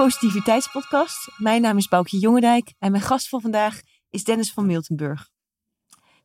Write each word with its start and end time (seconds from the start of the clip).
Positiviteitspodcast. 0.00 1.30
Mijn 1.36 1.62
naam 1.62 1.76
is 1.76 1.88
Boukje 1.88 2.18
Jongendijk 2.18 2.72
en 2.78 2.90
mijn 2.90 3.02
gast 3.02 3.28
van 3.28 3.40
vandaag 3.40 3.80
is 4.10 4.24
Dennis 4.24 4.52
van 4.52 4.66
Miltenburg. 4.66 5.30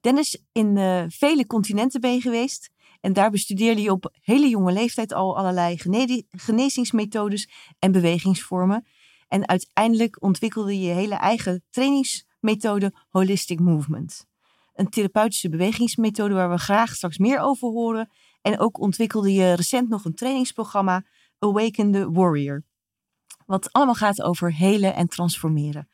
Dennis, 0.01 0.43
in 0.51 0.75
uh, 0.75 1.03
vele 1.07 1.45
continenten 1.45 2.01
ben 2.01 2.13
je 2.13 2.21
geweest 2.21 2.69
en 3.01 3.13
daar 3.13 3.31
bestudeerde 3.31 3.81
je 3.81 3.91
op 3.91 4.13
hele 4.21 4.49
jonge 4.49 4.71
leeftijd 4.71 5.13
al 5.13 5.37
allerlei 5.37 5.77
gene 5.77 6.25
genezingsmethodes 6.29 7.49
en 7.79 7.91
bewegingsvormen. 7.91 8.87
En 9.27 9.47
uiteindelijk 9.47 10.21
ontwikkelde 10.21 10.79
je 10.79 10.87
je 10.87 10.93
hele 10.93 11.15
eigen 11.15 11.63
trainingsmethode 11.69 12.93
Holistic 13.09 13.59
Movement. 13.59 14.25
Een 14.73 14.89
therapeutische 14.89 15.49
bewegingsmethode 15.49 16.33
waar 16.33 16.49
we 16.49 16.57
graag 16.57 16.95
straks 16.95 17.17
meer 17.17 17.39
over 17.39 17.69
horen. 17.69 18.09
En 18.41 18.59
ook 18.59 18.79
ontwikkelde 18.79 19.33
je 19.33 19.53
recent 19.53 19.89
nog 19.89 20.05
een 20.05 20.15
trainingsprogramma 20.15 21.05
Awaken 21.39 21.91
the 21.91 22.11
Warrior. 22.11 22.63
Wat 23.45 23.71
allemaal 23.71 23.95
gaat 23.95 24.21
over 24.21 24.53
helen 24.53 24.95
en 24.95 25.07
transformeren. 25.07 25.89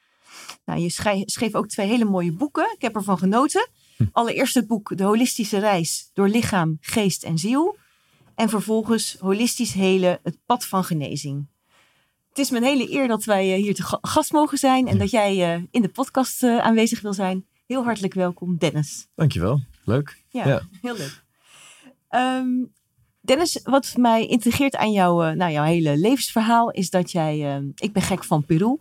Nou, 0.65 0.79
je 0.79 0.89
schreef 1.25 1.55
ook 1.55 1.67
twee 1.67 1.87
hele 1.87 2.05
mooie 2.05 2.31
boeken. 2.31 2.71
Ik 2.75 2.81
heb 2.81 2.95
ervan 2.95 3.17
genoten. 3.17 3.69
Hm. 3.97 4.05
Allereerst 4.11 4.55
het 4.55 4.67
boek 4.67 4.97
De 4.97 5.03
Holistische 5.03 5.59
Reis 5.59 6.09
door 6.13 6.27
Lichaam, 6.27 6.77
Geest 6.81 7.23
en 7.23 7.37
Ziel. 7.37 7.77
En 8.35 8.49
vervolgens 8.49 9.17
Holistisch 9.19 9.73
Helen, 9.73 10.19
het 10.23 10.37
pad 10.45 10.65
van 10.65 10.83
genezing. 10.83 11.47
Het 12.29 12.39
is 12.39 12.49
mijn 12.49 12.63
hele 12.63 12.91
eer 12.91 13.07
dat 13.07 13.23
wij 13.23 13.53
eh, 13.53 13.61
hier 13.61 13.75
te 13.75 13.97
gast 14.01 14.31
mogen 14.31 14.57
zijn 14.57 14.87
en 14.87 14.97
dat 14.97 15.09
jij 15.09 15.53
eh, 15.53 15.63
in 15.71 15.81
de 15.81 15.89
podcast 15.89 16.43
eh, 16.43 16.57
aanwezig 16.57 17.01
wil 17.01 17.13
zijn. 17.13 17.45
Heel 17.67 17.83
hartelijk 17.83 18.13
welkom, 18.13 18.57
Dennis. 18.57 19.07
Dankjewel. 19.15 19.63
Leuk. 19.85 20.23
Ja, 20.29 20.47
ja. 20.47 20.61
heel 20.81 20.97
leuk. 20.97 21.23
Um, 22.09 22.73
Dennis, 23.21 23.59
wat 23.63 23.93
mij 23.97 24.25
integreert 24.25 24.75
aan 24.75 24.91
jouw, 24.91 25.23
uh, 25.23 25.31
nou, 25.31 25.51
jouw 25.51 25.63
hele 25.63 25.97
levensverhaal 25.97 26.71
is 26.71 26.89
dat 26.89 27.11
jij. 27.11 27.59
Uh, 27.59 27.69
ik 27.75 27.93
ben 27.93 28.01
gek 28.01 28.23
van 28.23 28.45
Peru. 28.45 28.75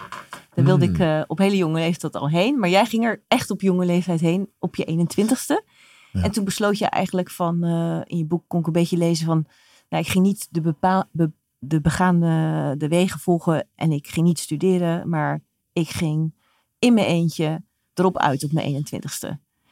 Daar 0.55 0.65
wilde 0.65 0.85
ik 0.85 0.99
uh, 0.99 1.23
op 1.27 1.39
hele 1.39 1.57
jonge 1.57 1.79
leeftijd 1.79 2.17
al 2.17 2.29
heen. 2.29 2.59
Maar 2.59 2.69
jij 2.69 2.87
ging 2.87 3.05
er 3.05 3.23
echt 3.29 3.51
op 3.51 3.61
jonge 3.61 3.85
leeftijd 3.85 4.21
heen, 4.21 4.51
op 4.59 4.77
je 4.77 5.07
21ste. 5.09 5.69
Ja. 6.13 6.23
En 6.23 6.31
toen 6.31 6.45
besloot 6.45 6.79
je 6.79 6.87
eigenlijk 6.87 7.31
van. 7.31 7.65
in 8.07 8.17
je 8.17 8.25
boek 8.25 8.45
kon 8.47 8.61
ik 8.61 8.67
een 8.67 8.73
beetje 8.73 8.97
lezen 8.97 9.27
van. 9.27 9.47
Nou, 9.89 10.03
ik 10.03 10.11
ging 10.11 10.25
niet 10.25 10.49
de, 10.51 10.61
bepaal, 10.61 11.05
be, 11.13 11.33
de 11.59 11.81
begaande 11.81 12.75
de 12.79 12.89
wegen 12.89 13.21
volgen. 13.21 13.69
En 13.75 13.93
ik 13.93 14.07
ging 14.07 14.27
niet 14.27 14.39
studeren. 14.39 15.09
Maar 15.09 15.43
ik 15.73 15.89
ging 15.89 16.35
in 16.79 16.95
mijn 16.95 17.07
eentje 17.07 17.63
erop 17.95 18.19
uit 18.19 18.45
op 18.45 18.53
mijn 18.53 18.85
21ste. 18.85 19.29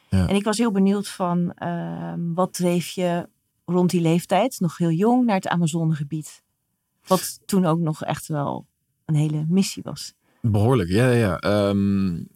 Ja. 0.09 0.27
En 0.27 0.35
ik 0.35 0.43
was 0.43 0.57
heel 0.57 0.71
benieuwd 0.71 1.07
van. 1.07 1.53
Ehm, 1.53 2.33
wat 2.33 2.53
dreef 2.53 2.89
je 2.89 3.29
rond 3.71 3.89
die 3.89 4.01
leeftijd, 4.01 4.59
nog 4.59 4.77
heel 4.77 4.91
jong, 4.91 5.25
naar 5.25 5.35
het 5.35 5.47
Amazonegebied. 5.47 6.43
Wat 7.07 7.39
toen 7.45 7.65
ook 7.65 7.79
nog 7.79 8.03
echt 8.03 8.27
wel 8.27 8.65
een 9.05 9.15
hele 9.15 9.45
missie 9.47 9.83
was. 9.83 10.13
Behoorlijk, 10.41 10.89
ja, 10.89 11.09
ja. 11.09 11.67
Um, 11.69 12.27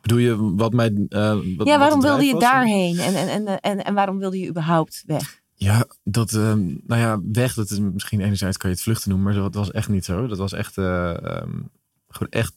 bedoel 0.00 0.18
je 0.18 0.54
wat 0.54 0.72
mij. 0.72 1.06
Uh, 1.08 1.38
wat, 1.56 1.66
ja, 1.66 1.78
waarom 1.78 2.00
wilde 2.00 2.24
je 2.24 2.38
daarheen 2.38 2.98
en, 2.98 3.14
en, 3.14 3.46
en, 3.46 3.60
en, 3.60 3.84
en 3.84 3.94
waarom 3.94 4.18
wilde 4.18 4.38
je 4.38 4.48
überhaupt 4.48 5.02
weg? 5.06 5.40
Ja, 5.54 5.86
dat, 6.04 6.32
uh, 6.32 6.54
nou 6.86 7.00
ja, 7.00 7.20
weg, 7.32 7.54
dat 7.54 7.70
is 7.70 7.78
misschien 7.78 8.20
enerzijds 8.20 8.56
kan 8.56 8.70
je 8.70 8.76
het 8.76 8.84
vluchten 8.84 9.10
noemen, 9.10 9.32
maar 9.32 9.42
dat 9.42 9.54
was 9.54 9.70
echt 9.70 9.88
niet 9.88 10.04
zo. 10.04 10.26
Dat 10.26 10.38
was 10.38 10.52
echt, 10.52 10.76
uh, 10.76 11.16
um, 11.22 11.70
gewoon 12.08 12.32
echt 12.32 12.54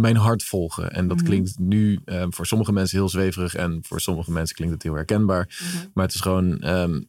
mijn 0.00 0.16
hart 0.16 0.42
volgen. 0.42 0.92
En 0.92 1.08
dat 1.08 1.16
mhm. 1.16 1.26
klinkt 1.26 1.58
nu 1.58 2.00
um, 2.04 2.34
voor 2.34 2.46
sommige 2.46 2.72
mensen 2.72 2.98
heel 2.98 3.08
zweverig 3.08 3.54
en 3.54 3.78
voor 3.82 4.00
sommige 4.00 4.32
mensen 4.32 4.56
klinkt 4.56 4.74
het 4.74 4.82
heel 4.82 4.94
herkenbaar. 4.94 5.58
Mhm. 5.62 5.86
Maar 5.94 6.04
het 6.04 6.14
is 6.14 6.20
gewoon, 6.20 6.68
um, 6.68 7.08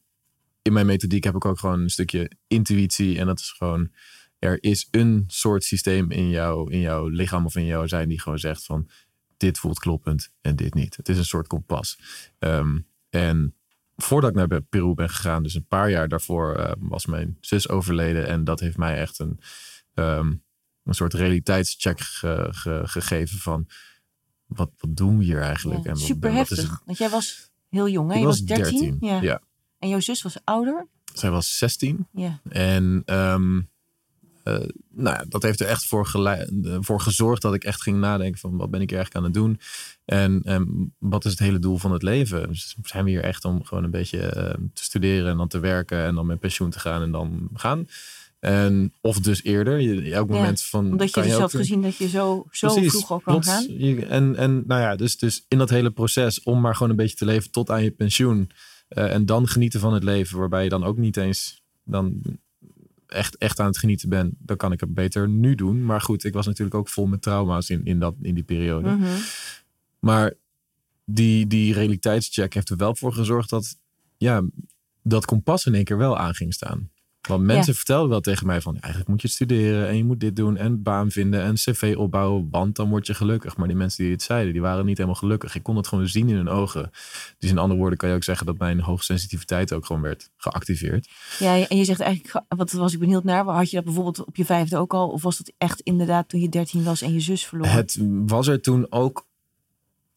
in 0.62 0.74
mijn 0.74 0.86
methodiek 0.86 1.24
heb 1.24 1.36
ik 1.36 1.46
ook 1.46 1.60
gewoon 1.60 1.80
een 1.80 1.90
stukje 1.90 2.32
intuïtie. 2.48 3.20
En 3.20 3.26
dat 3.26 3.40
is 3.40 3.52
gewoon, 3.58 3.92
er 4.40 4.64
is 4.64 4.88
een 4.92 5.24
soort 5.28 5.64
systeem 5.64 6.12
in, 6.12 6.30
jou, 6.30 6.72
in 6.72 6.80
jouw 6.80 7.08
lichaam 7.08 7.46
of 7.46 7.56
in 7.56 7.66
jouw 7.66 7.88
zijn 7.88 8.10
die 8.10 8.22
gewoon 8.22 8.40
zegt 8.40 8.66
van, 8.66 8.90
dit 9.38 9.60
voelt 9.60 9.80
kloppend 9.80 10.32
en 10.42 10.56
dit 10.56 10.74
niet. 10.74 10.98
Het 10.98 11.10
is 11.10 11.18
een 11.18 11.26
soort 11.26 11.48
kompas. 11.48 12.00
Um, 12.40 12.88
en 13.10 13.56
voordat 13.96 14.30
ik 14.30 14.36
naar 14.36 14.62
Peru 14.62 14.94
ben 14.94 15.10
gegaan, 15.10 15.44
dus 15.44 15.56
een 15.56 15.68
paar 15.68 15.90
jaar 15.90 16.08
daarvoor, 16.08 16.58
uh, 16.58 16.72
was 16.80 17.06
mijn 17.06 17.38
zus 17.42 17.70
overleden. 17.70 18.28
En 18.28 18.44
dat 18.44 18.60
heeft 18.60 18.78
mij 18.78 18.98
echt 18.98 19.20
een 19.20 19.40
een 20.88 20.94
soort 20.94 21.14
realiteitscheck 21.14 22.00
ge, 22.00 22.48
ge, 22.52 22.82
gegeven 22.84 23.38
van 23.38 23.68
wat, 24.46 24.70
wat 24.78 24.96
doen 24.96 25.18
we 25.18 25.24
hier 25.24 25.42
eigenlijk? 25.42 25.86
en 25.86 25.98
super 25.98 26.34
heftig. 26.34 26.82
Want 26.86 26.98
jij 26.98 27.10
was 27.10 27.52
heel 27.70 27.90
jong, 27.90 28.12
hè? 28.12 28.20
Je 28.20 28.26
was 28.26 28.42
13. 28.42 28.98
ja. 29.00 29.22
ja. 29.22 29.42
En 29.80 29.90
jouw 29.90 30.00
zus 30.00 30.22
was 30.22 30.38
ouder? 30.44 30.88
Zij 31.14 31.30
was 31.30 31.58
16. 31.58 32.08
Ja. 32.12 32.40
En 32.50 33.04
um, 33.06 33.70
uh, 34.44 34.54
nou 34.90 35.18
ja, 35.18 35.26
dat 35.28 35.44
heeft 35.44 35.60
er 35.60 35.68
echt 35.68 35.86
voor, 35.86 36.06
geleid, 36.06 36.52
voor 36.80 37.02
gezorgd 37.02 37.42
dat 37.42 37.54
ik 37.54 37.64
echt 37.64 37.82
ging 37.82 38.00
nadenken 38.00 38.40
van 38.40 38.58
wat 38.58 38.70
ben 38.70 38.82
ik 38.82 38.92
eigenlijk 38.92 39.16
aan 39.16 39.32
het 39.32 39.34
doen? 39.34 39.60
En 40.06 40.54
um, 40.54 40.94
wat 40.98 41.26
is 41.26 41.32
het 41.32 41.40
hele 41.40 41.60
doel 41.60 41.78
van 41.78 41.92
het 41.92 42.04
leven? 42.04 42.48
Dus 42.48 42.76
zijn 42.84 43.04
we 43.04 43.10
hier 43.10 43.24
echt 43.24 43.46
om 43.46 43.64
gewoon 43.64 43.84
een 43.84 43.92
beetje 43.92 44.18
uh, 44.18 44.68
te 44.74 44.84
studeren 44.84 45.32
en 45.32 45.38
dan 45.38 45.48
te 45.48 45.60
werken 45.60 46.04
en 46.04 46.16
dan 46.16 46.26
met 46.26 46.40
pensioen 46.40 46.70
te 46.70 46.80
gaan 46.80 47.02
en 47.02 47.12
dan 47.12 47.50
gaan? 47.54 47.88
En, 48.40 48.94
of 49.02 49.20
dus 49.20 49.44
eerder. 49.44 49.80
Je, 49.80 50.12
elk 50.14 50.30
moment 50.30 50.62
van. 50.62 50.92
Omdat 50.92 51.14
je 51.14 51.22
dus 51.22 51.34
had 51.34 51.56
gezien 51.56 51.82
dat 51.82 51.96
je 51.96 52.08
zo, 52.08 52.48
zo 52.52 52.70
vroeg 52.70 53.12
al 53.12 53.20
kan 53.20 53.44
gaan. 53.44 53.68
en, 53.68 54.36
en 54.36 54.64
nou 54.68 54.82
ja, 54.82 54.96
dus, 54.96 55.18
dus 55.18 55.46
in 55.48 55.58
dat 55.58 55.70
hele 55.70 55.92
proces 55.92 56.44
om 56.44 56.62
maar 56.62 56.76
gewoon 56.76 56.90
een 56.90 56.96
beetje 56.98 57.16
te 57.16 57.26
leven 57.26 57.52
tot 57.52 57.70
aan 57.70 57.84
je 57.84 57.92
pensioen. 57.92 58.52
Uh, 58.90 59.14
en 59.14 59.26
dan 59.26 59.48
genieten 59.48 59.80
van 59.80 59.94
het 59.94 60.04
leven, 60.04 60.40
waarbij 60.40 60.64
je 60.64 60.70
dan 60.70 60.84
ook 60.84 60.98
niet 60.98 61.18
eens 61.18 61.64
dan 61.84 62.22
echt, 63.08 63.38
echt 63.38 63.60
aan 63.60 63.68
het 63.68 63.78
genieten 63.78 64.10
bent. 64.10 64.34
Dan 64.38 64.58
kan 64.58 64.72
ik 64.72 64.80
het 64.80 64.94
beter 64.94 65.30
nu 65.30 65.56
doen. 65.56 65.86
Maar 65.86 66.02
goed, 66.02 66.24
ik 66.24 66.34
was 66.34 66.46
natuurlijk 66.46 66.76
ook 66.76 66.90
vol 66.90 67.06
met 67.06 67.22
trauma's 67.22 67.70
in, 67.70 67.86
in, 67.86 68.00
dat, 68.00 68.16
in 68.22 68.34
die 68.34 68.44
periode. 68.44 68.90
Mm 68.90 69.04
-hmm. 69.04 69.18
Maar 70.00 70.34
die, 71.06 71.48
die 71.48 71.74
realiteitscheck 71.74 72.54
heeft 72.54 72.70
er 72.70 72.78
wel 72.78 72.96
voor 72.96 73.14
gezorgd 73.14 73.50
dat 73.50 73.78
ja, 74.18 74.44
dat 75.04 75.26
kompas 75.26 75.66
in 75.66 75.76
één 75.76 75.84
keer 75.84 75.98
wel 75.98 76.18
aan 76.18 76.34
ging 76.34 76.54
staan. 76.54 76.90
Want 77.28 77.44
mensen 77.44 77.76
vertelden 77.76 78.10
wel 78.10 78.22
tegen 78.22 78.48
mij 78.48 78.62
van 78.62 78.74
eigenlijk 78.74 79.08
moet 79.08 79.22
je 79.22 79.28
studeren 79.28 79.88
en 79.88 79.98
je 79.98 80.04
moet 80.04 80.20
dit 80.20 80.36
doen 80.36 80.58
en 80.58 80.84
baan 80.84 81.12
vinden 81.12 81.42
en 81.42 81.54
cv 81.54 81.96
opbouwen, 81.98 82.48
want 82.52 82.76
dan 82.76 82.90
word 82.90 83.08
je 83.08 83.14
gelukkig. 83.14 83.58
Maar 83.58 83.68
die 83.68 83.76
mensen 83.76 84.04
die 84.04 84.14
het 84.14 84.22
zeiden, 84.22 84.54
die 84.54 84.62
waren 84.62 84.86
niet 84.86 84.98
helemaal 84.98 85.20
gelukkig. 85.20 85.56
Ik 85.56 85.64
kon 85.64 85.76
het 85.76 85.88
gewoon 85.88 86.08
zien 86.08 86.30
in 86.30 86.36
hun 86.36 86.50
ogen. 86.50 86.92
Dus 87.38 87.50
in 87.50 87.58
andere 87.58 87.80
woorden 87.80 87.98
kan 87.98 88.10
je 88.10 88.16
ook 88.16 88.24
zeggen 88.24 88.46
dat 88.46 88.58
mijn 88.58 88.80
hoogsensitiviteit 88.80 89.74
ook 89.74 89.86
gewoon 89.86 90.02
werd 90.02 90.30
geactiveerd. 90.38 91.10
Ja, 91.40 91.68
en 91.68 91.78
je 91.78 91.84
zegt 91.84 92.00
eigenlijk, 92.00 92.46
wat 92.48 92.72
was 92.72 92.94
ik 92.94 93.00
benieuwd 93.00 93.24
naar, 93.24 93.46
had 93.46 93.70
je 93.70 93.76
dat 93.76 93.86
bijvoorbeeld 93.86 94.26
op 94.26 94.36
je 94.36 94.46
vijfde 94.46 94.78
ook 94.78 94.94
al? 94.94 95.10
Of 95.10 95.22
was 95.22 95.38
dat 95.38 95.52
echt 95.58 95.82
inderdaad 95.82 96.30
toen 96.30 96.40
je 96.40 96.50
dertien 96.50 96.84
was 96.84 97.02
en 97.02 97.14
je 97.14 97.20
zus 97.20 97.46
verloor? 97.46 97.68
Het 97.68 97.98
was 98.26 98.48
er 98.48 98.62
toen 98.62 98.92
ook 98.92 99.26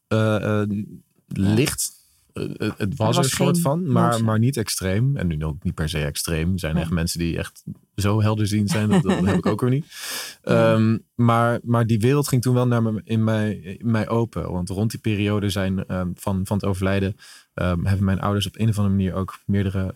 uh, 0.07 0.37
uh, 0.41 0.83
licht 1.27 2.00
uh, 2.33 2.71
het 2.77 2.95
was, 2.95 3.17
er 3.17 3.23
een 3.23 3.29
soort 3.29 3.61
van, 3.61 3.91
maar, 3.91 4.23
maar 4.23 4.39
niet 4.39 4.57
extreem. 4.57 5.17
En 5.17 5.27
nu 5.27 5.43
ook 5.43 5.63
niet 5.63 5.73
per 5.73 5.89
se 5.89 6.03
extreem. 6.03 6.53
Er 6.53 6.59
zijn 6.59 6.77
echt 6.77 6.89
mensen 6.89 7.19
die 7.19 7.37
echt 7.37 7.63
zo 7.95 8.21
helderziend 8.21 8.69
zijn. 8.69 8.89
Dat, 8.89 9.03
dat 9.03 9.25
heb 9.25 9.37
ik 9.37 9.45
ook 9.45 9.61
weer 9.61 9.69
niet. 9.69 9.85
Um, 10.43 11.05
maar, 11.15 11.59
maar 11.63 11.85
die 11.85 11.99
wereld 11.99 12.27
ging 12.27 12.41
toen 12.41 12.53
wel 12.53 12.67
naar 12.67 12.83
me, 12.83 13.01
in, 13.03 13.23
mij, 13.23 13.53
in 13.53 13.91
mij 13.91 14.09
open. 14.09 14.51
Want 14.51 14.69
rond 14.69 14.91
die 14.91 14.99
periode 14.99 15.49
zijn 15.49 15.95
um, 15.95 16.11
van, 16.15 16.45
van 16.45 16.57
het 16.57 16.65
overlijden... 16.65 17.15
Um, 17.55 17.85
hebben 17.85 18.05
mijn 18.05 18.21
ouders 18.21 18.47
op 18.47 18.59
een 18.59 18.69
of 18.69 18.77
andere 18.77 18.95
manier 18.95 19.13
ook 19.13 19.39
meerdere... 19.45 19.91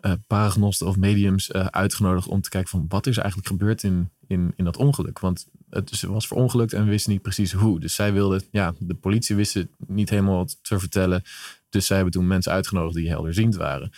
Uh, 0.00 0.12
paragnosten 0.26 0.86
of 0.86 0.96
mediums 0.96 1.50
uh, 1.50 1.66
uitgenodigd 1.66 2.28
om 2.28 2.40
te 2.40 2.48
kijken 2.48 2.70
van 2.70 2.84
wat 2.88 3.06
is 3.06 3.16
eigenlijk 3.16 3.48
gebeurd 3.48 3.82
in, 3.82 4.10
in, 4.26 4.52
in 4.56 4.64
dat 4.64 4.76
ongeluk. 4.76 5.18
Want 5.18 5.46
het 5.74 6.02
was 6.02 6.26
verongelukt 6.26 6.72
en 6.72 6.84
we 6.84 6.90
wisten 6.90 7.12
niet 7.12 7.22
precies 7.22 7.52
hoe. 7.52 7.80
Dus 7.80 7.94
zij 7.94 8.12
wilden, 8.12 8.42
ja, 8.50 8.74
de 8.78 8.94
politie 8.94 9.36
wist 9.36 9.54
het 9.54 9.68
niet 9.86 10.10
helemaal 10.10 10.36
wat 10.36 10.58
te 10.62 10.78
vertellen. 10.78 11.22
Dus 11.68 11.86
zij 11.86 11.96
hebben 11.96 12.14
toen 12.14 12.26
mensen 12.26 12.52
uitgenodigd 12.52 12.94
die 12.94 13.08
helderziend 13.08 13.54
waren. 13.54 13.90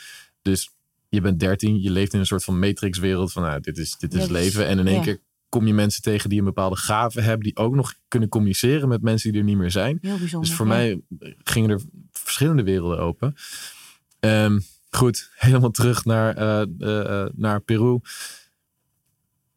Dus 0.42 0.70
je 1.08 1.20
bent 1.20 1.40
13, 1.40 1.80
je 1.80 1.90
leeft 1.90 2.12
in 2.12 2.18
een 2.18 2.26
soort 2.26 2.44
van 2.44 2.58
matrixwereld 2.58 3.32
van 3.32 3.42
nou, 3.42 3.60
dit 3.60 3.78
is, 3.78 3.96
dit 3.98 4.14
is 4.14 4.28
leven. 4.28 4.66
En 4.66 4.78
in 4.78 4.86
één 4.86 5.02
keer 5.02 5.20
kom 5.48 5.66
je 5.66 5.74
mensen 5.74 6.02
tegen 6.02 6.28
die 6.28 6.38
een 6.38 6.44
bepaalde 6.44 6.76
gave 6.76 7.20
hebben, 7.20 7.44
die 7.44 7.56
ook 7.56 7.74
nog 7.74 7.94
kunnen 8.08 8.28
communiceren 8.28 8.88
met 8.88 9.02
mensen 9.02 9.30
die 9.30 9.40
er 9.40 9.46
niet 9.46 9.56
meer 9.56 9.70
zijn. 9.70 9.98
Heel 10.00 10.18
bijzonder, 10.18 10.48
dus 10.48 10.56
voor 10.56 10.66
mij 10.66 11.00
gingen 11.42 11.70
er 11.70 11.80
verschillende 12.12 12.62
werelden 12.62 12.98
open. 12.98 13.34
Um, 14.20 14.62
goed, 14.90 15.30
helemaal 15.36 15.70
terug 15.70 16.04
naar, 16.04 16.38
uh, 16.38 16.66
uh, 16.78 17.26
naar 17.34 17.60
Peru. 17.60 18.00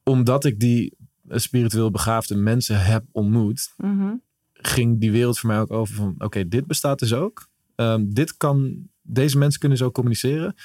Omdat 0.03 0.45
ik 0.45 0.59
die 0.59 0.93
spiritueel 1.29 1.91
begaafde 1.91 2.35
mensen 2.35 2.85
heb 2.85 3.03
ontmoet, 3.11 3.73
mhm. 3.77 4.13
ging 4.53 4.99
die 4.99 5.11
wereld 5.11 5.39
voor 5.39 5.49
mij 5.49 5.59
ook 5.59 5.71
over 5.71 5.95
van 5.95 6.15
oké, 6.17 6.47
dit 6.47 6.67
bestaat 6.67 6.99
dus 6.99 7.13
ook. 7.13 7.49
Um, 7.75 8.13
dit 8.13 8.37
kan, 8.37 8.87
deze 9.01 9.37
mensen 9.37 9.59
kunnen 9.59 9.77
zo 9.77 9.91
communiceren. 9.91 10.55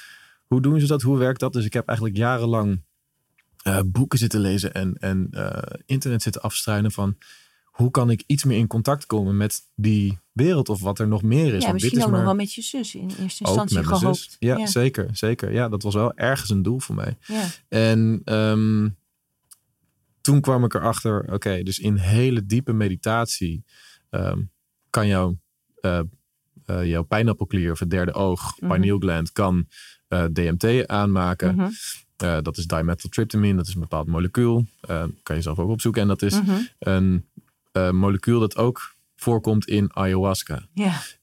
Hoe 0.45 0.61
doen 0.61 0.79
ze 0.79 0.87
dat? 0.87 1.01
Hoe 1.01 1.17
werkt 1.17 1.39
dat? 1.39 1.53
Dus 1.53 1.65
ik 1.65 1.73
heb 1.73 1.87
eigenlijk 1.87 2.17
jarenlang 2.17 2.81
uh, 3.67 3.79
boeken 3.85 4.19
zitten 4.19 4.39
lezen 4.39 4.73
en, 4.73 4.95
en 4.99 5.27
uh, 5.31 5.57
internet 5.85 6.21
zitten 6.21 6.41
afstruinen 6.41 6.91
van 6.91 7.17
hoe 7.75 7.91
kan 7.91 8.09
ik 8.09 8.23
iets 8.27 8.43
meer 8.43 8.57
in 8.57 8.67
contact 8.67 9.05
komen 9.05 9.37
met 9.37 9.61
die 9.75 10.19
wereld 10.31 10.69
of 10.69 10.81
wat 10.81 10.99
er 10.99 11.07
nog 11.07 11.21
meer 11.21 11.53
is. 11.53 11.63
Ja, 11.63 11.71
misschien 11.71 11.79
dit 11.79 11.91
is 11.99 12.05
ook 12.05 12.09
maar... 12.09 12.19
nog 12.19 12.27
wel 12.27 12.35
met 12.35 12.53
je 12.53 12.61
zus 12.61 12.95
in 12.95 13.11
eerste 13.19 13.43
instantie 13.43 13.83
gehoopt. 13.83 14.35
Ja, 14.39 14.57
ja, 14.57 14.67
zeker, 14.67 15.09
zeker. 15.11 15.53
Ja, 15.53 15.69
dat 15.69 15.83
was 15.83 15.93
wel 15.93 16.13
ergens 16.13 16.49
een 16.49 16.61
doel 16.61 16.79
voor 16.79 16.95
mij. 16.95 17.17
Ja. 17.25 17.45
En 17.67 18.21
um, 18.25 18.95
toen 20.25 20.41
kwam 20.41 20.63
ik 20.63 20.73
erachter, 20.73 21.33
oké, 21.33 21.63
dus 21.63 21.79
in 21.79 21.95
hele 21.95 22.45
diepe 22.45 22.73
meditatie 22.73 23.63
ehm, 24.09 24.41
kan 24.89 25.07
jouw, 25.07 25.37
uh, 25.81 25.99
uh, 26.65 26.85
jouw 26.85 27.03
pijnappelklier 27.03 27.71
of 27.71 27.79
het 27.79 27.89
derde 27.89 28.13
oog, 28.13 28.59
mm 28.59 28.69
pineal 28.69 28.97
gland, 28.97 29.31
kan 29.31 29.67
uh, 30.09 30.23
DMT 30.23 30.87
aanmaken. 30.87 31.55
Mhm. 31.55 32.41
dat 32.41 32.57
is 32.57 32.67
dimethyltryptamine, 32.67 33.55
dat 33.55 33.67
is 33.67 33.73
een 33.73 33.79
bepaald 33.79 34.07
molecuul. 34.07 34.65
kan 35.23 35.35
je 35.35 35.41
zelf 35.41 35.59
ook 35.59 35.69
opzoeken. 35.69 36.01
En 36.01 36.07
dat 36.07 36.21
is 36.21 36.41
mhm. 36.41 36.61
een 36.79 37.25
molecuul 37.95 38.39
dat 38.39 38.57
ook 38.57 38.95
voorkomt 39.15 39.67
in 39.67 39.95
ayahuasca. 39.95 40.67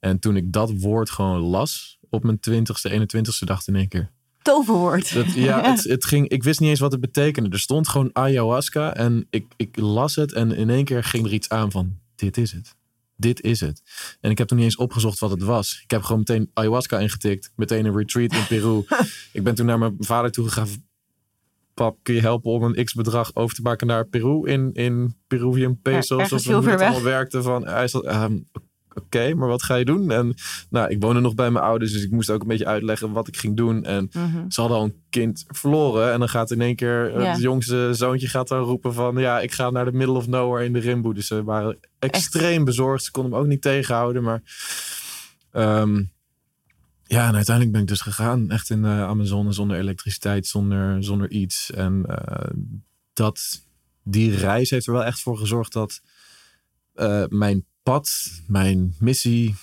En 0.01 0.19
toen 0.19 0.37
ik 0.37 0.53
dat 0.53 0.73
woord 0.79 1.11
gewoon 1.11 1.41
las 1.41 1.99
op 2.09 2.23
mijn 2.23 2.39
20ste, 2.51 2.93
21ste, 2.93 3.45
dacht 3.45 3.69
in 3.69 3.77
één 3.77 3.89
keer, 3.89 4.11
toverwoord. 4.43 5.15
Dat, 5.15 5.33
ja, 5.33 5.71
het, 5.71 5.85
het, 5.85 6.05
ging, 6.05 6.29
ik 6.29 6.43
wist 6.43 6.61
niet 6.61 6.69
eens 6.69 6.81
wat 6.81 6.93
het 6.93 7.01
betekende. 7.01 7.51
Er 7.51 7.59
stond 7.59 7.89
gewoon 7.89 8.11
ayahuasca 8.13 8.95
en 8.95 9.27
ik, 9.31 9.47
ik 9.57 9.77
las 9.77 10.15
het 10.15 10.33
en 10.33 10.53
in 10.53 10.71
één 10.71 10.85
keer 10.85 11.05
ging 11.05 11.27
er 11.27 11.33
iets 11.33 11.49
aan 11.49 11.71
van, 11.71 11.99
dit 12.15 12.37
is 12.37 12.53
het. 12.53 12.75
Dit 13.17 13.41
is 13.41 13.61
het. 13.61 13.83
En 14.21 14.31
ik 14.31 14.39
heb 14.39 14.49
toen 14.49 14.57
niet 14.57 14.67
eens 14.67 14.77
opgezocht 14.77 15.19
wat 15.19 15.31
het 15.31 15.43
was. 15.43 15.81
Ik 15.83 15.91
heb 15.91 16.03
gewoon 16.03 16.19
meteen 16.19 16.51
ayahuasca 16.55 16.99
ingetikt. 16.99 17.53
Meteen 17.57 17.85
een 17.85 17.97
retreat 17.97 18.33
in 18.33 18.47
Peru. 18.47 18.85
ik 19.33 19.43
ben 19.43 19.55
toen 19.55 19.67
naar 19.67 19.79
mijn 19.79 19.97
vader 19.99 20.33
toe 20.33 20.49
gegaan. 20.49 20.69
Pap, 21.75 21.99
kun 22.03 22.15
je 22.15 22.21
helpen 22.21 22.51
om 22.51 22.63
een 22.63 22.85
x 22.85 22.95
bedrag 22.95 23.35
over 23.35 23.57
te 23.57 23.63
maken 23.63 23.87
naar 23.87 24.07
Peru 24.07 24.49
in, 24.49 24.71
in 24.73 25.17
Peruvian 25.27 25.81
pesos? 25.83 26.29
Ja, 26.29 26.37
of 26.37 26.45
hoe 26.45 26.71
het 26.71 26.81
allemaal 26.81 27.03
werkte 27.03 27.43
van. 27.43 27.67
Hij 27.67 27.89
zat, 27.89 28.07
um, 28.07 28.49
oké, 28.95 29.35
maar 29.35 29.49
wat 29.49 29.63
ga 29.63 29.75
je 29.75 29.85
doen? 29.85 30.11
En 30.11 30.35
nou, 30.71 30.91
ik 30.91 31.03
woonde 31.03 31.21
nog 31.21 31.35
bij 31.35 31.51
mijn 31.51 31.65
ouders, 31.65 31.93
dus 31.93 32.03
ik 32.03 32.11
moest 32.11 32.31
ook 32.31 32.43
een 32.43 32.49
beetje 32.49 32.67
uitleggen 32.67 33.13
wat 33.13 33.29
ik 33.29 33.37
ging 33.37 33.57
doen. 33.57 33.85
En 33.85 34.11
mhm. 34.13 34.51
ze 34.51 34.61
hadden 34.61 34.79
al 34.79 34.85
een 34.85 35.03
kind 35.11 35.45
verloren. 35.49 36.13
En 36.13 36.19
dan 36.19 36.29
gaat 36.29 36.51
in 36.51 36.61
één 36.61 36.77
keer 36.77 37.13
het 37.15 37.41
jongste 37.41 37.89
zoontje 37.93 38.29
gaat 38.29 38.49
dan 38.49 38.63
roepen 38.63 38.95
van... 38.95 39.17
ja, 39.17 39.41
ik 39.41 39.53
ga 39.53 39.71
naar 39.71 39.85
de 39.85 39.93
middle 39.93 40.17
of 40.17 40.27
nowhere 40.27 40.65
in 40.65 40.73
de 40.73 40.79
Rimboe. 40.79 41.15
Dus 41.15 41.27
ze 41.27 41.45
waren 41.45 41.79
extreem 41.99 42.65
bezorgd. 42.65 43.05
Ze 43.05 43.11
konden 43.11 43.33
hem 43.33 43.41
ook 43.41 43.47
niet 43.47 43.63
tegenhouden, 43.63 44.23
maar... 44.23 44.43
Um, 45.53 46.11
ja, 47.13 47.29
en 47.29 47.35
uiteindelijk 47.35 47.73
ben 47.73 47.83
ik 47.83 47.89
dus 47.89 48.01
gegaan. 48.01 48.51
Echt 48.51 48.71
in 48.71 48.83
de 48.83 48.89
Amazone 48.89 49.53
zonder 49.53 49.79
elektriciteit, 49.79 50.47
zonder, 50.47 51.05
zonder 51.05 51.31
iets. 51.31 51.71
En 51.71 52.05
uh, 52.09 52.63
dat, 53.13 53.63
die 54.03 54.37
reis 54.37 54.71
heeft 54.71 54.87
er 54.87 54.93
wel 54.93 55.05
echt 55.05 55.21
voor 55.21 55.39
gezorgd 55.39 55.73
dat 55.73 56.01
uh, 56.95 57.25
mijn 57.29 57.65
pad, 57.83 58.31
mijn 58.47 58.95
missie, 58.99 59.55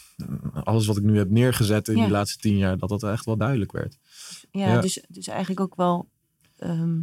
alles 0.64 0.86
wat 0.86 0.98
ik 0.98 1.04
nu 1.04 1.18
heb 1.18 1.30
neergezet 1.30 1.88
in 1.88 1.96
die 1.96 2.10
laatste 2.10 2.40
tien 2.40 2.58
jaar, 2.58 2.78
dat 2.78 2.90
dat 2.90 3.04
echt 3.04 3.26
wel 3.26 3.38
duidelijk 3.38 3.72
werd. 3.72 3.98
Ja, 4.52 4.82
Dus, 4.82 5.04
dus 5.08 5.28
eigenlijk 5.28 5.60
ook 5.60 5.76
wel 5.76 6.10
ehm, 6.58 7.02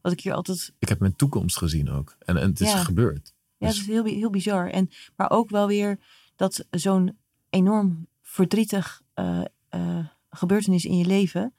wat 0.00 0.12
ik 0.12 0.20
hier 0.20 0.34
altijd. 0.34 0.72
Ik 0.78 0.88
heb 0.88 1.00
mijn 1.00 1.16
toekomst 1.16 1.58
gezien 1.58 1.90
ook. 1.90 2.16
En, 2.18 2.36
en 2.36 2.48
het 2.48 2.60
is 2.60 2.74
gebeurd. 2.74 3.34
Ja, 3.56 3.66
dus... 3.66 3.78
het 3.78 3.86
is 3.86 3.92
heel, 3.92 4.04
heel 4.04 4.30
bizar. 4.30 4.70
En, 4.70 4.90
maar 5.16 5.30
ook 5.30 5.50
wel 5.50 5.66
weer 5.66 5.98
dat 6.36 6.64
zo'n 6.70 7.18
enorm 7.50 8.06
verdrietig 8.22 9.02
uh, 9.14 9.44
uh, 9.70 10.06
gebeurtenis 10.30 10.84
in 10.84 10.96
je 10.96 11.06
leven. 11.06 11.54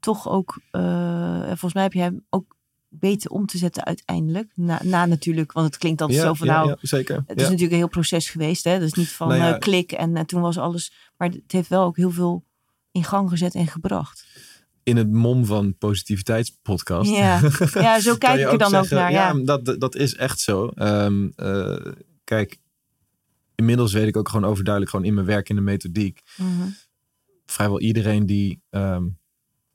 Toch 0.00 0.28
ook, 0.28 0.60
uh, 0.72 1.46
volgens 1.46 1.74
mij 1.74 1.82
heb 1.82 1.92
jij 1.92 2.20
ook 2.28 2.56
beter 2.88 3.30
om 3.30 3.46
te 3.46 3.58
zetten 3.58 3.84
uiteindelijk. 3.84 4.52
Na, 4.54 4.80
na 4.82 5.06
natuurlijk, 5.06 5.52
want 5.52 5.66
het 5.66 5.76
klinkt 5.78 6.00
altijd 6.00 6.20
zo 6.20 6.34
van 6.34 6.46
nou, 6.46 6.68
ja, 6.68 6.76
zeker. 6.80 7.16
het 7.26 7.36
is 7.36 7.42
natuurlijk 7.42 7.72
een 7.72 7.78
heel 7.78 7.88
proces 7.88 8.30
geweest. 8.30 8.64
Hè? 8.64 8.78
Dus 8.78 8.92
niet 8.92 9.12
van 9.12 9.28
nou 9.28 9.52
uh, 9.52 9.58
klik 9.58 9.92
en 9.92 10.16
uh, 10.16 10.22
toen 10.22 10.40
was 10.40 10.58
alles. 10.58 10.92
Maar 11.16 11.28
het 11.28 11.52
heeft 11.52 11.68
wel 11.68 11.84
ook 11.84 11.96
heel 11.96 12.10
veel 12.10 12.44
in 12.90 13.04
gang 13.04 13.28
gezet 13.28 13.54
en 13.54 13.66
gebracht. 13.66 14.26
In 14.82 14.96
het 14.96 15.12
mom 15.12 15.44
van 15.44 15.76
positiviteitspodcast. 15.78 17.10
Ja, 17.10 17.40
ja 17.74 18.00
zo 18.00 18.16
kijk 18.16 18.40
ik 18.40 18.52
er 18.52 18.58
dan 18.58 18.74
ook 18.74 18.90
naar. 18.90 19.12
Ja, 19.12 19.34
Dat, 19.34 19.76
dat 19.78 19.94
is 19.94 20.14
echt 20.14 20.40
zo. 20.40 20.70
Um, 20.74 21.32
uh, 21.36 21.76
kijk, 22.24 22.58
inmiddels 23.54 23.92
weet 23.92 24.08
ik 24.08 24.16
ook 24.16 24.28
gewoon 24.28 24.50
overduidelijk 24.50 24.90
gewoon 24.90 25.06
in 25.06 25.14
mijn 25.14 25.26
werk 25.26 25.48
in 25.48 25.56
de 25.56 25.62
methodiek. 25.62 26.20
Mm 26.36 26.58
-hmm. 26.58 26.74
Vrijwel 27.46 27.80
iedereen 27.80 28.26
die 28.26 28.62
um, 28.70 29.18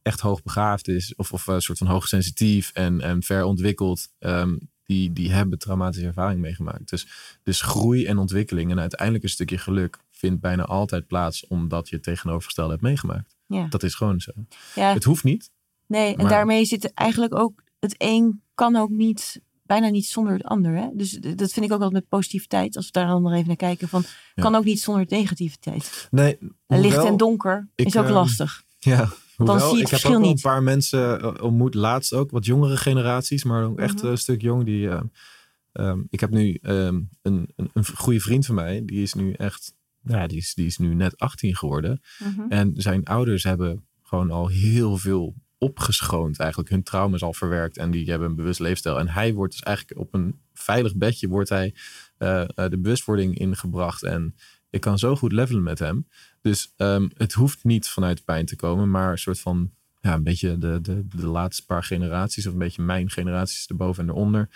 echt 0.04 0.20
hoogbegaafd 0.20 0.88
is, 0.88 1.16
of, 1.16 1.32
of 1.32 1.48
een 1.48 1.62
soort 1.62 1.78
van 1.78 1.88
hoogsensitief 1.88 2.72
en, 2.74 3.02
en 3.02 3.24
ver 3.24 3.44
ontwikkeld, 3.44 4.08
um, 4.20 4.60
die, 4.84 5.14
die 5.14 5.32
hebben 5.32 5.60
traumatische 5.60 6.08
ervaring 6.08 6.40
meegemaakt. 6.40 6.90
Dus, 6.90 7.08
dus 7.44 7.62
groei 7.62 8.06
en 8.06 8.18
ontwikkeling 8.18 8.72
en 8.72 8.80
uiteindelijk 8.80 9.24
een 9.24 9.30
stukje 9.30 9.58
geluk 9.58 9.98
vindt 10.12 10.42
bijna 10.42 10.64
altijd 10.64 11.08
plaats 11.08 11.48
omdat 11.48 11.90
je 11.90 11.96
het 11.96 12.04
tegenovergestelde 12.04 12.72
hebt 12.72 12.84
meegemaakt. 12.84 13.36
Ja. 13.48 13.68
Dat 13.68 13.84
is 13.84 13.96
gewoon 13.96 14.22
zo. 14.22 14.32
Ja. 14.76 14.94
Het 14.94 15.04
hoeft 15.04 15.24
niet. 15.24 15.50
Nee, 15.88 16.16
en 16.16 16.28
daarmee 16.28 16.66
zit 16.66 16.94
eigenlijk 16.94 17.36
ook 17.36 17.64
het 17.80 17.96
een 17.98 18.42
kan 18.56 18.76
ook 18.76 18.90
niet 18.90 19.42
bijna 19.66 19.90
niet 19.90 20.06
zonder 20.06 20.34
het 20.34 20.44
ander. 20.44 20.76
Hè? 20.76 20.88
Dus 20.94 21.12
dat 21.12 21.52
vind 21.52 21.66
ik 21.66 21.72
ook 21.72 21.82
altijd 21.82 21.92
met 21.92 22.08
positiviteit. 22.08 22.76
Als 22.76 22.86
we 22.86 22.92
daar 22.92 23.08
dan 23.08 23.22
nog 23.22 23.34
even 23.34 23.48
naar 23.48 23.56
kijken. 23.56 23.88
Van, 23.88 24.04
Kan 24.36 24.56
ook 24.56 24.64
niet 24.64 24.82
zonder 24.82 25.06
negativiteit. 25.08 26.08
Nee, 26.12 26.38
Licht 26.68 27.06
en 27.06 27.18
donker 27.18 27.70
is 27.76 27.98
ook 27.98 28.04
ehm, 28.04 28.14
lastig. 28.14 28.64
Ja, 28.80 29.10
dan 29.38 29.60
zie 29.60 29.70
je 29.70 29.84
het 29.84 29.92
ik 29.92 30.02
heb 30.02 30.12
ook 30.12 30.22
niet. 30.22 30.36
een 30.36 30.42
paar 30.42 30.64
mensen 30.64 31.22
uh, 31.22 31.34
ontmoet, 31.42 31.74
laatst 31.74 32.14
ook 32.14 32.32
wat 32.32 32.46
jongere 32.46 32.78
generaties, 32.78 33.44
maar 33.44 33.64
ook 33.64 33.80
echt 33.80 33.96
mhm. 33.96 34.06
een 34.06 34.18
stuk 34.18 34.42
jong. 34.42 34.66
Die, 34.66 34.86
uh, 34.86 35.02
um, 35.74 36.08
ik 36.10 36.20
heb 36.20 36.30
nu 36.30 36.60
um, 36.62 37.10
een, 37.22 37.50
een, 37.56 37.70
een, 37.74 37.86
goede 37.86 38.20
vriend 38.20 38.46
van 38.46 38.56
mij, 38.56 38.86
die 38.86 39.02
is 39.02 39.14
nu 39.14 39.32
echt, 39.32 39.74
ja, 40.04 40.28
die 40.28 40.38
is, 40.38 40.54
die 40.54 40.66
is 40.66 40.78
nu 40.78 40.94
net 40.94 41.18
18 41.18 41.56
geworden. 41.56 42.02
Mm 42.20 42.46
En 42.50 42.74
zijn 42.76 43.06
ouders 43.06 43.44
hebben 43.44 43.86
gewoon 44.04 44.32
al 44.32 44.48
heel 44.48 44.98
veel 44.98 45.36
opgeschoond, 45.58 46.40
eigenlijk 46.40 46.70
hun 46.70 46.84
trauma's 46.84 47.22
al 47.22 47.34
verwerkt 47.34 47.78
en 47.78 47.92
die 47.92 48.10
hebben 48.10 48.30
een 48.30 48.36
bewust 48.36 48.60
leefstijl. 48.60 49.00
En 49.00 49.10
hij 49.10 49.34
wordt 49.34 49.52
dus 49.52 49.62
eigenlijk 49.62 50.00
op 50.00 50.14
een 50.14 50.40
veilig 50.54 50.96
bedje, 50.96 51.28
wordt 51.28 51.50
hij 51.50 51.74
uh, 52.20 52.44
de 52.56 52.78
bewustwording 52.80 53.38
ingebracht 53.38 54.04
en 54.04 54.36
ik 54.70 54.82
kan 54.82 55.00
zo 55.00 55.16
goed 55.16 55.32
levelen 55.32 55.64
met 55.64 55.80
hem. 55.80 56.08
Dus 56.44 56.74
um, 56.78 57.12
het 57.18 57.34
hoeft 57.34 57.64
niet 57.64 57.88
vanuit 57.88 58.24
pijn 58.24 58.46
te 58.46 58.56
komen, 58.56 58.90
maar 58.90 59.12
een 59.12 59.18
soort 59.18 59.40
van 59.40 59.72
ja, 60.02 60.14
een 60.14 60.24
beetje 60.24 60.58
de, 60.58 60.82
de, 60.82 61.08
de 61.08 61.28
laatste 61.28 61.66
paar 61.66 61.84
generaties, 61.84 62.48
of 62.48 62.54
een 62.54 62.60
beetje 62.60 62.82
mijn 62.82 63.10
generaties 63.10 63.68
erboven 63.68 64.04
en 64.04 64.10
eronder. 64.10 64.50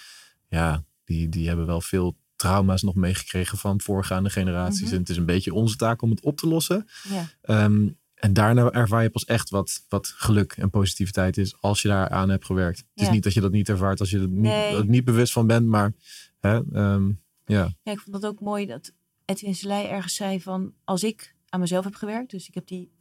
Ja, 0.50 0.84
die, 1.04 1.30
die 1.30 1.48
hebben 1.48 1.66
wel 1.66 1.82
veel 1.82 2.18
trauma's 2.36 2.82
nog 2.82 2.96
meegekregen 2.96 3.58
van 3.58 3.82
voorgaande 3.82 4.30
generaties. 4.30 4.82
Mhm. 4.82 4.94
En 4.94 5.00
het 5.00 5.10
is 5.10 5.18
een 5.18 5.26
beetje 5.26 5.54
onze 5.54 5.76
taak 5.76 6.02
om 6.02 6.10
het 6.10 6.22
op 6.22 6.38
te 6.38 6.48
lossen. 6.48 6.88
Ja. 7.10 7.64
Um, 7.64 7.98
en 8.14 8.34
daarna 8.34 8.72
ervaar 8.72 9.04
je 9.04 9.10
pas 9.10 9.26
echt 9.26 9.50
wat, 9.50 9.86
wat 9.90 10.14
geluk 10.16 10.54
en 10.54 10.70
positiviteit 10.70 11.38
is 11.38 11.62
als 11.62 11.82
je 11.82 11.88
daar 11.88 12.10
aan 12.10 12.30
hebt 12.30 12.46
gewerkt. 12.46 12.78
Het 12.78 13.04
is 13.04 13.10
niet 13.10 13.24
dat 13.24 13.34
je 13.34 13.42
dat 13.42 13.52
niet 13.52 13.70
ervaart 13.70 14.00
als 14.00 14.10
je 14.10 14.20
er 14.20 14.28
niet, 14.28 14.88
niet 14.88 15.06
bewust 15.06 15.34
van 15.34 15.48
bent, 15.48 15.68
maar 15.68 15.94
hè, 16.40 16.56
um, 16.56 17.22
ja. 17.46 17.74
ja. 17.84 17.92
Ik 17.92 18.00
vond 18.00 18.22
dat 18.22 18.26
ook 18.26 18.40
mooi 18.40 18.66
dat 18.66 18.92
Edwin 19.26 19.56
Selei 19.56 19.88
ergens 19.88 20.16
zei 20.16 20.42
van 20.42 20.74
als 20.84 21.04
ik 21.04 21.36
aan 21.58 21.64
mezelf 21.64 21.84
heb 21.84 21.96
gewerkt, 21.96 22.32
dus 22.32 22.48
ik 22.48 22.54
heb 22.54 22.68
die 22.68 22.92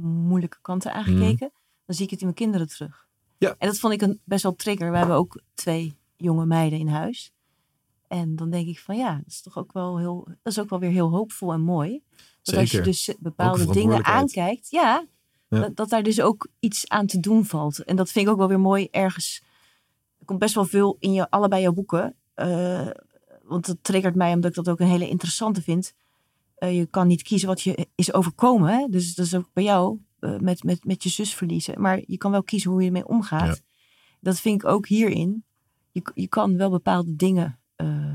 moeilijke 0.00 0.58
kanten 0.60 0.92
aangekeken, 0.92 1.46
mhm. 1.52 1.84
dan 1.86 1.94
zie 1.94 2.04
ik 2.04 2.10
het 2.10 2.20
in 2.20 2.26
mijn 2.26 2.38
kinderen 2.38 2.68
terug. 2.68 3.06
Ja. 3.38 3.54
En 3.58 3.66
dat 3.68 3.78
vond 3.78 3.92
ik 3.92 4.02
een 4.02 4.20
best 4.24 4.42
wel 4.42 4.54
trigger. 4.54 4.90
We 4.90 4.96
hebben 4.96 5.16
ook 5.16 5.42
twee 5.54 5.98
jonge 6.16 6.46
meiden 6.46 6.78
in 6.78 6.88
huis. 6.88 7.32
En 8.08 8.36
dan 8.36 8.50
denk 8.50 8.66
ik 8.66 8.78
van 8.78 8.96
ja, 8.96 9.14
dat 9.14 9.26
is 9.26 9.42
toch 9.42 9.58
ook 9.58 9.72
wel 9.72 9.98
heel, 9.98 10.24
dat 10.42 10.52
is 10.52 10.60
ook 10.60 10.70
wel 10.70 10.78
weer 10.78 10.90
heel 10.90 11.10
hoopvol 11.10 11.52
en 11.52 11.60
mooi. 11.60 12.02
Dat 12.42 12.56
als 12.56 12.70
je 12.70 12.80
dus 12.80 13.14
bepaalde 13.18 13.72
dingen 13.72 14.04
aankijkt, 14.04 14.70
ja, 14.70 15.06
Dat, 15.48 15.76
dat, 15.76 15.88
daar 15.88 16.02
dus 16.02 16.20
ook 16.20 16.48
iets 16.60 16.88
aan 16.88 17.06
te 17.06 17.20
doen 17.20 17.44
valt. 17.44 17.78
En 17.78 17.96
dat 17.96 18.10
vind 18.10 18.26
ik 18.26 18.32
ook 18.32 18.38
wel 18.38 18.48
weer 18.48 18.60
mooi 18.60 18.88
ergens. 18.90 19.42
Er 20.18 20.24
komt 20.24 20.38
best 20.38 20.54
wel 20.54 20.64
veel 20.64 20.96
in 20.98 21.12
je, 21.12 21.30
allebei 21.30 21.62
jouw 21.62 21.72
boeken. 21.72 22.16
Uh, 22.36 22.90
want 23.42 23.66
dat 23.66 23.76
triggert 23.82 24.14
mij 24.14 24.32
omdat 24.32 24.50
ik 24.50 24.56
dat 24.56 24.68
ook 24.68 24.80
een 24.80 24.86
hele 24.86 25.08
interessante 25.08 25.62
vind. 25.62 25.94
Uh, 26.64 26.76
je 26.76 26.86
kan 26.86 27.06
niet 27.06 27.22
kiezen 27.22 27.48
wat 27.48 27.62
je 27.62 27.88
is 27.94 28.12
overkomen. 28.12 28.72
Hè? 28.72 28.86
Dus 28.88 29.14
dat 29.14 29.26
is 29.26 29.34
ook 29.34 29.50
bij 29.52 29.64
jou 29.64 29.98
uh, 30.20 30.38
met, 30.38 30.62
met, 30.62 30.84
met 30.84 31.02
je 31.02 31.08
zus 31.08 31.34
verliezen. 31.34 31.80
Maar 31.80 32.02
je 32.06 32.16
kan 32.16 32.30
wel 32.30 32.42
kiezen 32.42 32.70
hoe 32.70 32.80
je 32.80 32.86
ermee 32.86 33.08
omgaat. 33.08 33.62
Dat 34.20 34.40
vind 34.40 34.62
ik 34.62 34.68
ook 34.68 34.86
hierin. 34.86 35.44
Je, 35.90 36.02
je 36.14 36.28
kan 36.28 36.56
wel 36.56 36.70
bepaalde 36.70 37.16
dingen 37.16 37.58
uh, 37.76 38.14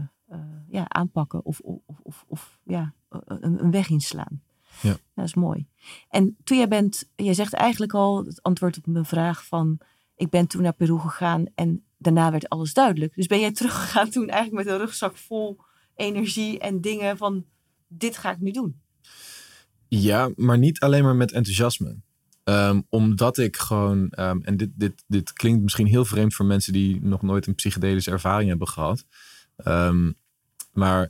ja, 0.70 0.90
aanpakken 0.90 1.46
of, 1.46 1.60
of, 1.60 2.00
of, 2.04 2.26
of 2.28 2.60
ja, 2.64 2.94
een, 3.10 3.64
een, 3.64 3.72
weg 3.72 3.90
inslaan. 3.90 4.42
Ja. 4.82 4.98
Dat 5.16 5.26
is 5.26 5.34
mooi. 5.34 5.68
En 6.10 6.38
toen 6.44 6.58
jij 6.58 6.68
bent, 6.68 7.10
jij 7.16 7.34
zegt 7.34 7.54
eigenlijk 7.54 7.94
al 7.94 8.26
het 8.26 8.44
antwoord 8.44 8.78
op 8.78 8.86
mijn 8.86 9.06
vraag 9.06 9.46
van 9.46 9.80
ik 10.16 10.30
ben 10.30 10.48
toen 10.48 10.62
naar 10.62 10.74
Peru 10.74 11.00
gegaan 11.00 11.46
en 11.56 11.84
daarna 11.98 12.32
werd 12.32 12.50
alles 12.50 12.74
duidelijk. 12.74 13.16
Dus 13.16 13.28
ben 13.28 13.40
jij 13.40 13.52
teruggegaan 13.52 14.10
toen 14.10 14.30
eigenlijk 14.30 14.66
met 14.66 14.74
een 14.74 14.80
rugzak 14.80 15.18
vol 15.18 15.60
energie 15.96 16.60
en 16.60 16.82
dingen 16.82 17.18
van 17.18 17.46
dit 17.90 18.18
ga 18.18 18.32
ik 18.32 18.40
nu 18.40 18.52
doen? 18.52 18.82
Ja, 19.88 20.32
maar 20.36 20.58
niet 20.58 20.80
alleen 20.80 21.04
maar 21.04 21.16
met 21.16 21.32
enthousiasme. 21.32 21.98
Um, 22.44 22.86
omdat 22.90 23.38
ik 23.38 23.58
gewoon, 23.58 24.14
um, 24.20 24.44
en 24.44 24.58
dit, 24.58 24.70
dit, 24.76 25.04
dit 25.08 25.34
klinkt 25.34 25.62
misschien 25.62 25.88
heel 25.88 26.06
vreemd 26.06 26.34
voor 26.34 26.46
mensen 26.46 26.74
die 26.74 27.02
nog 27.02 27.22
nooit 27.22 27.48
een 27.48 27.56
psychedelische 27.56 28.12
ervaring 28.12 28.50
hebben 28.50 28.68
gehad. 28.68 29.06
Um, 29.66 30.16
maar 30.74 31.10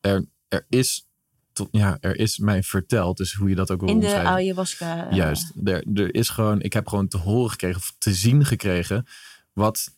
er, 0.00 0.26
er 0.48 0.66
is 0.68 1.08
tot, 1.52 1.68
ja, 1.70 1.98
er 2.00 2.16
is 2.16 2.38
mij 2.38 2.62
verteld, 2.62 3.16
dus 3.16 3.32
hoe 3.32 3.48
je 3.48 3.54
dat 3.54 3.70
ook 3.70 3.80
wil 3.80 3.88
In 3.88 4.00
de 4.00 4.14
ayahuasca. 4.14 5.14
Juist. 5.14 5.52
Er, 5.64 5.84
er 5.94 6.14
is 6.14 6.28
gewoon, 6.28 6.60
ik 6.60 6.72
heb 6.72 6.88
gewoon 6.88 7.08
te 7.08 7.18
horen 7.18 7.50
gekregen, 7.50 7.80
of 7.80 7.94
te 7.98 8.14
zien 8.14 8.44
gekregen, 8.44 9.06
wat 9.52 9.97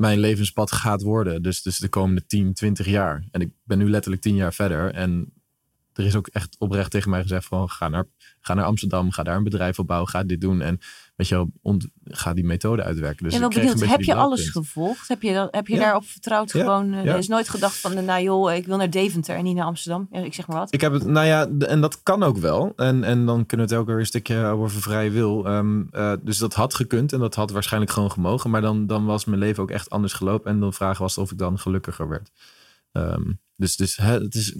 mijn 0.00 0.18
levenspad 0.18 0.72
gaat 0.72 1.02
worden. 1.02 1.42
Dus, 1.42 1.62
dus 1.62 1.78
de 1.78 1.88
komende 1.88 2.26
10, 2.26 2.54
20 2.54 2.86
jaar. 2.86 3.24
En 3.30 3.40
ik 3.40 3.52
ben 3.64 3.78
nu 3.78 3.90
letterlijk 3.90 4.22
10 4.22 4.34
jaar 4.34 4.54
verder. 4.54 4.94
En 4.94 5.32
er 6.00 6.06
is 6.06 6.16
ook 6.16 6.26
echt 6.26 6.56
oprecht 6.58 6.90
tegen 6.90 7.10
mij 7.10 7.22
gezegd 7.22 7.46
van 7.46 7.68
ga 7.68 7.88
naar, 7.88 8.04
ga 8.40 8.54
naar 8.54 8.64
Amsterdam, 8.64 9.10
ga 9.10 9.22
daar 9.22 9.36
een 9.36 9.44
bedrijf 9.44 9.78
opbouwen, 9.78 10.08
ga 10.08 10.24
dit 10.24 10.40
doen. 10.40 10.60
En 10.60 10.78
weet 11.16 11.28
je 11.28 11.34
wel, 11.34 11.76
ga 12.04 12.34
die 12.34 12.44
methode 12.44 12.82
uitwerken. 12.82 13.24
Dus 13.24 13.34
en 13.34 13.40
wel 13.40 13.48
benieuwd, 13.48 13.80
heb 13.80 14.02
je 14.02 14.14
alles 14.14 14.48
gevolgd? 14.48 15.08
Heb 15.08 15.22
je, 15.22 15.48
heb 15.50 15.66
je 15.66 15.78
daarop 15.78 16.04
vertrouwd 16.04 16.50
gewoon? 16.50 16.92
Er 16.92 17.18
is 17.18 17.28
nooit 17.28 17.48
gedacht 17.48 17.76
van, 17.76 18.04
nou 18.04 18.22
joh, 18.22 18.52
ik 18.52 18.66
wil 18.66 18.76
naar 18.76 18.90
Deventer 18.90 19.36
en 19.36 19.44
niet 19.44 19.56
naar 19.56 19.64
Amsterdam. 19.64 20.08
ik 20.10 20.34
zeg 20.34 20.46
maar 20.46 20.58
wat. 20.58 20.72
Ik 20.74 20.80
heb 20.80 20.92
het, 20.92 21.06
nou 21.06 21.26
ja, 21.26 21.48
en 21.58 21.80
dat 21.80 22.02
kan 22.02 22.22
ook 22.22 22.36
wel. 22.36 22.72
En, 22.76 23.04
en 23.04 23.26
dan 23.26 23.46
kunnen 23.46 23.66
we 23.66 23.72
het 23.72 23.82
ook 23.82 23.88
weer 23.88 23.98
een 23.98 24.06
stukje 24.06 24.44
over 24.44 24.82
vrije 24.82 25.10
wil. 25.10 25.46
Um, 25.46 25.90
dus 26.22 26.38
dat 26.38 26.54
had 26.54 26.74
gekund 26.74 27.12
en 27.12 27.18
dat 27.18 27.34
had 27.34 27.50
waarschijnlijk 27.50 27.92
gewoon 27.92 28.10
gemogen. 28.10 28.50
Maar 28.50 28.60
dan, 28.60 28.86
dan 28.86 29.04
was 29.04 29.24
mijn 29.24 29.40
leven 29.40 29.62
ook 29.62 29.70
echt 29.70 29.90
anders 29.90 30.12
gelopen. 30.12 30.50
En 30.50 30.60
de 30.60 30.72
vraag 30.72 30.98
was 30.98 31.18
of 31.18 31.30
ik 31.30 31.38
dan 31.38 31.58
gelukkiger 31.58 32.08
werd. 32.08 32.30
Um, 32.92 33.40
dus 33.56 33.76
dus 33.76 33.96
het 33.96 34.34
is 34.34 34.56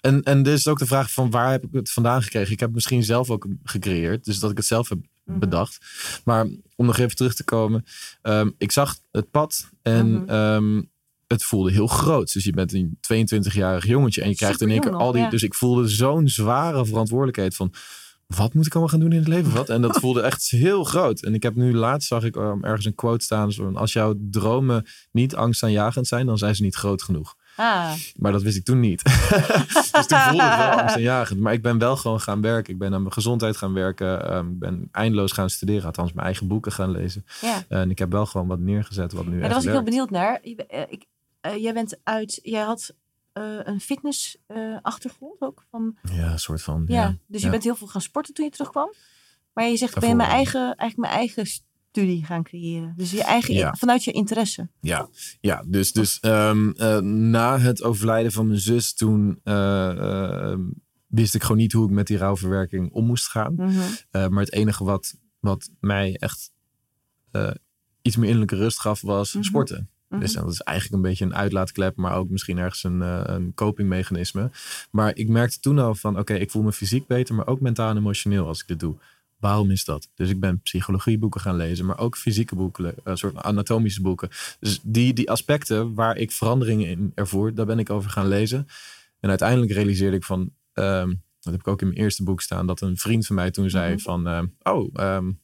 en, 0.00 0.22
en 0.22 0.42
dit 0.42 0.58
is 0.58 0.68
ook 0.68 0.78
de 0.78 0.86
vraag 0.86 1.10
van 1.12 1.30
waar 1.30 1.50
heb 1.50 1.64
ik 1.64 1.72
het 1.72 1.90
vandaan 1.90 2.22
gekregen? 2.22 2.52
Ik 2.52 2.58
heb 2.58 2.68
het 2.68 2.74
misschien 2.74 3.04
zelf 3.04 3.30
ook 3.30 3.46
gecreëerd. 3.64 4.24
Dus 4.24 4.38
dat 4.38 4.50
ik 4.50 4.56
het 4.56 4.66
zelf 4.66 4.88
heb 4.88 4.98
mhm. 5.24 5.38
bedacht. 5.38 5.78
Maar 6.24 6.46
om 6.76 6.86
nog 6.86 6.98
even 6.98 7.16
terug 7.16 7.34
te 7.34 7.44
komen. 7.44 7.84
Um, 8.22 8.54
ik 8.58 8.72
zag 8.72 8.96
het 9.10 9.30
pad 9.30 9.70
en 9.82 10.12
mhm. 10.12 10.28
ehm, 10.28 10.82
het 11.26 11.44
voelde 11.44 11.72
heel 11.72 11.86
groot. 11.86 12.32
Dus 12.32 12.44
je 12.44 12.52
bent 12.52 12.72
een 12.72 12.98
22-jarig 13.14 13.86
jongetje 13.86 14.22
en 14.22 14.28
je 14.28 14.36
krijgt 14.36 14.60
in 14.60 14.70
één 14.70 14.80
keer 14.80 14.94
al 14.94 15.12
die... 15.12 15.28
Dus 15.28 15.42
ik 15.42 15.54
voelde 15.54 15.88
zo'n 15.88 16.28
zware 16.28 16.86
verantwoordelijkheid 16.86 17.56
van... 17.56 17.72
Wat 18.26 18.54
moet 18.54 18.66
ik 18.66 18.72
allemaal 18.72 18.90
gaan 18.90 19.00
doen 19.00 19.12
in 19.12 19.18
het 19.18 19.28
leven? 19.28 19.52
Wat? 19.52 19.68
En 19.68 19.82
dat 19.82 19.98
voelde 20.00 20.20
echt 20.20 20.50
heel 20.50 20.84
groot. 20.84 21.22
En 21.22 21.34
ik 21.34 21.42
heb 21.42 21.54
nu 21.54 21.74
laatst 21.74 22.08
zag 22.08 22.24
ik 22.24 22.36
um, 22.36 22.64
ergens 22.64 22.86
een 22.86 22.94
quote 22.94 23.24
staan. 23.24 23.76
Als 23.76 23.92
jouw 23.92 24.14
dromen 24.30 24.86
niet 25.12 25.34
angstaanjagend 25.34 26.06
zijn, 26.06 26.26
dan 26.26 26.38
zijn 26.38 26.54
ze 26.54 26.62
niet 26.62 26.74
groot 26.74 27.02
genoeg. 27.02 27.36
Ah. 27.60 27.92
Maar 28.16 28.32
dat 28.32 28.42
wist 28.42 28.56
ik 28.56 28.64
toen 28.64 28.80
niet. 28.80 29.02
dus 29.92 30.06
toen 30.06 30.18
voelde 30.18 30.42
het 30.42 30.56
wel 30.56 30.70
angstaanjagend. 30.70 31.40
Maar 31.40 31.52
ik 31.52 31.62
ben 31.62 31.78
wel 31.78 31.96
gewoon 31.96 32.20
gaan 32.20 32.40
werken. 32.40 32.72
Ik 32.72 32.78
ben 32.78 32.94
aan 32.94 33.00
mijn 33.00 33.12
gezondheid 33.12 33.56
gaan 33.56 33.72
werken. 33.72 34.36
Um, 34.36 34.52
ik 34.52 34.58
ben 34.58 34.88
eindeloos 34.92 35.32
gaan 35.32 35.50
studeren. 35.50 35.84
Althans, 35.84 36.12
mijn 36.12 36.26
eigen 36.26 36.48
boeken 36.48 36.72
gaan 36.72 36.90
lezen. 36.90 37.24
Ja. 37.40 37.62
en 37.68 37.90
ik 37.90 37.98
heb 37.98 38.12
wel 38.12 38.26
gewoon 38.26 38.46
wat 38.46 38.58
neergezet 38.58 39.12
wat 39.12 39.26
nu 39.26 39.34
ja, 39.34 39.40
Daar 39.40 39.54
was 39.54 39.64
ik 39.64 39.70
heel 39.70 39.82
benieuwd 39.82 40.10
naar. 40.10 40.40
Eh, 40.40 40.82
ik, 40.88 41.04
uh, 41.42 41.56
jij 41.56 41.72
bent 41.72 41.98
uit... 42.02 42.40
Jij 42.42 42.62
had 42.62 42.94
uh, 43.34 43.58
een 43.62 43.80
fitness 43.80 44.38
achtergrond 44.82 45.40
ook? 45.40 45.64
Van, 45.70 45.96
ja, 46.12 46.32
een 46.32 46.38
soort 46.38 46.62
van. 46.62 46.84
Ja, 46.86 47.16
dus 47.26 47.42
je 47.42 47.50
bent 47.50 47.64
heel 47.64 47.76
veel 47.76 47.86
gaan 47.86 48.00
sporten 48.00 48.34
toen 48.34 48.44
je 48.44 48.50
terugkwam. 48.50 48.92
Maar 49.52 49.68
je 49.68 49.76
zegt, 49.76 49.94
ik 49.94 50.00
ben 50.00 50.16
mijn 50.16 50.30
eigen, 50.30 50.60
eigenlijk 50.60 50.96
mijn 50.96 51.12
eigen 51.12 51.46
studie 51.90 52.24
gaan 52.24 52.42
creëren. 52.42 52.94
Dus 52.96 53.10
je 53.10 53.22
eigen, 53.22 53.76
vanuit 53.76 54.04
je 54.04 54.12
interesse. 54.12 54.68
Ja, 54.80 55.08
ja 55.40 55.64
dus, 55.66 55.92
dus 55.92 56.18
um, 56.22 56.74
uh, 56.76 56.98
na 56.98 57.58
het 57.58 57.82
overlijden 57.82 58.32
van 58.32 58.46
mijn 58.46 58.60
zus, 58.60 58.94
toen 58.94 59.40
uh, 59.44 59.54
uh, 59.96 60.58
wist 61.06 61.34
ik 61.34 61.42
gewoon 61.42 61.56
niet 61.56 61.72
hoe 61.72 61.84
ik 61.84 61.94
met 61.94 62.06
die 62.06 62.18
rouwverwerking 62.18 62.92
om 62.92 63.06
moest 63.06 63.28
gaan. 63.28 63.52
Mm 63.52 63.68
-hmm. 63.68 64.32
maar 64.32 64.42
het 64.44 64.52
enige 64.52 64.84
wat, 64.84 65.14
wat 65.40 65.70
mij 65.80 66.16
echt 66.16 66.52
iets 68.02 68.16
meer 68.16 68.28
innerlijke 68.28 68.56
rust 68.56 68.80
gaf, 68.80 69.00
was 69.00 69.28
mm 69.28 69.40
-hmm. 69.40 69.48
sporten. 69.48 69.90
Mhm. 70.08 70.20
Dus 70.20 70.32
dat 70.32 70.52
is 70.52 70.60
eigenlijk 70.60 70.96
een 70.96 71.10
beetje 71.10 71.24
een 71.24 71.34
uitlaatklep, 71.34 71.96
maar 71.96 72.16
ook 72.16 72.30
misschien 72.30 72.58
ergens 72.58 72.84
een, 72.84 73.00
een 73.34 73.54
copingmechanisme. 73.54 74.50
Maar 74.90 75.16
ik 75.16 75.28
merkte 75.28 75.60
toen 75.60 75.78
al 75.78 75.94
van, 75.94 76.18
oké, 76.18 76.34
ik 76.34 76.50
voel 76.50 76.62
me 76.62 76.72
fysiek 76.72 77.06
beter, 77.06 77.34
maar 77.34 77.46
ook 77.46 77.60
mentaal 77.60 77.90
en 77.90 77.96
emotioneel 77.96 78.46
als 78.46 78.60
ik 78.60 78.66
dit 78.66 78.80
doe. 78.80 78.96
Waarom 79.40 79.70
is 79.70 79.84
dat? 79.84 80.08
Dus 80.14 80.30
ik 80.30 80.40
ben 80.40 80.60
psychologieboeken 80.60 81.40
gaan 81.40 81.56
lezen, 81.56 81.86
maar 81.86 81.98
ook 81.98 82.16
fysieke 82.16 82.54
boeken, 82.54 82.84
een 82.84 82.94
eh, 83.04 83.14
soort 83.14 83.36
anatomische 83.36 84.02
boeken. 84.02 84.28
Dus 84.60 84.80
die, 84.82 85.12
die 85.12 85.30
aspecten 85.30 85.94
waar 85.94 86.16
ik 86.16 86.32
veranderingen 86.32 86.88
in 86.88 87.12
ervoer, 87.14 87.54
daar 87.54 87.66
ben 87.66 87.78
ik 87.78 87.90
over 87.90 88.10
gaan 88.10 88.28
lezen. 88.28 88.66
En 89.20 89.28
uiteindelijk 89.28 89.72
realiseerde 89.72 90.16
ik 90.16 90.24
van, 90.24 90.40
um, 90.74 91.22
dat 91.40 91.52
heb 91.52 91.60
ik 91.60 91.68
ook 91.68 91.80
in 91.80 91.86
mijn 91.86 92.00
eerste 92.00 92.22
boek 92.22 92.40
staan, 92.40 92.66
dat 92.66 92.80
een 92.80 92.96
vriend 92.96 93.26
van 93.26 93.36
mij 93.36 93.50
toen 93.50 93.70
zei 93.70 93.94
mhm. 93.94 94.02
van, 94.02 94.28
uh, 94.28 94.42
oh, 94.62 94.94
um, 94.94 95.40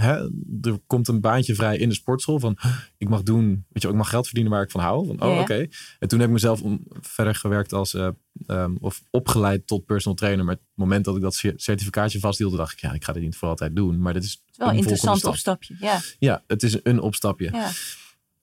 hè, 0.00 0.28
er 0.62 0.78
komt 0.86 1.08
een 1.08 1.20
baantje 1.20 1.54
vrij 1.54 1.76
in 1.78 1.88
de 1.88 1.94
sportschool. 1.94 2.38
Van 2.38 2.58
ik 2.98 3.08
mag 3.08 3.22
doen, 3.22 3.64
weet 3.68 3.82
je, 3.82 3.88
ik 3.88 3.94
mag 3.94 4.08
geld 4.08 4.24
verdienen 4.24 4.52
waar 4.52 4.62
ik 4.62 4.70
van 4.70 4.80
hou. 4.80 5.06
Van, 5.06 5.22
oh, 5.22 5.38
oké. 5.38 5.66
En 5.98 6.08
toen 6.08 6.18
heb 6.18 6.28
ik 6.28 6.34
mezelf 6.34 6.62
verder 7.00 7.34
gewerkt 7.34 7.72
als 7.72 7.94
uh, 7.94 8.08
um, 8.46 8.76
of 8.80 9.02
opgeleid 9.10 9.66
tot 9.66 9.86
personal 9.86 10.16
trainer. 10.16 10.44
Maar 10.44 10.54
het 10.54 10.64
moment 10.74 11.04
dat 11.04 11.16
ik 11.16 11.22
dat 11.22 11.34
certificaatje 11.34 12.20
vasthield, 12.20 12.56
dacht 12.56 12.72
ik, 12.72 12.80
ja, 12.80 12.92
ik 12.92 13.04
ga 13.04 13.12
dit 13.12 13.22
niet 13.22 13.36
voor 13.36 13.48
altijd 13.48 13.76
doen. 13.76 14.00
Maar 14.00 14.12
dit 14.12 14.24
is 14.24 14.42
wel 14.56 14.68
een 14.68 14.76
interessant 14.76 15.24
opstapje. 15.24 15.76
Ja. 15.80 16.00
ja, 16.18 16.42
het 16.46 16.62
is 16.62 16.78
een 16.82 17.00
opstapje. 17.00 17.50
Ja. 17.52 17.70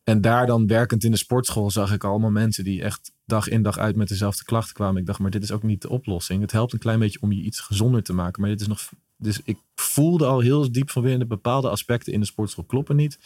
En 0.04 0.22
daar 0.22 0.46
dan 0.46 0.68
werkend 0.68 1.04
in 1.04 1.12
de 1.12 1.18
sportschool 1.18 1.72
zag 1.72 1.94
ik 1.94 2.04
allemaal 2.04 2.32
mensen 2.32 2.64
die 2.64 2.82
echt 2.82 3.12
dag 3.26 3.48
in 3.48 3.62
dag 3.62 3.78
uit 3.78 3.96
met 3.96 4.08
dezelfde 4.08 4.44
klachten 4.44 4.74
kwamen. 4.74 5.02
Ik 5.02 5.06
dacht, 5.06 5.20
maar 5.20 5.32
dit 5.32 5.44
is 5.44 5.52
ook 5.52 5.64
niet 5.64 5.82
de 5.82 5.90
oplossing. 5.90 6.42
Het 6.42 6.52
helpt 6.52 6.74
een 6.74 6.80
klein 6.80 7.00
beetje 7.00 7.22
om 7.22 7.32
je 7.32 7.42
iets 7.42 7.60
gezonder 7.60 8.04
te 8.04 8.14
maken. 8.14 8.42
Maar 8.42 8.50
dit 8.50 8.62
is 8.62 8.68
nog 8.68 8.90
dus 9.26 9.42
ik 9.44 9.58
voelde 9.76 10.26
al 10.26 10.40
heel 10.40 10.72
diep 10.72 10.90
van 10.90 11.02
binnen 11.04 11.28
bepaalde 11.28 11.70
aspecten 11.70 12.14
in 12.14 12.20
de 12.20 12.26
sportschool 12.26 12.64
kloppen 12.64 12.96
niet. 12.96 13.20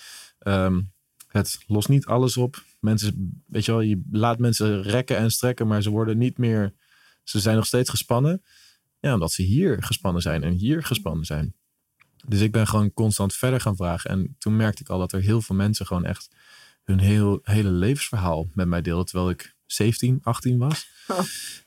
Um, 0.43 0.91
het 1.27 1.59
lost 1.67 1.89
niet 1.89 2.05
alles 2.05 2.37
op. 2.37 2.63
Mensen, 2.79 3.43
weet 3.47 3.65
je 3.65 3.71
wel, 3.71 3.81
je 3.81 4.01
laat 4.11 4.39
mensen 4.39 4.81
rekken 4.81 5.17
en 5.17 5.31
strekken, 5.31 5.67
maar 5.67 5.81
ze 5.81 5.89
worden 5.89 6.17
niet 6.17 6.37
meer, 6.37 6.73
ze 7.23 7.39
zijn 7.39 7.55
nog 7.55 7.65
steeds 7.65 7.89
gespannen. 7.89 8.43
Ja, 8.99 9.13
omdat 9.13 9.31
ze 9.31 9.41
hier 9.41 9.83
gespannen 9.83 10.21
zijn 10.21 10.43
en 10.43 10.53
hier 10.53 10.83
gespannen 10.83 11.25
zijn. 11.25 11.53
Dus 12.27 12.39
ik 12.39 12.51
ben 12.51 12.67
gewoon 12.67 12.93
constant 12.93 13.33
verder 13.33 13.61
gaan 13.61 13.75
vragen. 13.75 14.09
En 14.09 14.35
toen 14.39 14.55
merkte 14.55 14.81
ik 14.81 14.89
al 14.89 14.99
dat 14.99 15.11
er 15.11 15.21
heel 15.21 15.41
veel 15.41 15.55
mensen 15.55 15.85
gewoon 15.85 16.05
echt 16.05 16.29
hun 16.83 16.99
heel, 16.99 17.39
hele 17.43 17.71
levensverhaal 17.71 18.47
met 18.53 18.67
mij 18.67 18.81
deelden. 18.81 19.05
Terwijl 19.05 19.29
ik 19.29 19.55
17, 19.65 20.19
18 20.23 20.57
was. 20.57 20.87
Oh. 21.07 21.19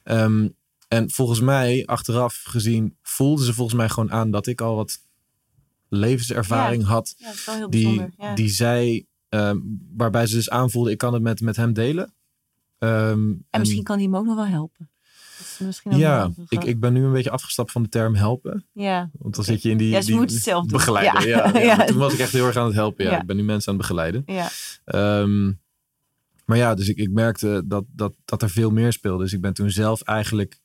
Ehm, 0.03 0.49
en 0.93 1.11
volgens 1.11 1.41
mij, 1.41 1.87
achteraf 1.87 2.43
gezien, 2.45 2.97
voelden 3.03 3.45
ze 3.45 3.55
volgens 3.55 3.77
mij 3.77 3.89
gewoon 3.89 4.13
aan 4.13 4.31
dat 4.31 4.47
ik 4.47 4.61
al 4.61 4.77
wat 4.77 4.99
levenservaring 5.89 6.85
had. 6.85 7.15
Ja, 7.47 7.67
die, 7.67 8.05
ja. 8.19 8.35
die 8.35 8.49
zij, 8.49 9.07
ehm, 9.29 9.59
waarbij 9.97 10.27
ze 10.27 10.35
dus 10.35 10.51
aanvoelde, 10.51 10.91
ik 10.91 10.99
kan 10.99 11.13
het 11.13 11.23
met, 11.23 11.41
met 11.41 11.57
hem 11.57 11.73
delen. 11.73 12.15
Um, 12.79 13.45
en, 13.51 13.61
misschien 13.61 13.83
kan 13.83 13.97
hij 13.97 14.05
hem 14.05 14.17
ook 14.17 14.25
nog 14.25 14.35
wel 14.35 14.47
helpen. 14.47 14.91
Misschien 15.59 15.97
ja, 15.97 16.31
ik, 16.49 16.65
ik 16.65 16.81
ben 16.81 16.93
nu 16.93 17.05
een 17.05 17.13
beetje 17.13 17.31
afgestapt 17.31 17.73
van 17.73 17.83
de 17.83 17.89
term 17.89 18.15
helpen. 18.15 18.67
Ja. 18.73 19.11
Want 19.19 19.35
dan 19.35 19.45
zit 19.45 19.63
je 19.63 19.71
in 19.71 19.77
die, 19.77 19.91
ja, 19.91 20.01
ze 20.01 20.11
die 20.11 20.21
het 20.21 20.33
zelf 20.33 20.67
begeleiden. 20.67 21.29
Ja. 21.29 21.59
Ja, 21.59 21.85
Toen 21.85 21.99
was 21.99 22.13
ik 22.13 22.19
echt 22.19 22.33
heel 22.33 22.47
erg 22.47 22.57
aan 22.57 22.67
het 22.67 22.75
helpen. 22.75 23.05
Ja. 23.05 23.21
Ik 23.21 23.27
ben 23.27 23.37
nu 23.37 23.43
mensen 23.43 23.73
aan 23.73 23.79
het 23.79 23.87
begeleiden. 23.87 24.23
Ja. 24.27 24.51
Um, 25.21 25.61
maar 26.45 26.57
ja, 26.57 26.75
dus 26.75 26.89
ik, 26.89 26.97
ik 26.97 27.11
merkte 27.11 27.63
dat, 27.65 27.85
dat, 27.89 28.15
dat 28.25 28.43
er 28.43 28.51
veel 28.51 28.71
meer 28.71 28.93
speelde. 28.93 29.23
Dus 29.23 29.33
ik 29.33 29.41
ben 29.41 29.55
toen 29.55 29.71
zelf 29.71 30.03
eigenlijk 30.03 30.61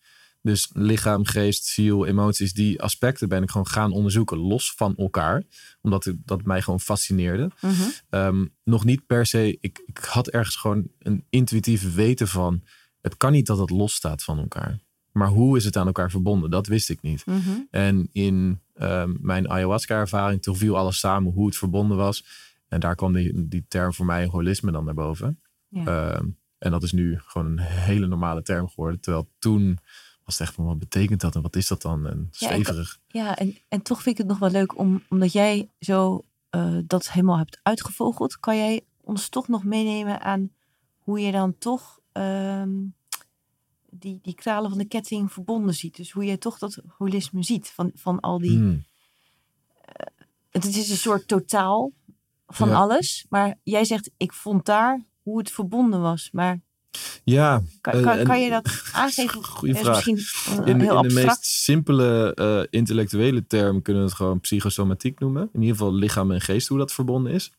dus 0.48 0.70
lichaam, 0.74 1.26
geest, 1.26 1.66
ziel, 1.66 2.06
emoties, 2.06 2.54
die 2.54 2.82
aspecten 2.82 3.30
ben 3.30 3.44
ik 3.44 3.52
gewoon 3.52 3.68
gaan 3.68 3.92
onderzoeken, 3.92 4.38
los 4.38 4.74
van 4.76 4.96
elkaar. 4.96 5.44
Omdat 5.82 6.14
dat 6.26 6.44
mij 6.44 6.62
gewoon 6.62 6.80
fascineerde. 6.80 7.52
Mhm. 7.62 7.74
Ehm, 8.10 8.46
nog 8.64 8.86
niet 8.86 9.06
per 9.06 9.26
se, 9.26 9.58
ik, 9.62 9.84
ik 9.86 9.98
had 9.98 10.28
ergens 10.28 10.56
gewoon 10.56 10.88
een 11.00 11.26
intuïtief 11.30 11.94
weten 11.94 12.28
van, 12.28 12.64
het 13.02 13.18
kan 13.18 13.32
niet 13.32 13.46
dat 13.46 13.58
het 13.58 13.70
los 13.70 13.94
staat 13.94 14.24
van 14.24 14.40
elkaar. 14.40 14.80
Maar 15.12 15.28
hoe 15.28 15.58
is 15.58 15.66
het 15.66 15.78
aan 15.78 15.86
elkaar 15.86 16.12
verbonden? 16.12 16.50
Dat 16.50 16.68
wist 16.68 16.90
ik 16.90 17.02
niet. 17.02 17.26
Mhm. 17.26 17.50
En 17.70 18.10
in 18.12 18.60
um, 18.82 19.18
mijn 19.22 19.50
ayahuasca-ervaring, 19.50 20.42
toen 20.42 20.56
viel 20.56 20.78
alles 20.78 21.00
samen 21.00 21.32
hoe 21.32 21.46
het 21.46 21.58
verbonden 21.58 21.98
was. 21.98 22.26
En 22.68 22.80
daar 22.80 22.96
kwam 22.96 23.14
die, 23.14 23.48
die 23.48 23.66
term 23.68 23.94
voor 23.94 24.06
mij 24.06 24.26
holisme 24.26 24.72
dan 24.72 24.86
naar 24.86 24.94
boven. 24.94 25.40
Ja. 25.70 25.86
Ehm, 25.86 26.26
en 26.58 26.72
dat 26.72 26.84
is 26.84 26.92
nu 26.92 27.20
gewoon 27.26 27.48
een 27.48 27.60
hele 27.60 28.08
normale 28.08 28.42
term 28.42 28.70
geworden. 28.70 29.00
Terwijl 29.00 29.30
toen 29.40 29.80
was 30.28 30.38
het 30.38 30.48
echt 30.48 30.56
van 30.56 30.66
wat 30.66 30.80
betekent 30.80 31.22
dat 31.22 31.36
en 31.36 31.42
wat 31.42 31.56
is 31.56 31.68
dat 31.68 31.82
dan? 31.82 32.08
En 32.08 32.28
zweverig. 32.32 33.00
Ja, 33.08 33.24
ja 33.24 33.38
en, 33.38 33.58
en 33.68 33.82
toch 33.82 34.02
vind 34.02 34.16
ik 34.16 34.18
het 34.18 34.28
nog 34.28 34.40
wel 34.40 34.50
leuk 34.50 34.78
om, 34.78 35.04
omdat 35.10 35.32
jij 35.32 35.70
zo 35.80 36.26
uh, 36.52 36.78
dat 36.86 37.12
helemaal 37.12 37.38
hebt 37.38 37.60
uitgevogeld. 37.64 38.40
Kan 38.40 38.58
jij 38.58 38.82
ons 39.02 39.30
toch 39.30 39.48
nog 39.48 39.64
meenemen 39.64 40.22
aan 40.22 40.50
hoe 40.98 41.20
je 41.20 41.32
dan 41.32 41.58
toch 41.58 42.00
um, 42.14 42.96
die, 43.90 44.20
die 44.22 44.34
kralen 44.34 44.70
van 44.70 44.80
de 44.80 44.86
ketting 44.86 45.32
verbonden 45.32 45.74
ziet? 45.74 45.96
Dus 45.96 46.12
hoe 46.12 46.26
jij 46.26 46.38
toch 46.38 46.58
dat 46.58 46.82
holisme 46.98 47.44
ziet 47.44 47.70
van, 47.70 47.92
van 47.96 48.20
al 48.20 48.40
die. 48.40 48.58
Hmm. 48.58 48.70
Uh, 48.70 50.26
het 50.50 50.66
is 50.66 50.90
een 50.90 50.98
soort 50.98 51.28
totaal 51.28 51.92
van 52.48 52.74
alles. 52.74 53.26
Maar 53.30 53.60
jij 53.64 53.86
zegt, 53.86 54.12
ik 54.18 54.34
vond 54.34 54.66
daar 54.66 55.06
hoe 55.24 55.38
het 55.38 55.52
verbonden 55.52 56.02
was. 56.02 56.30
Maar 56.32 56.62
ja. 57.24 57.64
Kan, 57.82 58.02
kan, 58.02 58.24
kan 58.24 58.42
je 58.42 58.50
dat 58.50 58.82
aangeven? 58.94 59.44
Goeie 59.44 59.76
vraag. 59.76 60.08
In, 60.08 60.18
in, 60.66 60.78
de 60.78 61.12
meest 61.14 61.46
simpele 61.46 62.38
uh, 62.40 62.62
intellectuele 62.70 63.48
term 63.48 63.82
kunnen 63.82 64.04
we 64.04 64.10
het 64.10 64.18
gewoon 64.18 64.40
psychosomatiek 64.40 65.20
noemen. 65.20 65.50
In 65.54 65.62
ieder 65.62 65.76
geval 65.76 65.94
lichaam 65.94 66.32
en 66.32 66.42
geest, 66.42 66.68
hoe 66.68 66.78
dat 66.78 66.94
verbonden 66.94 67.32
is. 67.32 67.52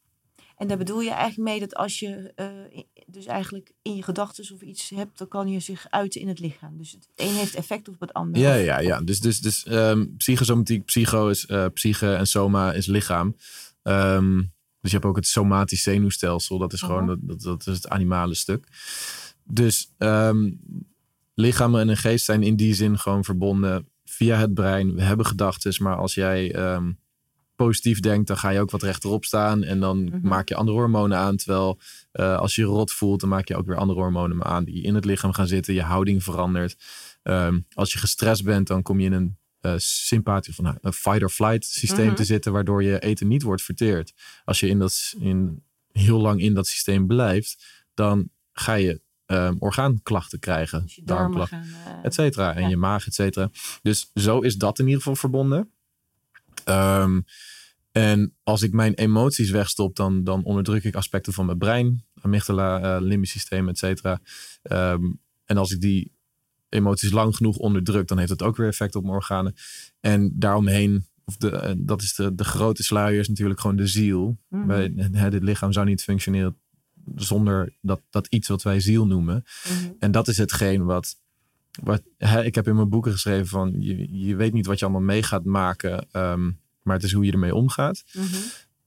En 0.59 0.69
daar 0.69 0.79
bedoel 0.79 1.01
je 1.01 1.11
eigenlijk 1.11 1.49
mee 1.51 1.61
dat 1.61 1.75
als 1.75 1.99
je 1.99 2.33
uh, 2.37 2.83
dus 3.07 3.27
eigenlijk 3.27 3.73
in 3.83 3.97
je 3.97 4.03
gedachten 4.03 4.55
of 4.55 4.61
iets 4.61 4.91
hebt, 4.91 5.19
dan 5.19 5.29
kan 5.29 5.49
je 5.49 5.61
zich 5.61 5.87
uiten 5.91 6.21
in 6.21 6.29
het 6.29 6.39
lichaam. 6.39 6.79
Dus 6.79 6.93
het 6.93 7.09
een 7.17 7.35
heeft 7.35 7.55
effect 7.55 7.89
op 7.89 8.01
het 8.01 8.13
ander. 8.13 8.41
Ja, 8.41 8.55
ja, 8.55 8.79
ja. 8.79 9.01
Dus, 9.01 9.21
dus, 9.21 9.41
dus 9.41 9.67
um, 9.69 10.15
psychosomatiek, 10.17 10.85
psycho 10.85 11.29
is 11.29 11.47
uh, 11.49 11.67
psyche 11.75 12.15
en 12.15 12.27
soma 12.27 12.73
is 12.73 12.87
lichaam. 12.87 13.37
Um, 13.83 14.53
Dus 14.81 14.91
je 14.91 14.97
hebt 14.97 15.09
ook 15.09 15.17
het 15.17 15.27
somatisch 15.27 15.83
zenuwstelsel. 15.83 16.59
Dat 16.59 16.73
is 16.73 16.81
gewoon 16.81 17.11
oh. 17.11 17.17
dat, 17.21 17.41
dat, 17.41 17.67
is 17.67 17.75
het 17.75 17.89
animale 17.89 18.35
stuk. 18.35 18.67
Dus 19.51 19.93
um, 19.99 20.61
lichamen 21.35 21.81
en 21.81 21.89
een 21.89 21.97
geest 21.97 22.25
zijn 22.25 22.43
in 22.43 22.57
die 22.57 22.75
zin 22.75 22.99
gewoon 22.99 23.25
verbonden 23.25 23.89
via 24.05 24.37
het 24.37 24.55
brein. 24.55 24.95
We 24.95 25.03
hebben 25.03 25.27
gedachten, 25.27 25.83
maar 25.83 25.97
als 25.97 26.15
jij 26.15 26.55
ehm, 26.55 26.93
positief 27.57 28.01
denkt, 28.01 28.27
dan 28.27 28.37
ga 28.37 28.51
je 28.51 28.61
ook 28.61 28.71
wat 28.71 28.83
rechterop 28.83 29.25
staan. 29.25 29.63
En 29.63 29.81
dan 29.81 30.05
mhm. 30.05 30.19
maak 30.23 30.49
je 30.49 30.55
andere 30.55 30.79
hormonen 30.79 31.19
aan. 31.19 31.37
Terwijl 31.37 31.79
uh, 32.13 32.37
als 32.37 32.55
je 32.55 32.63
rot 32.63 32.93
voelt, 32.93 33.21
dan 33.21 33.29
maak 33.29 33.49
je 33.49 33.57
ook 33.57 33.67
weer 33.67 33.77
andere 33.77 34.01
hormonen 34.01 34.45
aan 34.45 34.65
die 34.65 34.83
in 34.83 34.95
het 34.95 35.05
lichaam 35.05 35.33
gaan 35.33 35.47
zitten. 35.47 35.75
Je 35.75 35.83
houding 35.83 36.23
verandert. 36.23 36.77
Um, 37.23 37.67
als 37.75 37.93
je 37.93 37.99
gestrest 37.99 38.45
bent, 38.45 38.67
dan 38.67 38.83
kom 38.83 39.01
je 39.01 39.07
in 39.07 39.13
een 39.13 39.37
uh, 39.61 39.73
sympathisch 39.77 40.55
van 40.55 40.79
een 40.81 40.93
fight-or-flight 40.93 41.65
systeem 41.65 42.07
mhm. 42.07 42.15
te 42.15 42.25
zitten, 42.25 42.53
waardoor 42.53 42.83
je 42.83 42.99
eten 42.99 43.29
niet 43.29 43.43
wordt 43.43 43.63
verteerd. 43.63 44.15
Als 44.45 44.61
je 44.61 44.69
in 44.69 44.79
dat, 44.79 45.15
in, 45.19 45.63
heel 45.93 46.21
lang 46.21 46.41
in 46.41 46.55
dat 46.55 46.67
systeem 46.67 47.07
blijft, 47.07 47.85
dan 47.95 48.31
ga 48.53 48.75
je 48.75 49.01
um, 49.31 49.57
orgaanklachten 49.59 50.39
krijgen. 50.39 50.83
Dus 50.83 51.01
darmklachten, 51.05 51.65
uh, 51.65 52.05
et 52.05 52.15
cetera. 52.15 52.55
En 52.55 52.69
je 52.69 52.77
maag, 52.77 53.07
et 53.07 53.15
cetera. 53.15 53.51
Dus 53.83 54.11
zo 54.15 54.41
is 54.41 54.57
dat 54.57 54.79
in 54.79 54.85
ieder 54.85 55.01
geval 55.01 55.17
verbonden. 55.17 55.71
Um, 56.65 57.25
en 57.93 58.35
als 58.43 58.63
ik 58.63 58.73
mijn 58.73 58.95
emoties 58.95 59.51
wegstop, 59.51 59.97
dan, 59.97 60.25
dan 60.25 60.45
onderdruk 60.45 60.85
ik 60.85 60.95
aspecten 60.95 61.33
van 61.33 61.47
mijn 61.47 61.59
brein, 61.59 62.05
amygdala, 62.21 62.97
uh, 62.97 63.03
limbisch 63.03 63.31
systeem, 63.31 63.69
et 63.69 63.79
cetera. 63.79 64.21
Um, 64.63 65.21
en 65.45 65.57
als 65.57 65.71
ik 65.71 65.81
die 65.81 66.13
emoties 66.69 67.11
lang 67.11 67.37
genoeg 67.37 67.57
onderdrukt, 67.57 68.09
dan 68.09 68.19
heeft 68.19 68.31
dat 68.31 68.43
ook 68.43 68.57
weer 68.57 68.67
effect 68.67 68.97
op 68.97 69.03
mijn 69.03 69.15
organen. 69.15 69.55
En 70.01 70.33
daaromheen, 70.35 71.07
of 71.25 71.37
de, 71.37 71.51
eh, 71.51 71.73
dat 71.77 72.03
is 72.03 72.15
de, 72.15 72.35
de 72.35 72.45
grote 72.45 72.83
sluier, 72.83 73.21
is 73.21 73.29
natuurlijk 73.29 73.61
gewoon 73.61 73.77
de 73.77 73.87
ziel. 73.87 74.39
Mm 74.49 74.71
-hmm. 74.71 74.99
het 75.15 75.43
lichaam 75.43 75.73
zou 75.73 75.87
niet 75.87 76.03
functioneren 76.03 76.57
zonder 77.15 77.77
dat, 77.81 78.01
dat 78.11 78.27
iets 78.27 78.49
wat 78.49 78.63
wij 78.63 78.81
ziel 78.81 79.07
noemen. 79.07 79.45
Mhm. 79.65 79.93
En 79.99 80.11
dat 80.11 80.29
is 80.29 80.37
hetgeen 80.37 80.85
wat. 80.85 81.17
wat 81.83 82.03
hè, 82.17 82.45
ik 82.45 82.55
heb 82.55 82.67
in 82.67 82.75
mijn 82.75 82.89
boeken 82.89 83.13
geschreven 83.13 83.47
van 83.47 83.75
je, 83.79 84.19
je 84.27 84.37
weet 84.37 84.53
niet 84.53 84.67
wat 84.67 84.79
je 84.79 84.85
allemaal 84.85 85.03
mee 85.03 85.23
gaat 85.23 85.45
maken, 85.45 86.07
um, 86.13 86.61
maar 86.83 86.95
het 86.95 87.05
is 87.05 87.13
hoe 87.13 87.25
je 87.25 87.33
ermee 87.33 87.55
omgaat. 87.55 88.05
Mhm. 88.13 88.27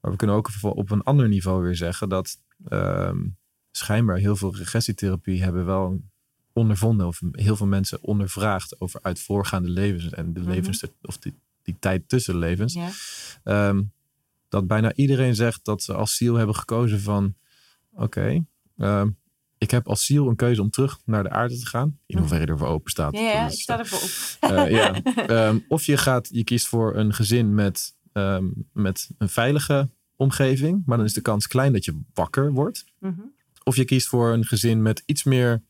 Maar 0.01 0.11
we 0.11 0.17
kunnen 0.17 0.35
ook 0.35 0.49
op 0.61 0.91
een 0.91 1.03
ander 1.03 1.27
niveau 1.27 1.63
weer 1.63 1.75
zeggen 1.75 2.09
dat 2.09 2.37
um, 2.69 3.37
schijnbaar 3.71 4.17
heel 4.17 4.35
veel 4.35 4.55
regressietherapie 4.55 5.43
hebben 5.43 5.65
wel 5.65 6.01
ondervonden 6.53 7.07
of 7.07 7.21
heel 7.31 7.55
veel 7.55 7.67
mensen 7.67 8.01
ondervraagd 8.01 8.81
over 8.81 8.99
uit 9.03 9.19
voorgaande 9.19 9.69
levens 9.69 10.09
en 10.09 10.33
de 10.33 10.39
mhm. 10.39 10.49
levens 10.49 10.83
of 11.01 11.17
die, 11.17 11.33
die 11.63 11.75
tijd 11.79 12.09
tussen 12.09 12.37
levens. 12.37 12.77
Ehm, 13.43 13.81
dat 14.49 14.67
bijna 14.67 14.93
iedereen 14.93 15.35
zegt 15.35 15.65
dat 15.65 15.83
ze 15.83 15.93
als 15.93 16.15
ziel 16.15 16.35
hebben 16.35 16.55
gekozen 16.55 17.01
van 17.01 17.35
oké, 17.93 18.45
ehm, 18.77 19.09
ik 19.61 19.71
heb 19.71 19.87
als 19.87 20.05
ziel 20.05 20.27
een 20.27 20.35
keuze 20.35 20.61
om 20.61 20.69
terug 20.69 20.99
naar 21.05 21.23
de 21.23 21.29
aarde 21.29 21.59
te 21.59 21.65
gaan. 21.65 21.99
In 22.05 22.17
hoeverre 22.17 22.45
je 22.45 22.51
ervoor 22.51 22.67
open 22.67 22.91
staat. 22.91 23.13
Ja, 23.13 23.21
ja 23.21 23.45
ik 23.45 23.59
sta 23.59 23.79
ervoor 23.79 23.99
op. 23.99 24.51
Uh, 24.51 24.69
ja. 24.69 25.01
Ehm, 25.47 25.59
of 25.67 25.83
je, 25.83 25.97
gaat, 25.97 26.29
je 26.31 26.43
kiest 26.43 26.67
voor 26.67 26.95
een 26.95 27.13
gezin 27.13 27.53
met, 27.53 27.95
ehm, 28.13 28.45
met 28.73 29.09
een 29.17 29.29
veilige 29.29 29.89
omgeving. 30.15 30.83
Maar 30.85 30.97
dan 30.97 31.05
is 31.05 31.13
de 31.13 31.21
kans 31.21 31.47
klein 31.47 31.73
dat 31.73 31.85
je 31.85 31.99
wakker 32.13 32.53
wordt. 32.53 32.85
Mhm. 32.99 33.21
Of 33.63 33.75
je 33.75 33.85
kiest 33.85 34.07
voor 34.07 34.33
een 34.33 34.45
gezin 34.45 34.81
met 34.81 35.03
iets 35.05 35.23
meer 35.23 35.63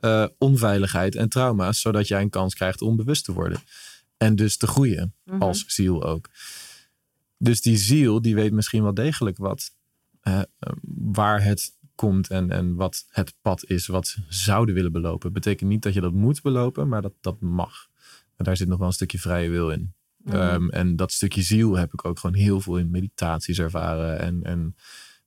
uh, 0.00 0.26
onveiligheid 0.38 1.14
en 1.14 1.28
trauma's. 1.28 1.80
Zodat 1.80 2.08
jij 2.08 2.20
een 2.20 2.30
kans 2.30 2.54
krijgt 2.54 2.82
om 2.82 2.96
bewust 2.96 3.24
te 3.24 3.32
worden. 3.32 3.60
En 4.16 4.36
dus 4.36 4.56
te 4.56 4.66
groeien 4.66 5.14
mhm. 5.24 5.42
als 5.42 5.64
ziel 5.66 6.04
ook. 6.04 6.28
Dus 7.38 7.60
die 7.60 7.76
ziel 7.76 8.22
die 8.22 8.34
weet 8.34 8.52
misschien 8.52 8.82
wel 8.82 8.94
degelijk 8.94 9.36
wat 9.36 9.74
waar 11.04 11.42
het 11.42 11.76
komt 11.94 12.30
en, 12.30 12.50
en 12.50 12.74
wat 12.74 13.04
het 13.08 13.34
pad 13.42 13.64
is 13.64 13.86
wat 13.86 14.06
ze 14.06 14.22
zouden 14.28 14.74
willen 14.74 14.92
belopen. 14.92 15.32
Betekent 15.32 15.70
niet 15.70 15.82
dat 15.82 15.94
je 15.94 16.00
dat 16.00 16.12
moet 16.12 16.42
belopen, 16.42 16.88
maar 16.88 17.02
dat 17.02 17.14
dat 17.20 17.40
mag. 17.40 17.88
En 18.36 18.44
daar 18.44 18.56
zit 18.56 18.68
nog 18.68 18.78
wel 18.78 18.86
een 18.86 18.92
stukje 18.92 19.18
vrije 19.18 19.50
wil 19.50 19.70
in. 19.70 19.94
Mhm. 20.16 20.36
Ehm, 20.36 20.68
en 20.68 20.96
dat 20.96 21.12
stukje 21.12 21.42
ziel 21.42 21.76
heb 21.76 21.92
ik 21.92 22.04
ook 22.04 22.18
gewoon 22.18 22.36
heel 22.36 22.60
veel 22.60 22.78
in 22.78 22.90
meditaties 22.90 23.58
ervaren 23.58 24.18
en, 24.18 24.42
en 24.42 24.76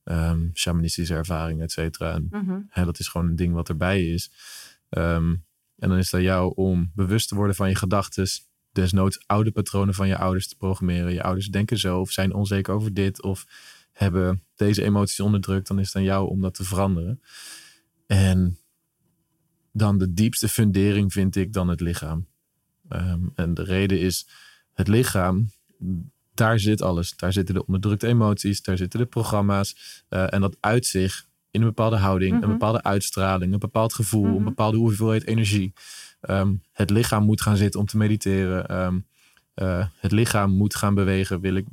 um, 0.04 0.50
shamanistische 0.54 1.14
ervaringen, 1.14 1.64
et 1.64 1.72
cetera. 1.72 2.12
En 2.14 2.28
mhm. 2.30 2.84
dat 2.84 2.98
is 2.98 3.08
gewoon 3.08 3.28
een 3.28 3.36
ding 3.36 3.54
wat 3.54 3.68
erbij 3.68 4.06
is. 4.06 4.30
Um, 4.90 5.44
en 5.78 5.88
dan 5.88 5.98
is 5.98 6.04
het 6.04 6.14
aan 6.14 6.26
jou 6.26 6.52
om 6.54 6.90
bewust 6.94 7.28
te 7.28 7.34
worden 7.34 7.56
van 7.56 7.68
je 7.68 7.74
gedachten. 7.74 8.26
Desnoods 8.72 9.22
oude 9.26 9.50
patronen 9.50 9.94
van 9.94 10.08
je 10.08 10.16
ouders 10.16 10.48
te 10.48 10.56
programmeren. 10.56 11.12
Je 11.12 11.22
ouders 11.22 11.48
denken 11.48 11.78
zo 11.78 12.00
of 12.00 12.10
zijn 12.10 12.34
onzeker 12.34 12.74
over 12.74 12.94
dit. 12.94 13.22
Of 13.22 13.46
hebben 13.96 14.42
deze 14.54 14.82
emoties 14.82 15.20
onderdrukt, 15.20 15.66
dan 15.66 15.78
is 15.78 15.86
het 15.86 15.96
aan 15.96 16.02
jou 16.02 16.28
om 16.28 16.40
dat 16.40 16.54
te 16.54 16.64
veranderen. 16.64 17.20
En 18.06 18.58
dan 19.72 19.98
de 19.98 20.12
diepste 20.12 20.48
fundering 20.48 21.12
vind 21.12 21.36
ik 21.36 21.52
dan 21.52 21.68
het 21.68 21.80
lichaam. 21.80 22.26
Ehm, 22.88 23.20
en 23.34 23.54
de 23.54 23.62
reden 23.62 24.00
is, 24.00 24.28
het 24.72 24.88
lichaam, 24.88 25.50
daar 26.34 26.58
zit 26.58 26.82
alles. 26.82 27.16
Daar 27.16 27.32
zitten 27.32 27.54
de 27.54 27.66
onderdrukte 27.66 28.06
emoties, 28.06 28.62
daar 28.62 28.76
zitten 28.76 28.98
de 28.98 29.06
programma's. 29.06 30.04
Uh, 30.10 30.32
en 30.32 30.40
dat 30.40 30.56
uit 30.60 30.86
zich 30.86 31.26
in 31.50 31.60
een 31.60 31.66
bepaalde 31.66 31.96
houding, 31.96 32.32
een 32.32 32.38
mhm. 32.38 32.50
bepaalde 32.50 32.82
uitstraling, 32.82 33.52
een 33.52 33.58
bepaald 33.58 33.94
gevoel, 33.94 34.24
een 34.24 34.34
mhm. 34.34 34.44
bepaalde 34.44 34.76
hoeveelheid 34.76 35.26
energie. 35.26 35.72
Ehm, 36.20 36.54
het 36.72 36.90
lichaam 36.90 37.24
moet 37.24 37.40
gaan 37.40 37.56
zitten 37.56 37.80
om 37.80 37.86
te 37.86 37.96
mediteren. 37.96 38.68
Ehm, 38.68 38.98
uh, 39.54 39.86
het 39.98 40.12
lichaam 40.12 40.50
moet 40.50 40.74
gaan 40.74 40.94
bewegen, 40.94 41.40
wil 41.40 41.54
ik 41.54 41.66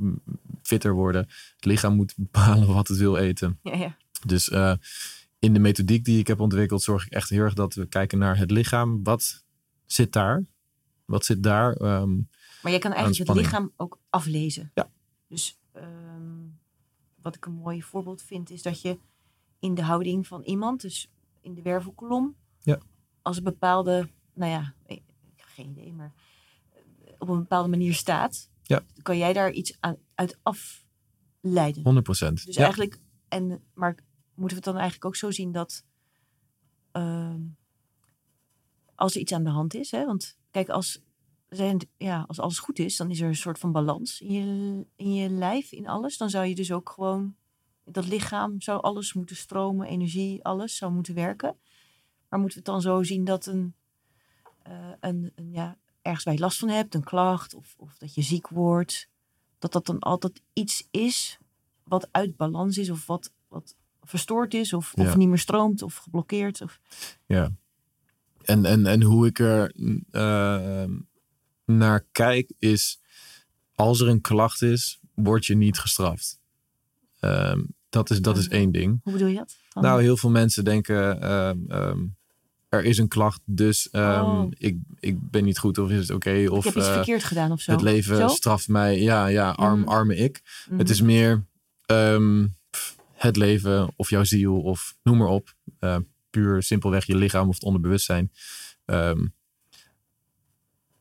fitter 0.73 0.93
worden. 0.93 1.21
Het 1.55 1.65
lichaam 1.65 1.95
moet 1.95 2.13
bepalen 2.17 2.67
wat 2.67 2.87
het 2.87 2.97
wil 2.97 3.17
eten. 3.17 3.59
Ja, 3.63 3.75
ja. 3.75 3.97
Dus 4.25 4.49
uh, 4.49 4.73
in 5.39 5.53
de 5.53 5.59
methodiek 5.59 6.05
die 6.05 6.19
ik 6.19 6.27
heb 6.27 6.39
ontwikkeld, 6.39 6.81
zorg 6.81 7.05
ik 7.05 7.11
echt 7.11 7.29
heel 7.29 7.41
erg 7.41 7.53
dat 7.53 7.73
we 7.73 7.85
kijken 7.85 8.17
naar 8.17 8.37
het 8.37 8.51
lichaam. 8.51 9.03
Wat 9.03 9.45
zit 9.85 10.11
daar? 10.13 10.45
Wat 11.05 11.25
zit 11.25 11.43
daar? 11.43 11.81
Um, 11.81 12.29
maar 12.61 12.71
je 12.71 12.79
kan 12.79 12.91
eigenlijk 12.91 13.27
het 13.27 13.37
lichaam 13.37 13.71
ook 13.77 13.99
aflezen. 14.09 14.71
Ja. 14.73 14.91
Dus 15.27 15.59
um, 15.75 16.59
wat 17.21 17.35
ik 17.35 17.45
een 17.45 17.53
mooi 17.53 17.81
voorbeeld 17.81 18.21
vind, 18.21 18.49
is 18.49 18.61
dat 18.61 18.81
je 18.81 18.97
in 19.59 19.75
de 19.75 19.83
houding 19.83 20.27
van 20.27 20.41
iemand, 20.43 20.81
dus 20.81 21.11
in 21.41 21.53
de 21.53 21.61
wervelkolom, 21.61 22.35
ja. 22.61 22.79
als 23.21 23.37
een 23.37 23.43
bepaalde, 23.43 24.09
nou 24.33 24.51
ja, 24.51 24.73
ik 24.85 25.01
heb 25.35 25.47
geen 25.47 25.69
idee, 25.69 25.93
maar 25.93 26.13
op 27.17 27.29
een 27.29 27.39
bepaalde 27.39 27.69
manier 27.69 27.93
staat, 27.93 28.49
ja. 28.73 29.01
kan 29.01 29.17
jij 29.17 29.33
daar 29.33 29.51
iets 29.51 29.77
aan, 29.79 29.97
uit 30.15 30.39
afleiden. 30.43 31.83
100 31.83 32.05
procent. 32.05 32.45
Dus 32.45 32.55
eigenlijk, 32.55 32.99
en, 33.27 33.63
maar 33.73 33.95
moeten 34.35 34.57
we 34.57 34.63
het 34.63 34.63
dan 34.63 34.75
eigenlijk 34.75 35.05
ook 35.05 35.15
zo 35.15 35.31
zien 35.31 35.51
dat 35.51 35.85
uh, 36.93 37.35
als 38.95 39.15
er 39.15 39.21
iets 39.21 39.33
aan 39.33 39.43
de 39.43 39.49
hand 39.49 39.73
is, 39.73 39.91
hè, 39.91 40.05
want 40.05 40.37
kijk, 40.51 40.69
als, 40.69 41.01
zijn, 41.49 41.89
ja, 41.97 42.23
als 42.27 42.39
alles 42.39 42.59
goed 42.59 42.79
is, 42.79 42.97
dan 42.97 43.09
is 43.09 43.21
er 43.21 43.27
een 43.27 43.35
soort 43.35 43.59
van 43.59 43.71
balans 43.71 44.21
in 44.21 44.31
je, 44.31 44.85
in 44.95 45.13
je 45.13 45.29
lijf, 45.29 45.71
in 45.71 45.87
alles. 45.87 46.17
Dan 46.17 46.29
zou 46.29 46.45
je 46.45 46.55
dus 46.55 46.71
ook 46.71 46.89
gewoon, 46.89 47.35
dat 47.85 48.07
lichaam 48.07 48.61
zou 48.61 48.81
alles 48.81 49.13
moeten 49.13 49.35
stromen, 49.35 49.87
energie, 49.87 50.43
alles 50.43 50.77
zou 50.77 50.93
moeten 50.93 51.13
werken. 51.13 51.57
Maar 52.29 52.39
moeten 52.39 52.63
we 52.63 52.71
het 52.71 52.73
dan 52.73 52.91
zo 52.91 53.03
zien 53.03 53.23
dat 53.23 53.45
een, 53.45 53.75
uh, 54.67 54.91
een, 54.99 55.31
een, 55.35 55.51
ja, 55.51 55.77
ergens 56.03 56.23
waar 56.23 56.33
je 56.33 56.39
last 56.39 56.59
van 56.59 56.69
hebt, 56.69 56.95
een 56.95 57.03
klacht 57.03 57.53
of, 57.53 57.73
of 57.77 57.97
dat 57.97 58.13
je 58.13 58.21
ziek 58.21 58.47
wordt, 58.47 59.09
dat 59.59 59.71
dat 59.71 59.85
dan 59.85 59.99
altijd 59.99 60.41
iets 60.53 60.87
is 60.91 61.37
wat 61.83 62.07
uit 62.11 62.37
balans 62.37 62.77
is 62.77 62.89
of 62.89 63.05
wat, 63.05 63.31
wat 63.47 63.75
verstoord 64.01 64.53
is 64.53 64.73
of, 64.73 64.93
of 64.93 65.15
niet 65.15 65.27
meer 65.27 65.37
stroomt 65.37 65.81
of 65.81 65.95
geblokkeerd. 65.95 66.61
Of... 66.61 66.79
Ja. 67.25 67.51
En, 68.41 68.65
en, 68.65 68.85
en 68.85 69.01
hoe 69.01 69.27
ik 69.27 69.39
er 69.39 69.75
uh, 70.11 70.97
naar 71.65 72.05
kijk 72.11 72.51
is, 72.59 73.01
als 73.75 73.99
er 74.01 74.07
een 74.07 74.21
klacht 74.21 74.61
is, 74.61 74.99
word 75.13 75.45
je 75.45 75.55
niet 75.55 75.79
gestraft. 75.79 76.39
Uh, 77.21 77.59
dat 77.89 78.09
is, 78.09 78.21
dat 78.21 78.37
is 78.37 78.47
één 78.47 78.71
ding. 78.71 78.99
Hoe 79.03 79.13
bedoel 79.13 79.27
je 79.27 79.35
dat? 79.35 79.57
Nou, 79.73 80.01
heel 80.01 80.17
veel 80.17 80.29
mensen 80.29 80.63
denken, 80.63 81.23
uh, 81.23 81.93
er 82.73 82.83
is 82.83 82.97
een 82.97 83.07
klacht, 83.07 83.41
dus 83.45 83.89
ehm, 83.89 84.23
oh. 84.23 84.51
ik, 84.57 84.77
ik 84.99 85.29
ben 85.29 85.43
niet 85.43 85.59
goed 85.59 85.77
of 85.77 85.89
is 85.89 85.99
het 85.99 86.09
oké? 86.09 86.47
of 86.49 86.57
ik 86.57 86.63
heb 86.63 86.75
iets 86.75 86.87
uh, 86.87 86.93
verkeerd 86.93 87.23
gedaan 87.23 87.51
of 87.51 87.61
zo. 87.61 87.71
Het 87.71 87.81
leven 87.81 88.29
straft 88.29 88.67
mij, 88.67 89.01
ja, 89.01 89.27
ja, 89.27 89.49
arm, 89.49 89.79
mm. 89.79 89.87
arme 89.87 90.15
ik. 90.15 90.41
Mm. 90.69 90.77
Het 90.77 90.89
is 90.89 91.01
meer 91.01 91.45
um, 91.85 92.55
het 93.13 93.35
leven 93.35 93.93
of 93.95 94.09
jouw 94.09 94.23
ziel 94.23 94.61
of 94.61 94.95
noem 95.03 95.17
maar 95.17 95.27
op. 95.27 95.53
Uh, 95.79 95.97
puur 96.29 96.63
simpelweg 96.63 97.05
je 97.05 97.15
lichaam 97.15 97.47
of 97.47 97.53
het 97.53 97.63
onderbewustzijn. 97.63 98.31
Um, 98.85 99.33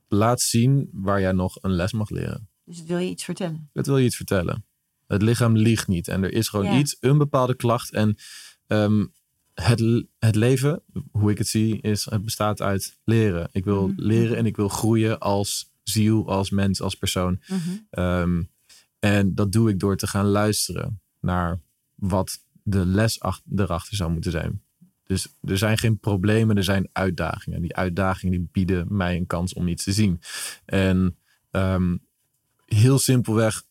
laat 0.08 0.40
zien 0.40 0.88
waar 0.92 1.20
jij 1.20 1.32
nog 1.32 1.58
een 1.60 1.72
les 1.72 1.92
mag 1.92 2.10
leren. 2.10 2.48
Dus 2.64 2.78
het 2.78 2.86
wil 2.86 2.98
je 2.98 3.08
iets 3.08 3.24
vertellen? 3.24 3.70
Het 3.72 3.86
wil 3.86 3.98
je 3.98 4.04
iets 4.04 4.16
vertellen. 4.16 4.64
Het 5.06 5.22
lichaam 5.22 5.56
liegt 5.56 5.88
niet 5.88 6.08
en 6.08 6.22
er 6.22 6.32
is 6.32 6.48
gewoon 6.48 6.76
iets, 6.76 6.96
een 7.00 7.18
bepaalde 7.18 7.54
klacht 7.54 7.92
en 7.92 8.16
het, 9.54 10.04
het 10.18 10.34
leven, 10.34 10.82
hoe 11.10 11.30
ik 11.30 11.38
het 11.38 11.48
zie, 11.48 11.80
is 11.80 12.04
het 12.04 12.24
bestaat 12.24 12.60
uit 12.60 12.98
leren. 13.04 13.48
Ik 13.52 13.64
wil 13.64 13.88
mhm. 13.88 14.00
leren 14.00 14.36
en 14.36 14.46
ik 14.46 14.56
wil 14.56 14.68
groeien 14.68 15.18
als 15.18 15.70
ziel, 15.82 16.28
als 16.28 16.50
mens, 16.50 16.80
als 16.80 16.94
persoon. 16.94 17.40
Mhm. 17.48 17.58
Ehm, 17.90 18.42
en 18.98 19.34
dat 19.34 19.52
doe 19.52 19.70
ik 19.70 19.80
door 19.80 19.96
te 19.96 20.06
gaan 20.06 20.26
luisteren. 20.26 21.00
naar 21.20 21.60
wat 21.94 22.44
de 22.62 22.86
les 22.86 23.20
erachter 23.56 23.96
zou 23.96 24.10
moeten 24.10 24.30
zijn. 24.30 24.62
Dus 25.06 25.28
er 25.42 25.58
zijn 25.58 25.78
geen 25.78 25.98
problemen, 25.98 26.56
er 26.56 26.64
zijn 26.64 26.88
uitdagingen. 26.92 27.62
Die 27.62 27.76
uitdagingen 27.76 28.38
die 28.38 28.48
bieden 28.52 28.86
mij 28.90 29.16
een 29.16 29.26
kans 29.26 29.52
om 29.52 29.68
iets 29.68 29.84
te 29.84 29.92
zien. 29.92 30.20
En 30.64 31.16
um, 31.50 32.00
heel 32.66 32.98
simpelweg, 32.98 33.64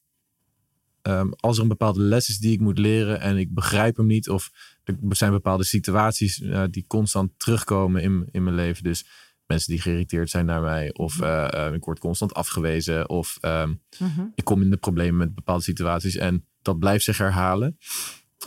um, 1.03 1.33
als 1.35 1.55
er 1.57 1.63
een 1.63 1.69
bepaalde 1.69 2.01
les 2.01 2.29
is 2.29 2.37
die 2.37 2.51
ik 2.51 2.59
moet 2.59 2.77
leren 2.77 3.19
en 3.19 3.37
ik 3.37 3.53
begrijp 3.53 3.97
hem 3.97 4.05
niet, 4.05 4.29
of 4.29 4.51
er 4.83 4.95
zijn 5.09 5.31
bepaalde 5.31 5.63
situaties 5.63 6.39
uh, 6.39 6.63
die 6.69 6.85
constant 6.87 7.31
terugkomen 7.37 8.01
in, 8.01 8.27
in 8.31 8.43
mijn 8.43 8.55
leven. 8.55 8.83
Dus 8.83 9.05
mensen 9.47 9.71
die 9.71 9.81
geïrriteerd 9.81 10.29
zijn 10.29 10.45
naar 10.45 10.61
mij, 10.61 10.93
of 10.93 11.21
uh, 11.21 11.69
ik 11.73 11.83
word 11.83 11.99
constant 11.99 12.33
afgewezen, 12.33 13.09
of 13.09 13.37
um, 13.41 13.81
mm-hmm. 13.99 14.31
ik 14.35 14.43
kom 14.43 14.61
in 14.61 14.69
de 14.69 14.77
problemen 14.77 15.17
met 15.17 15.35
bepaalde 15.35 15.63
situaties 15.63 16.15
en 16.15 16.45
dat 16.61 16.79
blijft 16.79 17.03
zich 17.03 17.17
herhalen. 17.17 17.77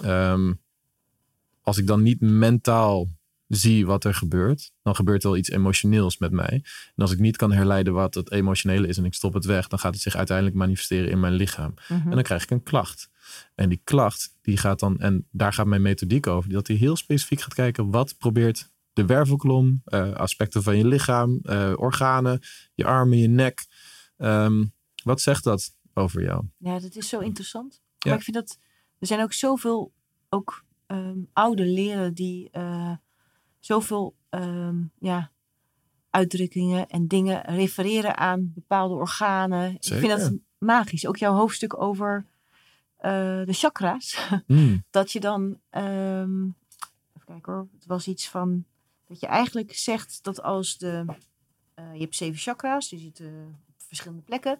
Um, 0.04 0.60
als 1.62 1.78
ik 1.78 1.86
dan 1.86 2.02
niet 2.02 2.20
mentaal 2.20 3.08
zie 3.54 3.86
wat 3.86 4.04
er 4.04 4.14
gebeurt, 4.14 4.72
dan 4.82 4.94
gebeurt 4.94 5.22
er 5.22 5.28
wel 5.28 5.38
iets 5.38 5.50
emotioneels 5.50 6.18
met 6.18 6.32
mij. 6.32 6.62
En 6.94 7.02
als 7.02 7.12
ik 7.12 7.18
niet 7.18 7.36
kan 7.36 7.52
herleiden 7.52 7.92
wat 7.92 8.14
het 8.14 8.30
emotionele 8.30 8.86
is 8.86 8.98
en 8.98 9.04
ik 9.04 9.14
stop 9.14 9.34
het 9.34 9.44
weg, 9.44 9.68
dan 9.68 9.78
gaat 9.78 9.92
het 9.92 10.02
zich 10.02 10.16
uiteindelijk 10.16 10.56
manifesteren 10.56 11.10
in 11.10 11.20
mijn 11.20 11.32
lichaam. 11.32 11.74
Mhm. 11.88 12.08
En 12.08 12.10
dan 12.10 12.22
krijg 12.22 12.42
ik 12.42 12.50
een 12.50 12.62
klacht. 12.62 13.10
En 13.54 13.68
die 13.68 13.80
klacht, 13.84 14.36
die 14.42 14.56
gaat 14.56 14.78
dan, 14.78 15.00
en 15.00 15.26
daar 15.30 15.52
gaat 15.52 15.66
mijn 15.66 15.82
methodiek 15.82 16.26
over, 16.26 16.50
dat 16.50 16.66
hij 16.66 16.76
heel 16.76 16.96
specifiek 16.96 17.40
gaat 17.40 17.54
kijken 17.54 17.90
wat 17.90 18.18
probeert 18.18 18.72
de 18.92 19.06
wervelkolom, 19.06 19.82
uh, 19.86 20.12
aspecten 20.12 20.62
van 20.62 20.76
je 20.76 20.86
lichaam, 20.86 21.40
uh, 21.42 21.72
organen, 21.76 22.40
je 22.74 22.84
armen, 22.84 23.18
je 23.18 23.28
nek. 23.28 23.66
Um, 24.18 24.72
wat 25.02 25.20
zegt 25.20 25.44
dat 25.44 25.74
over 25.94 26.22
jou? 26.22 26.44
Ja, 26.58 26.78
dat 26.78 26.96
is 26.96 27.08
zo 27.08 27.18
interessant. 27.18 27.82
Ja. 27.98 28.10
Maar 28.10 28.18
ik 28.18 28.24
vind 28.24 28.36
dat 28.36 28.58
er 28.98 29.06
zijn 29.06 29.22
ook 29.22 29.32
zoveel 29.32 29.92
ook 30.28 30.64
um, 30.86 31.28
oude 31.32 31.66
leren 31.66 32.14
die 32.14 32.48
uh, 32.52 32.92
zoveel 33.64 34.14
um, 34.30 34.90
ja, 34.98 35.30
uitdrukkingen 36.10 36.88
en 36.88 37.08
dingen 37.08 37.42
refereren 37.42 38.16
aan 38.16 38.52
bepaalde 38.54 38.94
organen. 38.94 39.74
Ik 39.74 39.84
vind 39.84 40.08
dat 40.08 40.32
magisch. 40.58 41.06
Ook 41.06 41.16
jouw 41.16 41.34
hoofdstuk 41.34 41.80
over 41.80 42.24
uh, 43.00 43.10
de 43.44 43.52
chakra's. 43.52 44.16
Mm. 44.46 44.84
dat 44.90 45.12
je 45.12 45.20
dan, 45.20 45.42
um, 45.70 46.54
even 47.16 47.26
kijken 47.26 47.52
hoor, 47.52 47.68
het 47.74 47.86
was 47.86 48.06
iets 48.06 48.28
van 48.28 48.64
dat 49.06 49.20
je 49.20 49.26
eigenlijk 49.26 49.74
zegt 49.74 50.18
dat 50.22 50.42
als 50.42 50.78
de, 50.78 51.04
uh, 51.78 51.94
je 51.94 52.00
hebt 52.00 52.16
zeven 52.16 52.40
chakra's, 52.40 52.88
die 52.88 52.98
zitten 52.98 53.58
op 53.68 53.74
verschillende 53.76 54.22
plekken. 54.22 54.58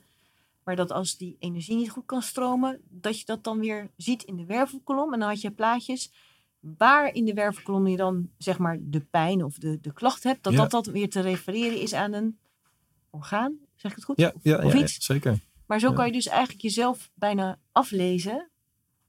Maar 0.63 0.77
dat 0.77 0.93
als 0.93 1.17
die 1.17 1.37
energie 1.39 1.77
niet 1.77 1.91
goed 1.91 2.07
kan 2.07 2.23
stromen, 2.23 2.81
dat 2.89 3.19
je 3.19 3.25
dat 3.25 3.45
dan 3.45 3.59
weer 3.59 3.91
ziet 3.97 4.23
in 4.23 4.37
de 4.37 4.45
wervelkolom. 4.45 5.13
En 5.13 5.19
dan 5.19 5.29
had 5.29 5.41
je 5.41 5.51
plaatjes 5.51 6.13
waar 6.77 7.15
in 7.15 7.25
de 7.25 7.35
wervelkolom 7.35 7.87
je 7.87 7.97
dan 7.97 8.29
zeg 8.39 8.59
maar 8.59 8.79
de 8.81 9.01
pijn 9.01 9.45
of 9.45 9.59
de, 9.59 9.79
de 9.81 9.93
klacht 9.93 10.23
hebt. 10.23 10.43
Dat 10.43 10.55
dat, 10.55 10.71
dat 10.71 10.87
weer 10.87 11.11
te 11.11 11.21
refereren 11.21 11.81
is 11.81 11.93
aan 11.95 12.13
een 12.13 12.39
orgaan. 13.11 13.59
Zeg 13.75 13.91
ik 13.91 13.97
het 13.97 14.07
goed? 14.07 14.19
Ja, 14.19 14.33
ja, 14.43 14.65
of, 14.65 14.79
ja, 14.79 14.87
zeker. 14.87 15.39
Maar 15.67 15.81
zo 15.81 15.93
kan 15.93 16.07
je 16.07 16.13
dus 16.13 16.27
eigenlijk 16.27 16.63
jezelf 16.63 17.11
bijna 17.15 17.59
aflezen 17.73 18.49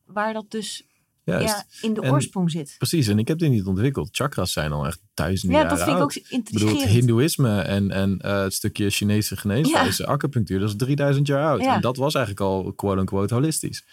waar 0.05 0.33
dat 0.33 0.51
dus 0.51 0.87
ja, 1.23 1.65
in 1.81 1.93
de 1.93 2.01
oorsprong 2.01 2.51
zit. 2.51 2.75
Precies, 2.77 3.07
en 3.07 3.19
ik 3.19 3.27
heb 3.27 3.37
dit 3.37 3.49
niet 3.49 3.65
ontwikkeld. 3.65 4.09
Chakras 4.11 4.51
zijn 4.51 4.71
al 4.71 4.85
echt 4.85 5.01
duizenden 5.13 5.57
ja, 5.57 5.63
jaren 5.63 5.77
Ja, 5.77 5.85
dat 5.85 5.93
vind 5.93 6.13
ik 6.13 6.23
ook 6.23 6.31
intrigerend. 6.31 6.73
Ik 6.73 6.81
bedoel, 6.81 6.99
Hindoeïsme 6.99 7.61
en, 7.61 7.91
en 7.91 8.19
uh, 8.25 8.41
het 8.41 8.53
stukje 8.53 8.89
Chinese 8.89 9.37
geneeswijze, 9.37 10.03
ja. 10.03 10.09
acupunctuur, 10.09 10.59
dat 10.59 10.69
is 10.69 10.75
3000 10.75 11.27
jaar 11.27 11.45
oud. 11.45 11.61
En 11.61 11.81
dat 11.81 11.97
was 11.97 12.15
eigenlijk 12.15 12.45
al 12.45 12.73
quote-unquote 12.73 13.33
holistisch. 13.33 13.85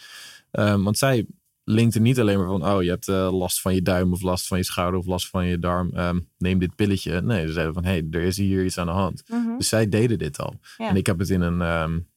Um, 0.53 0.85
want 0.85 0.99
zij 0.99 1.27
linkt 1.65 1.95
er 1.95 2.01
niet 2.01 2.21
alleen 2.21 2.39
maar 2.39 2.47
van, 2.47 2.67
oh, 2.67 2.83
je 2.83 2.89
hebt 2.89 3.09
uh, 3.09 3.33
last 3.33 3.61
van 3.61 3.75
je 3.75 3.83
duim 3.83 4.13
of 4.13 4.23
last 4.23 4.47
van 4.47 4.59
je 4.59 4.65
schouder 4.65 5.01
of 5.01 5.07
last 5.07 5.29
van 5.29 5.47
je 5.47 5.59
darm. 5.59 5.97
Um, 5.97 6.29
neem 6.39 6.59
dit 6.59 6.77
pilletje. 6.77 7.21
Nee, 7.21 7.47
ze 7.47 7.53
zeiden 7.53 7.75
van, 7.75 7.85
hé, 7.85 7.91
hey, 7.91 8.07
er 8.11 8.23
is 8.23 8.37
hier 8.37 8.65
iets 8.65 8.79
aan 8.79 8.87
de 8.87 8.93
hand. 8.93 9.23
Mm 9.27 9.59
Dus 9.59 9.69
zij 9.69 9.89
deden 9.89 10.19
dit 10.19 10.39
al. 10.39 10.55
Ja. 10.77 10.89
En 10.89 10.97
ik 10.97 11.07
heb 11.07 11.19
het 11.19 11.31
in 11.31 11.41
een, 11.41 11.61
um, 11.61 12.09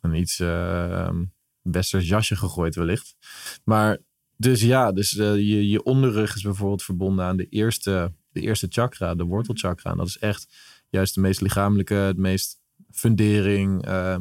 een 0.00 0.14
iets 0.14 0.40
uh, 0.40 1.10
westers 1.62 2.08
jasje 2.08 2.36
gegooid 2.36 2.74
wellicht. 2.74 3.16
Maar 3.64 3.98
dus 4.36 4.60
ja, 4.60 4.92
dus 4.92 5.12
uh, 5.12 5.34
je, 5.34 5.68
je 5.68 5.82
onderrug 5.82 6.34
is 6.34 6.42
bijvoorbeeld 6.42 6.82
verbonden 6.82 7.24
aan 7.24 7.36
de 7.36 7.48
eerste, 7.48 8.12
de 8.32 8.40
eerste 8.40 8.66
chakra, 8.70 9.14
de 9.14 9.24
wortelchakra. 9.24 9.90
En 9.90 9.96
dat 9.96 10.06
is 10.06 10.18
echt 10.18 10.46
juist 10.90 11.14
de 11.14 11.20
meest 11.20 11.40
lichamelijke, 11.40 11.94
het 11.94 12.16
meest 12.16 12.60
fundering. 12.94 13.88
Uh, 13.88 14.16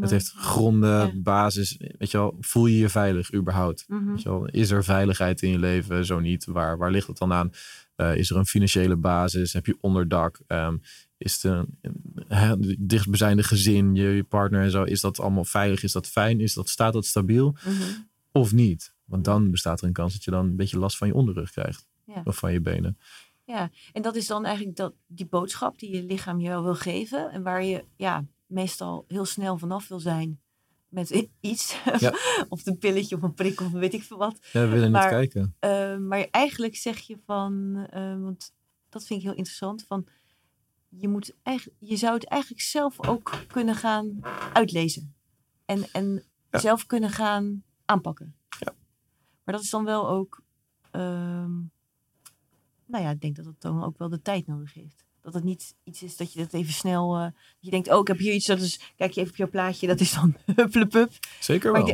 het 0.00 0.10
heeft 0.10 0.32
gronden, 0.32 1.22
basis. 1.22 1.76
Weet 1.98 2.10
je 2.10 2.18
wel, 2.18 2.36
voel 2.40 2.66
je 2.66 2.78
je 2.78 2.88
veilig 2.88 3.34
überhaupt? 3.34 3.84
Mm 3.88 4.06
weet 4.10 4.22
je 4.22 4.28
wel, 4.28 4.46
is 4.46 4.70
er 4.70 4.84
veiligheid 4.84 5.42
in 5.42 5.50
je 5.50 5.58
leven? 5.58 6.04
Zo 6.04 6.20
niet. 6.20 6.44
Waar, 6.44 6.78
waar 6.78 6.90
ligt 6.90 7.06
het 7.06 7.18
dan 7.18 7.32
aan? 7.32 7.50
Uh, 7.96 8.16
is 8.16 8.30
er 8.30 8.36
een 8.36 8.46
financiële 8.46 8.96
basis? 8.96 9.52
Heb 9.52 9.66
je 9.66 9.76
onderdak? 9.80 10.40
Um, 10.46 10.80
is 11.18 11.42
het 11.42 11.44
een, 11.44 12.76
dichtstbijzijnde 12.78 13.42
gezin, 13.42 13.94
je, 13.94 14.08
je, 14.08 14.24
partner 14.24 14.62
en 14.62 14.70
zo? 14.70 14.82
Is 14.82 15.00
dat 15.00 15.20
allemaal 15.20 15.44
veilig? 15.44 15.82
Is 15.82 15.92
dat 15.92 16.06
fijn? 16.06 16.40
Is 16.40 16.54
dat, 16.54 16.68
staat 16.68 16.92
dat 16.92 17.06
stabiel? 17.06 17.56
Mm 17.64 17.72
-hmm. 17.72 18.08
Of 18.32 18.52
niet? 18.52 18.94
Want 19.04 19.24
dan 19.24 19.50
bestaat 19.50 19.80
er 19.80 19.86
een 19.86 19.92
kans 19.92 20.12
dat 20.12 20.24
je 20.24 20.30
dan 20.30 20.46
een 20.46 20.56
beetje 20.56 20.78
last 20.78 20.96
van 20.96 21.08
je 21.08 21.14
onderrug 21.14 21.50
krijgt. 21.50 21.86
Ja. 22.06 22.20
Of 22.24 22.36
van 22.36 22.52
je 22.52 22.60
benen. 22.60 22.98
Ja, 23.48 23.70
en 23.92 24.02
dat 24.02 24.16
is 24.16 24.26
dan 24.26 24.44
eigenlijk 24.44 24.76
dat, 24.76 24.94
die 25.06 25.26
boodschap 25.26 25.78
die 25.78 25.94
je 25.94 26.02
lichaam 26.02 26.40
je 26.40 26.48
wel 26.48 26.62
wil 26.62 26.74
geven. 26.74 27.30
En 27.30 27.42
waar 27.42 27.64
je 27.64 27.84
ja, 27.96 28.24
meestal 28.46 29.04
heel 29.06 29.24
snel 29.24 29.58
vanaf 29.58 29.88
wil 29.88 30.00
zijn 30.00 30.40
met 30.88 31.28
iets. 31.40 31.82
Ja. 31.98 32.12
of 32.48 32.66
een 32.66 32.78
pilletje 32.78 33.16
of 33.16 33.22
een 33.22 33.34
prik 33.34 33.60
of 33.60 33.70
weet 33.70 33.94
ik 33.94 34.02
veel 34.02 34.18
wat. 34.18 34.38
Ja, 34.52 34.60
we 34.60 34.68
willen 34.68 34.90
maar, 34.90 35.20
niet 35.20 35.30
kijken. 35.30 35.56
Uh, 35.60 36.06
maar 36.08 36.28
eigenlijk 36.30 36.76
zeg 36.76 36.98
je 36.98 37.18
van, 37.26 37.86
uh, 37.94 38.22
want 38.22 38.54
dat 38.88 39.04
vind 39.04 39.20
ik 39.20 39.26
heel 39.26 39.36
interessant, 39.36 39.84
van 39.86 40.06
je, 40.88 41.08
moet 41.08 41.34
eigenlijk, 41.42 41.76
je 41.80 41.96
zou 41.96 42.14
het 42.14 42.24
eigenlijk 42.24 42.62
zelf 42.62 43.08
ook 43.08 43.44
kunnen 43.46 43.74
gaan 43.74 44.20
uitlezen. 44.52 45.14
En, 45.64 45.84
en 45.92 46.24
ja. 46.50 46.58
zelf 46.58 46.86
kunnen 46.86 47.10
gaan 47.10 47.64
aanpakken. 47.84 48.34
Ja. 48.58 48.74
Maar 49.44 49.54
dat 49.54 49.64
is 49.64 49.70
dan 49.70 49.84
wel 49.84 50.08
ook... 50.08 50.42
Uh, 50.92 51.44
nou 52.88 53.04
ja, 53.04 53.10
ik 53.10 53.20
denk 53.20 53.36
dat 53.36 53.44
het 53.44 53.60
dan 53.60 53.84
ook 53.84 53.98
wel 53.98 54.08
de 54.08 54.22
tijd 54.22 54.46
nodig 54.46 54.74
heeft. 54.74 55.04
Dat 55.20 55.34
het 55.34 55.44
niet 55.44 55.74
iets 55.84 56.02
is 56.02 56.16
dat 56.16 56.32
je 56.32 56.38
dat 56.38 56.52
even 56.52 56.72
snel. 56.72 57.18
Uh, 57.18 57.26
je 57.58 57.70
denkt, 57.70 57.90
oh, 57.90 58.00
ik 58.00 58.06
heb 58.06 58.18
hier 58.18 58.32
iets. 58.32 58.46
Dat 58.46 58.60
is, 58.60 58.80
kijk 58.96 59.12
je 59.12 59.20
even 59.20 59.32
op 59.32 59.38
jouw 59.38 59.48
plaatje, 59.48 59.86
dat 59.86 60.00
is 60.00 60.12
dan 60.12 60.36
hupplepup. 60.56 61.10
Zeker 61.40 61.72
wel. 61.72 61.86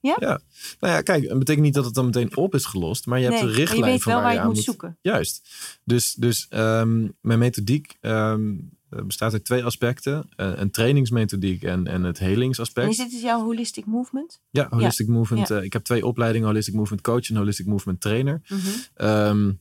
ja? 0.00 0.16
ja? 0.20 0.40
Nou 0.80 0.94
ja, 0.94 1.00
kijk, 1.00 1.28
het 1.28 1.38
betekent 1.38 1.64
niet 1.64 1.74
dat 1.74 1.84
het 1.84 1.94
dan 1.94 2.04
meteen 2.04 2.36
op 2.36 2.54
is 2.54 2.64
gelost, 2.64 3.06
maar 3.06 3.18
je 3.18 3.24
hebt 3.24 3.40
een 3.40 3.52
richtlijn 3.52 3.84
je 3.84 3.90
weet 3.90 4.02
van 4.02 4.12
wel 4.12 4.22
waar 4.22 4.34
je, 4.34 4.42
moet, 4.42 4.58
zoeken. 4.58 4.98
Juist. 5.00 5.48
Dus, 5.84 6.14
dus 6.14 6.46
um, 6.50 7.16
mijn 7.20 7.38
methodiek 7.38 7.96
um, 8.00 8.70
bestaat 8.88 9.32
uit 9.32 9.44
twee 9.44 9.64
aspecten: 9.64 10.28
uh, 10.36 10.52
een 10.54 10.70
trainingsmethodiek 10.70 11.62
en, 11.62 11.86
en 11.86 12.02
het 12.02 12.18
helingsaspect. 12.18 12.86
En 12.86 12.92
is 12.92 12.98
dit 12.98 13.10
dus 13.10 13.20
jouw 13.20 13.40
holistic 13.40 13.86
movement? 13.86 14.40
Ja, 14.50 14.66
holistic 14.70 15.06
ja. 15.06 15.12
movement. 15.12 15.48
Ja. 15.48 15.56
Uh, 15.56 15.62
ik 15.62 15.72
heb 15.72 15.84
twee 15.84 16.06
opleidingen: 16.06 16.46
holistic 16.46 16.74
movement 16.74 17.02
coach 17.02 17.28
en 17.28 17.36
holistic 17.36 17.66
movement 17.66 18.00
trainer. 18.00 18.40
Mm 18.48 18.58
-hmm. 18.58 19.06
um, 19.08 19.60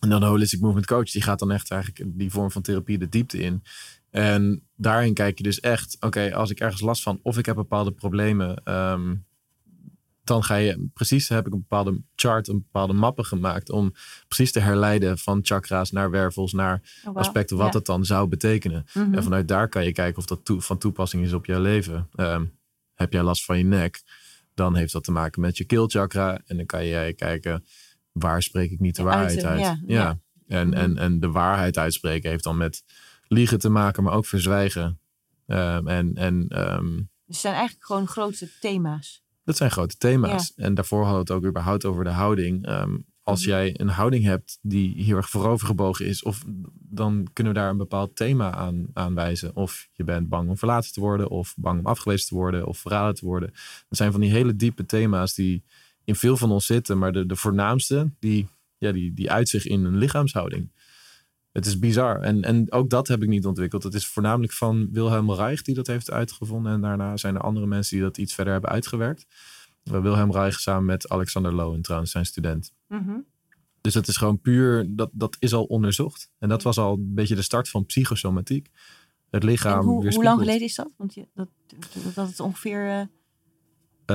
en 0.00 0.08
dan 0.08 0.20
de 0.20 0.26
Holistic 0.26 0.60
Movement 0.60 0.86
Coach, 0.86 1.10
die 1.10 1.22
gaat 1.22 1.38
dan 1.38 1.52
echt 1.52 1.70
eigenlijk 1.70 2.18
die 2.18 2.30
vorm 2.30 2.50
van 2.50 2.62
therapie 2.62 2.98
de 2.98 3.08
diepte 3.08 3.38
in. 3.38 3.62
En 4.10 4.62
daarin 4.76 5.14
kijk 5.14 5.38
je 5.38 5.44
dus 5.44 5.60
echt, 5.60 5.96
oké, 6.00 6.34
als 6.34 6.50
ik 6.50 6.60
ergens 6.60 6.80
last 6.80 7.02
van 7.02 7.20
of 7.22 7.38
ik 7.38 7.46
heb 7.46 7.54
bepaalde 7.54 7.92
problemen, 7.92 8.72
um, 8.72 9.24
dan 10.24 10.44
ga 10.44 10.54
je 10.54 10.88
precies, 10.94 11.28
heb 11.28 11.46
ik 11.46 11.52
een 11.52 11.58
bepaalde 11.58 12.00
chart, 12.14 12.48
een 12.48 12.58
bepaalde 12.58 12.92
mappen 12.92 13.24
gemaakt 13.24 13.70
om 13.70 13.92
precies 14.28 14.52
te 14.52 14.60
herleiden 14.60 15.18
van 15.18 15.40
chakra's 15.42 15.90
naar 15.90 16.10
wervels, 16.10 16.52
naar 16.52 16.82
oh, 17.04 17.16
aspecten, 17.16 17.56
wat 17.56 17.72
ja. 17.72 17.78
het 17.78 17.86
dan 17.86 18.04
zou 18.04 18.28
betekenen. 18.28 18.86
Mm 18.92 19.02
-hmm. 19.02 19.14
En 19.14 19.22
vanuit 19.22 19.48
daar 19.48 19.68
kan 19.68 19.84
je 19.84 19.92
kijken 19.92 20.18
of 20.18 20.26
dat 20.26 20.40
van 20.64 20.78
toepassing 20.78 21.24
is 21.24 21.32
op 21.32 21.46
jouw 21.46 21.60
leven. 21.60 22.08
Um, 22.16 22.58
heb 22.94 23.12
jij 23.12 23.22
last 23.22 23.44
van 23.44 23.58
je 23.58 23.64
nek, 23.64 24.02
dan 24.54 24.74
heeft 24.74 24.92
dat 24.92 25.04
te 25.04 25.12
maken 25.12 25.40
met 25.40 25.56
je 25.56 25.64
keelchakra. 25.64 26.40
En 26.46 26.56
dan 26.56 26.66
kan 26.66 26.86
jij 26.86 27.14
kijken, 27.14 27.64
waar 28.18 28.42
spreek 28.42 28.70
ik 28.70 28.80
niet 28.80 28.96
de 28.96 29.02
waarheid 29.02 29.44
uit? 29.44 29.60
Ja, 29.60 29.80
ja. 29.86 30.18
En, 30.48 30.68
mhm. 30.68 30.76
en, 30.76 30.98
en 30.98 31.20
de 31.20 31.30
waarheid 31.30 31.78
uitspreken 31.78 32.30
heeft 32.30 32.44
dan 32.44 32.56
met 32.56 32.84
liegen 33.28 33.58
te 33.58 33.68
maken, 33.68 34.02
maar 34.02 34.12
ook 34.12 34.26
verzwijgen. 34.26 35.00
Um, 35.46 35.88
en, 35.88 36.14
en, 36.14 36.62
um, 36.74 37.10
dus 37.26 37.40
zijn 37.40 37.54
eigenlijk 37.54 37.86
gewoon 37.86 38.06
grote 38.06 38.48
thema's. 38.60 39.24
Dat 39.44 39.56
zijn 39.56 39.70
grote 39.70 39.96
thema's. 39.96 40.54
En 40.54 40.74
daarvoor 40.74 41.04
hadden 41.04 41.26
we 41.26 41.32
het 41.32 41.42
ook 41.42 41.48
überhaupt 41.50 41.84
over 41.84 42.04
de 42.04 42.10
houding. 42.10 42.68
Um, 42.68 43.06
als 43.22 43.40
mhm. 43.40 43.48
jij 43.48 43.80
een 43.80 43.88
houding 43.88 44.24
hebt 44.24 44.58
die 44.62 45.04
heel 45.04 45.16
erg 45.16 45.30
voorovergebogen 45.30 46.06
is, 46.06 46.22
of 46.22 46.44
dan 46.74 47.26
kunnen 47.32 47.52
we 47.52 47.58
daar 47.58 47.70
een 47.70 47.76
bepaald 47.76 48.16
thema 48.16 48.52
aan, 48.52 48.86
aan 48.92 49.14
wijzen. 49.14 49.56
Of 49.56 49.88
je 49.92 50.04
bent 50.04 50.28
bang 50.28 50.48
om 50.48 50.58
verlaten 50.58 50.92
te 50.92 51.00
worden, 51.00 51.30
of 51.30 51.54
bang 51.56 51.78
om 51.78 51.86
afgewezen 51.86 52.28
te 52.28 52.34
worden, 52.34 52.66
of 52.66 52.78
verraden 52.78 53.14
te 53.14 53.24
worden. 53.24 53.50
Dat 53.88 53.98
zijn 53.98 54.12
van 54.12 54.20
die 54.20 54.30
hele 54.30 54.56
diepe 54.56 54.86
thema's 54.86 55.34
die 55.34 55.64
in 56.06 56.14
veel 56.14 56.36
van 56.36 56.50
ons 56.50 56.66
zitten. 56.66 56.98
Maar 56.98 57.12
de, 57.12 57.26
de 57.26 57.36
voornaamste, 57.36 58.10
die, 58.18 58.48
ja, 58.78 58.92
die, 58.92 59.12
die 59.12 59.30
uit 59.30 59.48
zich 59.48 59.66
in 59.66 59.84
een 59.84 59.96
lichaamshouding. 59.96 60.70
Het 61.52 61.66
is 61.66 61.78
bizar. 61.78 62.20
En, 62.20 62.42
en 62.42 62.72
ook 62.72 62.90
dat 62.90 63.08
heb 63.08 63.22
ik 63.22 63.28
niet 63.28 63.46
ontwikkeld. 63.46 63.82
Het 63.82 63.94
is 63.94 64.06
voornamelijk 64.06 64.52
van 64.52 64.88
Wilhelm 64.92 65.32
Reich 65.32 65.62
die 65.62 65.74
dat 65.74 65.86
heeft 65.86 66.10
uitgevonden. 66.10 66.72
En 66.72 66.80
daarna 66.80 67.16
zijn 67.16 67.34
er 67.34 67.40
andere 67.40 67.66
mensen 67.66 67.96
die 67.96 68.04
dat 68.04 68.18
iets 68.18 68.34
verder 68.34 68.52
hebben 68.52 68.70
uitgewerkt. 68.70 69.26
Wilhelm 69.82 70.32
Reich 70.32 70.60
samen 70.60 70.84
met 70.84 71.08
Alexander 71.08 71.54
Lowen 71.54 71.82
trouwens, 71.82 72.10
zijn 72.10 72.26
student. 72.26 72.72
Mm 72.88 73.24
Dus 73.80 73.92
dat 73.92 74.08
is 74.08 74.16
gewoon 74.16 74.40
puur, 74.40 74.86
dat, 74.88 75.10
dat 75.12 75.36
is 75.38 75.54
al 75.54 75.64
onderzocht. 75.64 76.30
En 76.38 76.48
dat 76.48 76.62
was 76.62 76.78
al 76.78 76.92
een 76.92 77.14
beetje 77.14 77.34
de 77.34 77.42
start 77.42 77.68
van 77.68 77.86
psychosomatiek. 77.86 78.70
Het 79.30 79.42
lichaam 79.42 79.84
hoe, 79.84 80.08
hoe, 80.08 80.24
lang 80.24 80.38
geleden 80.38 80.62
is 80.62 80.74
dat? 80.74 80.92
Want 80.96 81.14
je, 81.14 81.28
dat, 81.34 81.48
dat, 81.66 82.14
dat 82.14 82.28
het 82.28 82.40
ongeveer... 82.40 82.86
Uh... 82.86 83.00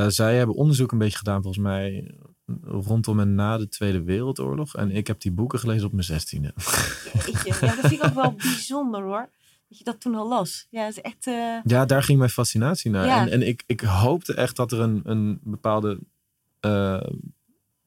zij 0.08 0.38
hebben 0.38 0.56
onderzoek 0.56 0.92
een 0.92 0.98
beetje 0.98 1.18
gedaan 1.18 1.42
volgens 1.42 1.64
mij 1.64 2.16
rondom 2.64 3.20
en 3.20 3.36
na 3.36 3.58
de 3.58 3.68
Tweede 3.68 4.04
Wereldoorlog. 4.04 4.76
En 4.76 4.92
ik 4.92 5.08
heb 5.08 5.22
die 5.22 5.32
boeken 5.32 5.60
gelezen 5.60 5.86
op 5.86 5.92
mijn 5.92 6.04
zestiende. 6.04 6.54
Ja, 7.44 7.60
dat 7.60 7.74
vind 7.74 7.92
ik 7.92 8.04
ook 8.04 8.14
wel 8.14 8.34
bijzonder 8.54 9.04
hoor. 9.04 9.30
Dat 9.70 9.78
je 9.78 9.84
dat 9.84 10.00
toen 10.00 10.16
al 10.16 10.28
las. 10.28 10.68
Ja, 10.70 10.88
is 10.88 11.02
echt... 11.02 11.28
Uh... 11.28 11.58
Ja, 11.64 11.86
daar 11.86 12.04
ging 12.04 12.18
mijn 12.18 12.30
fascinatie 12.30 12.92
naar. 12.92 13.08
En, 13.08 13.32
en 13.32 13.48
ik, 13.48 13.64
ik 13.68 13.82
hoopte 13.82 14.34
echt 14.34 14.56
dat 14.56 14.72
er 14.72 14.80
een, 14.80 15.02
een 15.04 15.40
bepaalde 15.44 16.00
uh, 16.66 17.02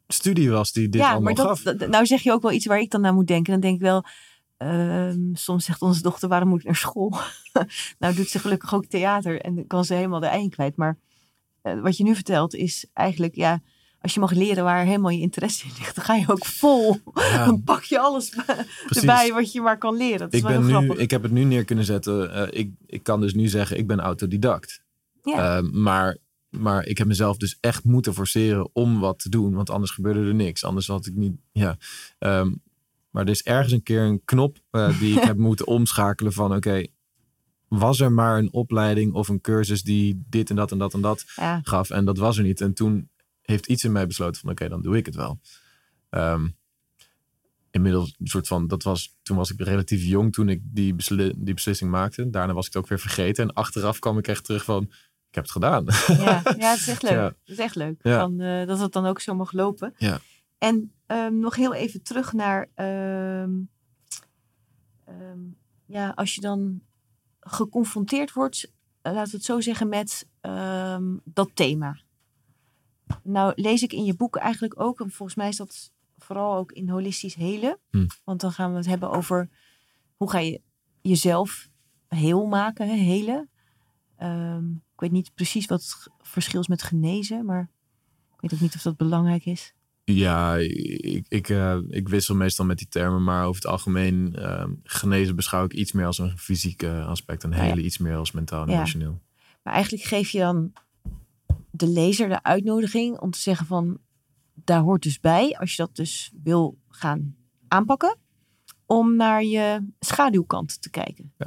studie 0.09 0.51
was 0.51 0.73
die 0.73 0.89
dit 0.89 1.01
ja, 1.01 1.11
allemaal 1.11 1.35
maar 1.35 1.45
dat, 1.45 1.61
gaf. 1.61 1.89
nou 1.89 2.07
zeg 2.07 2.23
je 2.23 2.33
ook 2.33 2.43
wel 2.43 2.53
iets 2.53 2.67
waar 2.67 2.81
ik 2.81 2.91
dan 2.91 3.01
naar 3.01 3.15
moet 3.15 3.27
denken. 3.27 3.53
Dan 3.53 3.61
denk 3.61 3.75
ik 3.75 3.81
wel... 3.81 4.05
Uh, 4.59 5.15
soms 5.33 5.65
zegt 5.65 5.83
onze 5.83 6.03
dochter, 6.03 6.29
waarom 6.29 6.49
moet 6.49 6.61
ik 6.61 6.67
naar 6.67 6.77
school? 6.77 7.15
nou 7.99 8.15
doet 8.15 8.29
ze 8.29 8.39
gelukkig 8.39 8.75
ook 8.75 8.87
theater 8.87 9.41
en 9.41 9.67
kan 9.67 9.85
ze 9.85 9.95
helemaal 9.95 10.21
de 10.21 10.27
eind 10.27 10.55
kwijt. 10.55 10.77
Maar 10.77 10.99
wat 11.83 11.97
je 11.97 12.05
nu 12.05 12.15
vertelt 12.15 12.55
is 12.55 12.87
eigenlijk, 12.93 13.35
ja, 13.35 13.63
als 14.01 14.15
je 14.15 14.21
mag 14.21 14.33
leren 14.33 14.65
waar 14.65 14.85
helemaal 14.85 15.11
je 15.11 15.21
interesse 15.21 15.67
in 15.67 15.73
ligt, 15.79 15.95
dan 15.95 16.05
ga 16.05 16.15
je 16.15 16.29
ook 16.29 16.45
vol. 16.45 16.97
Dan 17.47 17.63
pak 17.63 17.83
je 17.83 17.99
alles 17.99 18.35
erbij 19.01 19.33
wat 19.33 19.53
je 19.53 19.61
maar 19.61 19.79
kan 19.79 19.97
leren. 19.97 20.19
Dat 20.19 20.33
is 20.33 20.39
ik, 20.39 20.47
ben 20.47 20.67
nu, 20.67 20.95
ik 20.95 21.11
heb 21.11 21.23
het 21.23 21.33
nu 21.33 21.45
neer 21.45 21.65
kunnen 21.65 21.85
zetten. 21.85 22.37
Uh, 22.37 22.61
ik, 22.61 22.71
ik 22.87 23.03
kan 23.03 23.21
dus 23.21 23.35
nu 23.35 23.49
zeggen, 23.49 23.79
ik 23.79 23.87
ben 23.87 24.01
autodidact. 24.01 24.83
Ja. 25.23 25.59
Uh, 25.59 25.71
maar, 25.71 26.19
maar 26.49 26.87
ik 26.87 26.99
heb 26.99 27.07
mezelf 27.07 27.37
dus 27.37 27.59
echt 27.61 27.85
moeten 27.85 28.15
forceren 28.15 28.71
om 28.73 29.01
wat 29.01 29.19
te 29.19 29.29
doen. 29.29 29.55
Want 29.55 29.71
anders 29.71 29.91
gebeurde 29.91 30.21
er 30.21 30.35
niks. 30.35 30.65
Anders 30.65 30.87
had 30.87 31.07
ik 31.07 31.15
niet. 31.15 31.37
Ja. 31.53 31.77
Um, 32.19 32.63
maar 33.11 33.23
er 33.23 33.31
is 33.31 33.43
ergens 33.43 33.73
een 33.73 33.83
keer 33.83 34.01
een 34.01 34.25
knop 34.25 34.59
uh, 34.71 34.99
die 34.99 35.17
ik 35.17 35.23
heb 35.31 35.37
moeten 35.37 35.67
omschakelen 35.67 36.33
van 36.33 36.47
oké. 36.47 36.57
Okay, 36.57 36.89
was 37.79 38.01
er 38.01 38.13
maar 38.13 38.39
een 38.39 38.53
opleiding 38.53 39.13
of 39.13 39.29
een 39.29 39.41
cursus 39.41 39.83
die 39.83 40.25
dit 40.29 40.51
en 40.51 40.57
dat 40.57 40.73
en 40.73 40.79
dat 40.79 40.95
en 40.95 41.01
dat 41.01 41.25
ja. 41.37 41.61
gaf. 41.63 41.91
En 41.91 42.05
dat 42.05 42.19
was 42.19 42.37
er 42.37 42.45
niet. 42.45 42.61
En 42.61 42.75
toen 42.75 43.09
heeft 43.43 43.67
iets 43.67 43.85
in 43.85 43.93
mij 43.93 44.07
besloten 44.07 44.41
van 44.41 44.51
oké, 44.51 44.69
dan 44.69 44.83
doe 44.83 44.97
ik 44.97 45.07
het 45.07 45.15
wel. 45.15 45.41
Um, 46.11 46.57
inmiddels 47.71 48.15
een 48.19 48.27
soort 48.27 48.47
van, 48.47 48.67
dat 48.67 48.83
was, 48.83 49.17
toen 49.23 49.37
was 49.37 49.51
ik 49.51 49.61
relatief 49.61 50.05
jong 50.05 50.33
toen 50.33 50.49
ik 50.49 50.61
die, 50.65 50.95
die 51.37 51.55
beslissing 51.55 51.91
maakte. 51.91 52.31
Daarna 52.31 52.53
was 52.53 52.67
ik 52.67 52.73
het 52.73 52.83
ook 52.83 52.89
weer 52.89 52.99
vergeten. 52.99 53.45
En 53.45 53.53
achteraf 53.53 53.99
kwam 53.99 54.19
ik 54.19 54.29
echt 54.29 54.45
terug 54.45 54.65
van, 54.65 54.83
ik 55.29 55.35
heb 55.35 55.45
het 55.45 55.53
gedaan. 55.53 55.85
Ja, 56.07 56.43
ja 56.59 56.71
het 56.71 56.81
is 56.81 56.89
echt 56.89 57.03
leuk. 57.11 57.13
Ja. 57.13 57.25
Het 57.25 57.37
is 57.45 57.59
echt 57.59 57.75
leuk. 57.75 58.01
Ja. 58.03 58.21
Van, 58.21 58.41
uh, 58.41 58.67
dat 58.67 58.81
het 58.81 58.93
dan 58.93 59.07
ook 59.07 59.21
zo 59.21 59.35
mag 59.35 59.53
lopen. 59.53 59.95
Ja. 59.97 60.21
En 60.59 60.93
um, 61.07 61.39
nog 61.39 61.57
heel 61.57 61.75
even 61.75 62.03
terug 62.03 62.33
naar, 62.33 62.69
um, 62.77 63.69
ja, 65.87 66.13
als 66.15 66.35
je 66.35 66.41
dan 66.41 66.81
geconfronteerd 67.45 68.33
wordt, 68.33 68.65
uh, 68.65 68.73
laten 69.13 69.31
we 69.31 69.37
het 69.37 69.45
zo 69.45 69.61
zeggen, 69.61 69.89
met 69.89 70.29
dat 71.25 71.51
thema. 71.55 72.03
Nou 73.23 73.53
lees 73.57 73.83
ik 73.83 73.93
in 73.93 74.05
je 74.05 74.17
boek 74.17 74.37
eigenlijk 74.37 74.81
ook, 74.81 75.01
en 75.01 75.11
volgens 75.11 75.37
mij 75.37 75.49
is 75.49 75.57
dat 75.57 75.93
vooral 76.19 76.57
ook 76.57 76.73
in 76.73 76.89
holistisch 76.89 77.35
helen. 77.35 77.79
Hm. 77.91 78.07
Want 78.25 78.41
dan 78.41 78.53
gaan 78.53 78.71
we 78.71 78.77
het 78.77 78.87
hebben 78.87 79.11
over 79.11 79.49
hoe 80.17 80.31
ga 80.31 80.39
je 80.39 80.61
jezelf 81.01 81.69
heel 82.09 82.47
maken, 82.47 82.89
helen. 82.89 83.51
Um, 84.23 84.83
ik 84.93 85.01
weet 85.01 85.13
niet 85.13 85.35
precies 85.35 85.67
wat 85.67 85.83
het 85.83 86.09
verschil 86.23 86.61
is 86.61 86.69
met 86.69 86.83
genezen, 86.83 87.45
maar 87.45 87.71
ik 88.35 88.41
weet 88.41 88.55
ook 88.55 88.61
niet 88.61 88.75
of 88.75 88.83
dat 88.83 88.97
belangrijk 88.97 89.45
is. 89.47 89.75
Ja, 90.05 90.57
ik, 90.57 91.27
ik, 91.29 91.49
uh, 91.49 91.79
ik 91.89 92.09
wissel 92.09 92.35
meestal 92.35 92.65
met 92.65 92.79
die 92.79 92.89
termen, 92.89 93.23
maar 93.23 93.47
over 93.47 93.63
het 93.63 93.71
algemeen 93.71 94.35
uh, 94.39 94.65
genezen 94.83 95.37
beschouw 95.37 95.65
ik 95.65 95.73
iets 95.73 95.93
meer 95.93 96.07
als 96.07 96.19
een 96.19 96.39
fysiek 96.39 96.85
aspect 96.85 97.45
en 97.45 97.53
helen 97.53 97.85
iets 97.85 97.99
meer 97.99 98.17
als 98.17 98.33
mentaal 98.33 98.63
en 98.63 98.69
emotioneel. 98.69 99.21
Maar 99.63 99.73
eigenlijk 99.73 100.05
geef 100.05 100.31
je 100.31 100.39
dan 100.39 100.73
de 101.71 101.89
lezer 101.89 102.29
de 102.29 102.43
uitnodiging 102.43 103.19
om 103.19 103.31
te 103.31 103.39
zeggen 103.39 103.67
van 103.67 103.99
daar 104.55 104.81
hoort 104.81 105.03
dus 105.03 105.21
bij, 105.21 105.57
als 105.59 105.71
je 105.71 105.83
dat 105.83 105.97
dus 105.97 106.33
wil 106.43 106.79
gaan 106.89 107.37
aanpakken, 107.69 108.17
om 108.87 109.17
naar 109.17 109.45
je 109.45 109.89
schaduwkant 110.01 110.83
te 110.83 110.91
kijken. 110.91 111.33
Ja. 111.39 111.47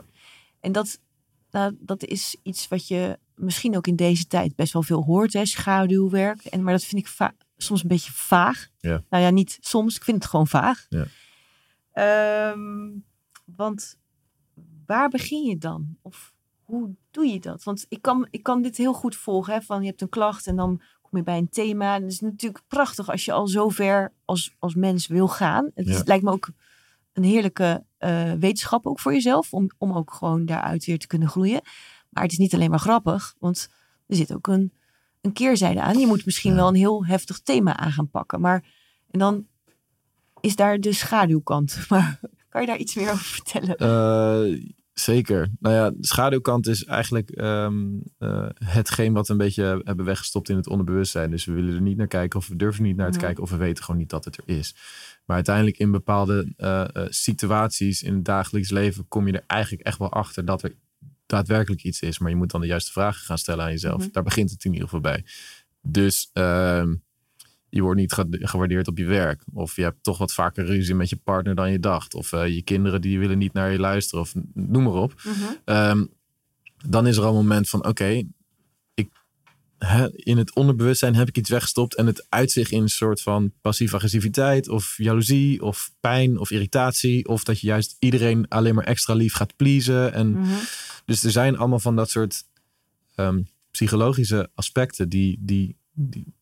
En 0.59 0.71
dat, 0.71 0.99
nou, 1.51 1.77
dat 1.79 2.03
is 2.03 2.35
iets 2.43 2.67
wat 2.67 2.87
je 2.87 3.19
misschien 3.35 3.77
ook 3.77 3.87
in 3.87 3.95
deze 3.95 4.27
tijd 4.27 4.55
best 4.55 4.73
wel 4.73 4.83
veel 4.83 5.03
hoort, 5.03 5.33
hè, 5.33 5.45
schaduwwerk. 5.45 6.43
En, 6.43 6.63
maar 6.63 6.73
dat 6.73 6.83
vind 6.83 7.01
ik 7.01 7.07
soms 7.57 7.81
een 7.81 7.87
beetje 7.87 8.11
vaag. 8.11 8.67
Ja. 8.79 9.03
Nou 9.09 9.23
ja, 9.23 9.29
niet 9.29 9.57
soms, 9.61 9.95
ik 9.95 10.03
vind 10.03 10.17
het 10.17 10.29
gewoon 10.29 10.47
vaag. 10.47 10.85
Ja. 10.89 11.05
Ehm, 11.91 12.89
want 13.45 13.97
waar 14.85 15.09
begin 15.09 15.43
je 15.43 15.57
dan? 15.57 15.97
Of 16.01 16.33
hoe 16.63 16.95
doe 17.11 17.25
je 17.25 17.39
dat? 17.39 17.63
Want 17.63 17.85
ik 17.89 18.01
kan, 18.01 18.27
ik 18.31 18.43
kan 18.43 18.61
dit 18.61 18.77
heel 18.77 18.93
goed 18.93 19.15
volgen. 19.15 19.53
Hè? 19.53 19.61
Van 19.61 19.81
je 19.81 19.87
hebt 19.87 20.01
een 20.01 20.09
klacht 20.09 20.47
en 20.47 20.55
dan 20.55 20.81
kom 21.01 21.19
je 21.19 21.23
bij 21.23 21.37
een 21.37 21.49
thema. 21.49 21.95
En 21.95 22.01
het 22.01 22.11
is 22.11 22.19
natuurlijk 22.19 22.63
prachtig 22.67 23.09
als 23.09 23.25
je 23.25 23.31
al 23.31 23.47
zo 23.47 23.69
ver 23.69 24.13
als, 24.25 24.55
als 24.59 24.75
mens 24.75 25.07
wil 25.07 25.27
gaan. 25.27 25.71
Het 25.73 26.07
lijkt 26.07 26.23
me 26.23 26.31
ook 26.31 26.49
een 27.13 27.23
heerlijke 27.23 27.85
uh, 27.99 28.33
wetenschap 28.33 28.85
ook 28.85 28.99
voor 28.99 29.13
jezelf. 29.13 29.53
Om, 29.53 29.69
om 29.77 29.93
ook 29.93 30.13
gewoon 30.13 30.45
daaruit 30.45 30.85
weer 30.85 30.99
te 30.99 31.07
kunnen 31.07 31.27
groeien. 31.27 31.61
Maar 32.09 32.23
het 32.23 32.31
is 32.31 32.37
niet 32.37 32.53
alleen 32.53 32.69
maar 32.69 32.79
grappig. 32.79 33.35
Want 33.39 33.69
er 34.07 34.15
zit 34.15 34.33
ook 34.33 34.47
een, 34.47 34.73
een 35.27 35.33
keerzijde 35.33 35.81
aan. 35.81 35.99
Je 35.99 36.07
moet 36.07 36.25
misschien 36.25 36.55
wel 36.55 36.67
een 36.67 36.75
heel 36.75 37.05
heftig 37.05 37.39
thema 37.39 37.77
aan 37.77 37.91
gaan 37.91 38.09
pakken. 38.09 38.41
Maar 38.41 38.63
en 39.11 39.19
dan 39.19 39.47
is 40.41 40.55
daar 40.55 40.79
de 40.79 40.93
schaduwkant. 40.93 41.77
Maar 41.89 42.19
kan 42.49 42.61
je 42.61 42.67
daar 42.67 42.77
iets 42.77 42.95
meer 42.95 43.11
over 43.11 43.25
vertellen? 43.25 43.75
Uh, 43.79 44.59
Zeker. 44.99 45.49
Nou 45.59 45.75
ja, 45.75 45.89
de 45.89 45.97
schaduwkant 45.99 46.67
is 46.67 46.85
eigenlijk 46.85 47.41
um, 47.41 48.03
uh, 48.19 48.45
hetgeen 48.63 49.13
wat 49.13 49.27
we 49.27 49.33
een 49.33 49.39
beetje 49.39 49.81
hebben 49.83 50.05
weggestopt 50.05 50.49
in 50.49 50.55
het 50.55 50.67
onderbewustzijn. 50.67 51.31
Dus 51.31 51.45
we 51.45 51.53
willen 51.53 51.75
er 51.75 51.81
niet 51.81 51.97
naar 51.97 52.07
kijken 52.07 52.39
of 52.39 52.47
we 52.47 52.55
durven 52.55 52.83
niet 52.83 52.95
naar 52.95 53.11
te 53.11 53.19
kijken 53.19 53.43
of 53.43 53.49
we 53.49 53.57
weten 53.57 53.83
gewoon 53.83 53.99
niet 53.99 54.09
dat 54.09 54.25
het 54.25 54.37
er 54.37 54.43
is. 54.45 54.75
Maar 55.25 55.35
uiteindelijk 55.35 55.77
in 55.77 55.91
bepaalde 55.91 56.53
uh, 56.57 56.85
situaties 57.09 58.03
in 58.03 58.13
het 58.13 58.25
dagelijks 58.25 58.69
leven 58.69 59.07
kom 59.07 59.27
je 59.27 59.33
er 59.33 59.43
eigenlijk 59.47 59.83
echt 59.83 59.97
wel 59.97 60.11
achter 60.11 60.45
dat 60.45 60.63
er 60.63 60.75
daadwerkelijk 61.27 61.83
iets 61.83 62.01
is. 62.01 62.19
Maar 62.19 62.29
je 62.29 62.35
moet 62.35 62.51
dan 62.51 62.61
de 62.61 62.67
juiste 62.67 62.91
vragen 62.91 63.25
gaan 63.25 63.37
stellen 63.37 63.65
aan 63.65 63.71
jezelf. 63.71 64.01
Mhm. 64.01 64.11
Daar 64.11 64.23
begint 64.23 64.49
het 64.49 64.63
in 64.63 64.71
ieder 64.71 64.87
geval 64.87 65.01
bij. 65.01 65.25
Dus 65.81 66.29
ehm, 66.33 66.95
je 67.69 67.81
wordt 67.81 67.99
niet 67.99 68.13
gewaardeerd 68.29 68.87
op 68.87 68.97
je 68.97 69.05
werk. 69.05 69.43
Of 69.53 69.75
je 69.75 69.81
hebt 69.81 70.03
toch 70.03 70.17
wat 70.17 70.33
vaker 70.33 70.65
ruzie 70.65 70.95
met 70.95 71.09
je 71.09 71.15
partner 71.15 71.55
dan 71.55 71.71
je 71.71 71.79
dacht. 71.79 72.13
Of 72.13 72.31
uh, 72.31 72.47
je 72.47 72.61
kinderen 72.61 73.01
die 73.01 73.19
willen 73.19 73.37
niet 73.37 73.53
naar 73.53 73.71
je 73.71 73.79
luisteren. 73.79 74.23
Of 74.23 74.33
noem 74.53 74.83
maar 74.83 74.93
op. 74.93 75.21
Mm 75.23 75.75
um, 75.75 76.15
dan 76.85 77.07
is 77.07 77.17
er 77.17 77.23
al 77.23 77.29
een 77.29 77.35
moment 77.35 77.69
van 77.69 77.85
oké. 77.85 78.23
In 80.15 80.37
het 80.37 80.55
onderbewustzijn 80.55 81.15
heb 81.15 81.27
ik 81.27 81.37
iets 81.37 81.49
weggestopt. 81.49 81.95
En 81.95 82.05
het 82.05 82.25
uitzicht 82.29 82.71
in 82.71 82.81
een 82.81 82.89
soort 82.89 83.21
van 83.21 83.51
passieve 83.61 83.95
agressiviteit. 83.95 84.69
Of 84.69 84.97
jaloezie. 84.97 85.63
Of 85.63 85.91
pijn. 85.99 86.37
Of 86.37 86.51
irritatie. 86.51 87.27
Of 87.27 87.43
dat 87.43 87.59
je 87.59 87.67
juist 87.67 87.95
iedereen 87.99 88.47
alleen 88.47 88.75
maar 88.75 88.85
extra 88.85 89.13
lief 89.13 89.33
gaat 89.33 89.55
pleasen. 89.55 90.13
En, 90.13 90.27
mm 90.27 90.43
-hmm. 90.43 90.59
Dus 91.05 91.23
er 91.23 91.31
zijn 91.31 91.57
allemaal 91.57 91.79
van 91.79 91.95
dat 91.95 92.09
soort 92.09 92.43
um, 93.15 93.47
psychologische 93.71 94.49
aspecten 94.55 95.09
die, 95.09 95.37
die, 95.39 95.75
die 95.93 96.35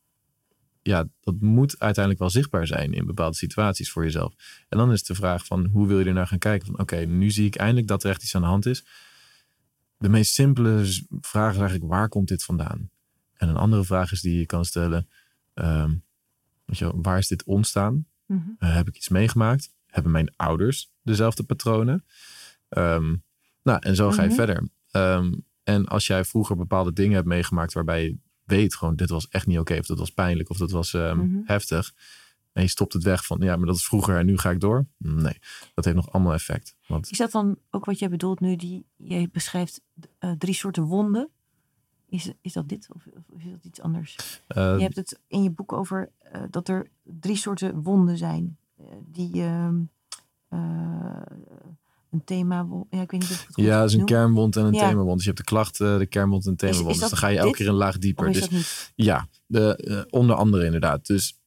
ja, 0.81 1.07
dat 1.21 1.35
moet 1.39 1.79
uiteindelijk 1.79 2.19
wel 2.19 2.29
zichtbaar 2.29 2.67
zijn 2.67 2.93
in 2.93 3.05
bepaalde 3.05 3.35
situaties 3.35 3.91
voor 3.91 4.03
jezelf. 4.03 4.33
En 4.69 4.77
dan 4.77 4.91
is 4.91 5.03
de 5.03 5.15
vraag 5.15 5.45
van 5.45 5.65
hoe 5.65 5.87
wil 5.87 5.99
je 5.99 6.05
er 6.05 6.13
naar 6.13 6.27
gaan 6.27 6.37
kijken? 6.37 6.67
Van 6.67 6.79
oké, 6.79 6.97
nu 6.97 7.31
zie 7.31 7.45
ik 7.45 7.55
eindelijk 7.55 7.87
dat 7.87 8.03
er 8.03 8.09
echt 8.09 8.23
iets 8.23 8.35
aan 8.35 8.41
de 8.41 8.47
hand 8.47 8.65
is. 8.65 8.85
De 9.97 10.09
meest 10.09 10.33
simpele 10.33 11.03
vraag 11.21 11.53
is 11.53 11.59
eigenlijk 11.59 11.91
waar 11.91 12.09
komt 12.09 12.27
dit 12.27 12.43
vandaan? 12.43 12.89
En 13.45 13.51
een 13.51 13.57
andere 13.57 13.83
vraag 13.83 14.11
is 14.11 14.21
die 14.21 14.37
je 14.37 14.45
kan 14.45 14.65
stellen, 14.65 15.09
um, 15.53 16.03
weet 16.65 16.77
je, 16.77 16.91
waar 16.95 17.17
is 17.17 17.27
dit 17.27 17.43
ontstaan? 17.43 18.05
Mhm. 18.25 18.49
Eh, 18.59 18.75
heb 18.75 18.87
ik 18.87 18.95
iets 18.95 19.09
meegemaakt? 19.09 19.73
Hebben 19.87 20.11
mijn 20.11 20.33
ouders 20.35 20.91
dezelfde 21.01 21.43
patronen? 21.43 22.05
Um, 22.69 23.23
nou, 23.63 23.79
en 23.81 23.95
zo 23.95 24.11
ga 24.11 24.21
je 24.21 24.27
mhm. 24.27 24.37
verder. 24.37 24.69
Um, 24.91 25.45
en 25.63 25.85
als 25.85 26.07
jij 26.07 26.25
vroeger 26.25 26.55
bepaalde 26.55 26.93
dingen 26.93 27.15
hebt 27.15 27.27
meegemaakt 27.27 27.73
waarbij 27.73 28.03
je 28.03 28.17
weet 28.43 28.75
gewoon, 28.75 28.95
dit 28.95 29.09
was 29.09 29.27
echt 29.27 29.47
niet 29.47 29.59
oké. 29.59 29.77
of 29.77 29.85
dat 29.85 29.99
was 29.99 30.11
pijnlijk. 30.11 30.49
Of 30.49 30.57
dat 30.57 30.71
was 30.71 30.93
um, 30.93 31.17
mm 31.17 31.19
-hmm. 31.19 31.43
heftig. 31.45 31.93
En 32.51 32.61
je 32.61 32.69
stopt 32.69 32.93
het 32.93 33.03
weg 33.03 33.25
van, 33.25 33.39
ja, 33.39 33.55
maar 33.55 33.65
dat 33.65 33.75
is 33.75 33.85
vroeger 33.85 34.17
en 34.17 34.25
nu 34.25 34.37
ga 34.37 34.49
ik 34.49 34.59
door. 34.59 34.87
Nee, 34.97 35.37
dat 35.73 35.85
heeft 35.85 35.97
nog 35.97 36.11
allemaal 36.11 36.33
effect. 36.33 36.75
Want... 36.87 37.11
Is 37.11 37.17
dat 37.17 37.31
dan 37.31 37.57
ook 37.69 37.85
wat 37.85 37.99
jij 37.99 38.09
bedoelt 38.09 38.39
nu? 38.39 38.55
Die, 38.55 38.85
je 38.95 39.29
beschrijft 39.31 39.81
uh, 40.19 40.31
drie 40.31 40.53
soorten 40.53 40.83
wonden. 40.83 41.29
Is, 42.15 42.31
is 42.41 42.53
dat 42.53 42.69
dit 42.69 42.87
of, 42.93 43.05
of 43.33 43.41
is 43.43 43.51
dat 43.51 43.63
iets 43.63 43.81
anders? 43.81 44.15
Uh, 44.57 44.75
je 44.77 44.83
hebt 44.83 44.95
het 44.95 45.19
in 45.27 45.43
je 45.43 45.49
boek 45.49 45.73
over 45.73 46.09
uh, 46.35 46.41
dat 46.49 46.67
er 46.67 46.87
drie 47.03 47.35
soorten 47.35 47.81
wonden 47.81 48.17
zijn. 48.17 48.57
die 49.11 49.41
ehm, 49.41 49.75
een 52.09 52.23
thema. 52.25 52.67
Ja, 52.89 53.01
ik 53.01 53.11
weet 53.11 53.21
niet 53.21 53.31
of 53.31 53.45
het 53.45 53.55
goed 53.55 53.63
Ja, 53.63 53.81
het 53.81 53.89
is 53.89 53.95
een 53.95 54.05
kernwond 54.05 54.55
en 54.55 54.65
een 54.65 54.73
ja. 54.73 54.89
themawond. 54.89 55.15
Dus 55.15 55.23
je 55.23 55.31
hebt 55.31 55.41
de 55.41 55.51
klachten, 55.51 55.99
de 55.99 56.05
kernwond 56.05 56.45
en 56.45 56.55
themawond. 56.55 56.99
dus 56.99 57.09
dan 57.09 57.17
ga 57.17 57.27
je 57.27 57.37
elke 57.37 57.57
keer 57.57 57.67
een 57.67 57.73
laag 57.73 57.97
dieper. 57.97 58.31
Dus, 58.31 58.91
ja, 58.95 59.27
de, 59.45 60.07
onder 60.09 60.35
andere 60.35 60.65
inderdaad. 60.65 61.05
Dus 61.05 61.39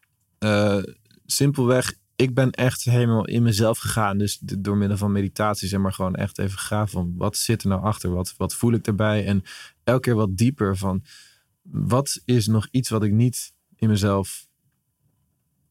simpelweg, 1.26 1.94
ik 2.20 2.34
ben 2.34 2.50
echt 2.50 2.84
helemaal 2.84 3.24
in 3.24 3.42
mezelf 3.42 3.78
gegaan. 3.78 4.18
Dus 4.18 4.38
door 4.38 4.76
middel 4.76 4.96
van 4.96 5.12
meditatie, 5.12 5.68
zeg 5.68 5.80
maar 5.80 5.92
gewoon 5.92 6.14
echt 6.14 6.38
even 6.38 6.58
gaaf 6.58 6.90
van 6.90 7.14
wat 7.16 7.36
zit 7.36 7.62
er 7.62 7.68
nou 7.68 7.82
achter? 7.82 8.10
Wat, 8.10 8.34
wat 8.36 8.54
voel 8.54 8.72
ik 8.72 8.84
daarbij? 8.84 9.26
En 9.26 9.42
elke 9.84 10.00
keer 10.00 10.14
wat 10.14 10.36
dieper 10.36 10.76
van 10.76 11.04
wat 11.62 12.20
is 12.24 12.46
nog 12.46 12.68
iets 12.70 12.88
wat 12.88 13.02
ik 13.02 13.12
niet 13.12 13.52
in 13.76 13.88
mezelf 13.88 14.46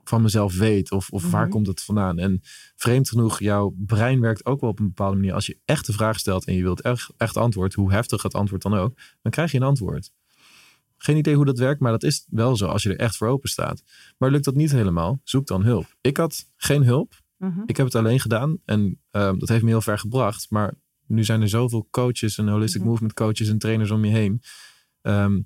van 0.03 0.21
mezelf 0.21 0.57
weet? 0.57 0.91
Of, 0.91 1.10
of 1.10 1.31
waar 1.31 1.41
mhm. 1.41 1.51
komt 1.51 1.67
het 1.67 1.81
vandaan? 1.81 2.19
En 2.19 2.39
vreemd 2.75 3.10
genoeg, 3.10 3.39
jouw 3.39 3.73
brein 3.77 4.19
werkt 4.19 4.45
ook 4.45 4.62
wel 4.62 4.69
op 4.69 4.79
een 4.79 4.88
bepaalde 4.88 5.15
manier. 5.15 5.33
Als 5.33 5.45
je 5.45 5.60
echt 5.65 5.86
de 5.86 5.93
vraag 5.93 6.19
stelt 6.19 6.45
en 6.45 6.53
je 6.53 6.63
wilt 6.63 6.81
echt, 6.81 7.13
echt 7.17 7.38
antwoord, 7.38 7.73
hoe 7.73 7.91
heftig 7.91 8.23
het 8.23 8.33
antwoord 8.33 8.62
dan 8.62 8.73
ook, 8.73 8.97
dan 9.21 9.31
krijg 9.31 9.51
je 9.51 9.57
een 9.57 9.63
antwoord. 9.63 10.12
Geen 10.97 11.17
idee 11.17 11.36
hoe 11.36 11.45
dat 11.45 11.60
werkt, 11.60 11.81
maar 11.81 11.91
dat 11.91 12.03
is 12.03 12.25
wel 12.29 12.55
zo 12.55 12.65
als 12.65 12.83
je 12.83 12.89
er 12.89 12.99
echt 12.99 13.17
voor 13.17 13.27
open 13.27 13.49
staat. 13.49 13.83
Maar 14.17 14.31
lukt 14.31 14.45
dat 14.45 14.55
niet 14.55 14.71
helemaal, 14.71 15.19
zoek 15.23 15.47
dan 15.47 15.63
hulp. 15.63 15.95
Ik 16.01 16.17
had 16.17 16.49
geen 16.55 16.83
hulp. 16.83 17.21
Mhm. 17.38 17.62
Ik 17.65 17.77
heb 17.77 17.86
het 17.86 17.95
alleen 17.95 18.19
gedaan 18.19 18.57
en 18.65 19.01
ehm, 19.12 19.38
dat 19.38 19.49
heeft 19.49 19.63
me 19.63 19.69
heel 19.69 19.81
ver 19.81 19.99
gebracht. 19.99 20.49
Maar 20.49 20.73
nu 21.07 21.23
zijn 21.23 21.41
er 21.41 21.49
zoveel 21.49 21.88
coaches 21.91 22.38
en 22.38 22.47
holistic 22.47 22.81
mhm. 22.81 22.89
movement 22.89 23.13
coaches 23.13 23.49
en 23.49 23.57
trainers 23.57 23.91
om 23.91 24.05
je 24.05 24.12
heen. 24.12 24.41
Ehm, 25.01 25.39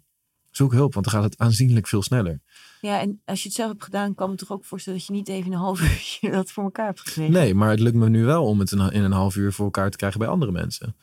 zoek 0.49 0.71
hulp, 0.71 0.93
want 0.93 1.05
dan 1.05 1.13
gaat 1.13 1.23
het 1.23 1.37
aanzienlijk 1.37 1.87
veel 1.87 2.01
sneller. 2.01 2.41
Ja, 2.81 2.99
en 2.99 3.21
als 3.25 3.41
je 3.41 3.47
het 3.47 3.57
zelf 3.57 3.69
hebt 3.69 3.83
gedaan, 3.83 4.15
kan 4.15 4.29
me 4.29 4.35
toch 4.35 4.51
ook 4.51 4.65
voorstellen 4.65 4.99
dat 4.99 5.07
je 5.07 5.13
niet 5.13 5.27
even 5.27 5.51
een 5.51 5.57
half 5.57 5.81
uur 6.21 6.31
dat 6.31 6.51
voor 6.51 6.63
elkaar 6.63 6.85
hebt 6.85 6.99
gekregen. 6.99 7.33
Nee, 7.33 7.55
maar 7.55 7.69
het 7.69 7.79
lukt 7.79 7.95
me 7.95 8.09
nu 8.09 8.25
wel 8.25 8.45
om 8.45 8.59
het 8.59 8.71
in 8.71 8.79
een 8.79 9.11
half 9.11 9.35
uur 9.35 9.53
voor 9.53 9.65
elkaar 9.65 9.89
te 9.89 9.97
krijgen 9.97 10.19
bij 10.19 10.27
andere 10.27 10.51
mensen. 10.51 10.95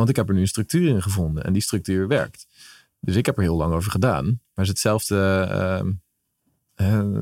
Ja, 0.00 0.06
ja, 0.06 0.06
ja. 0.06 0.06
Want 0.06 0.08
ik 0.08 0.16
heb 0.16 0.28
er 0.28 0.34
nu 0.34 0.40
een 0.40 0.48
structuur 0.48 0.88
in 0.88 1.02
gevonden 1.02 1.44
en 1.44 1.52
die 1.52 1.62
structuur 1.62 2.08
werkt. 2.08 2.46
Dus 3.00 3.16
ik 3.16 3.26
heb 3.26 3.36
er 3.36 3.42
heel 3.42 3.56
lang 3.56 3.74
over 3.74 3.90
gedaan. 3.90 4.24
Maar 4.24 4.32
het 4.54 4.64
is 4.64 4.68
hetzelfde. 4.68 5.48
Uh, 6.76 7.20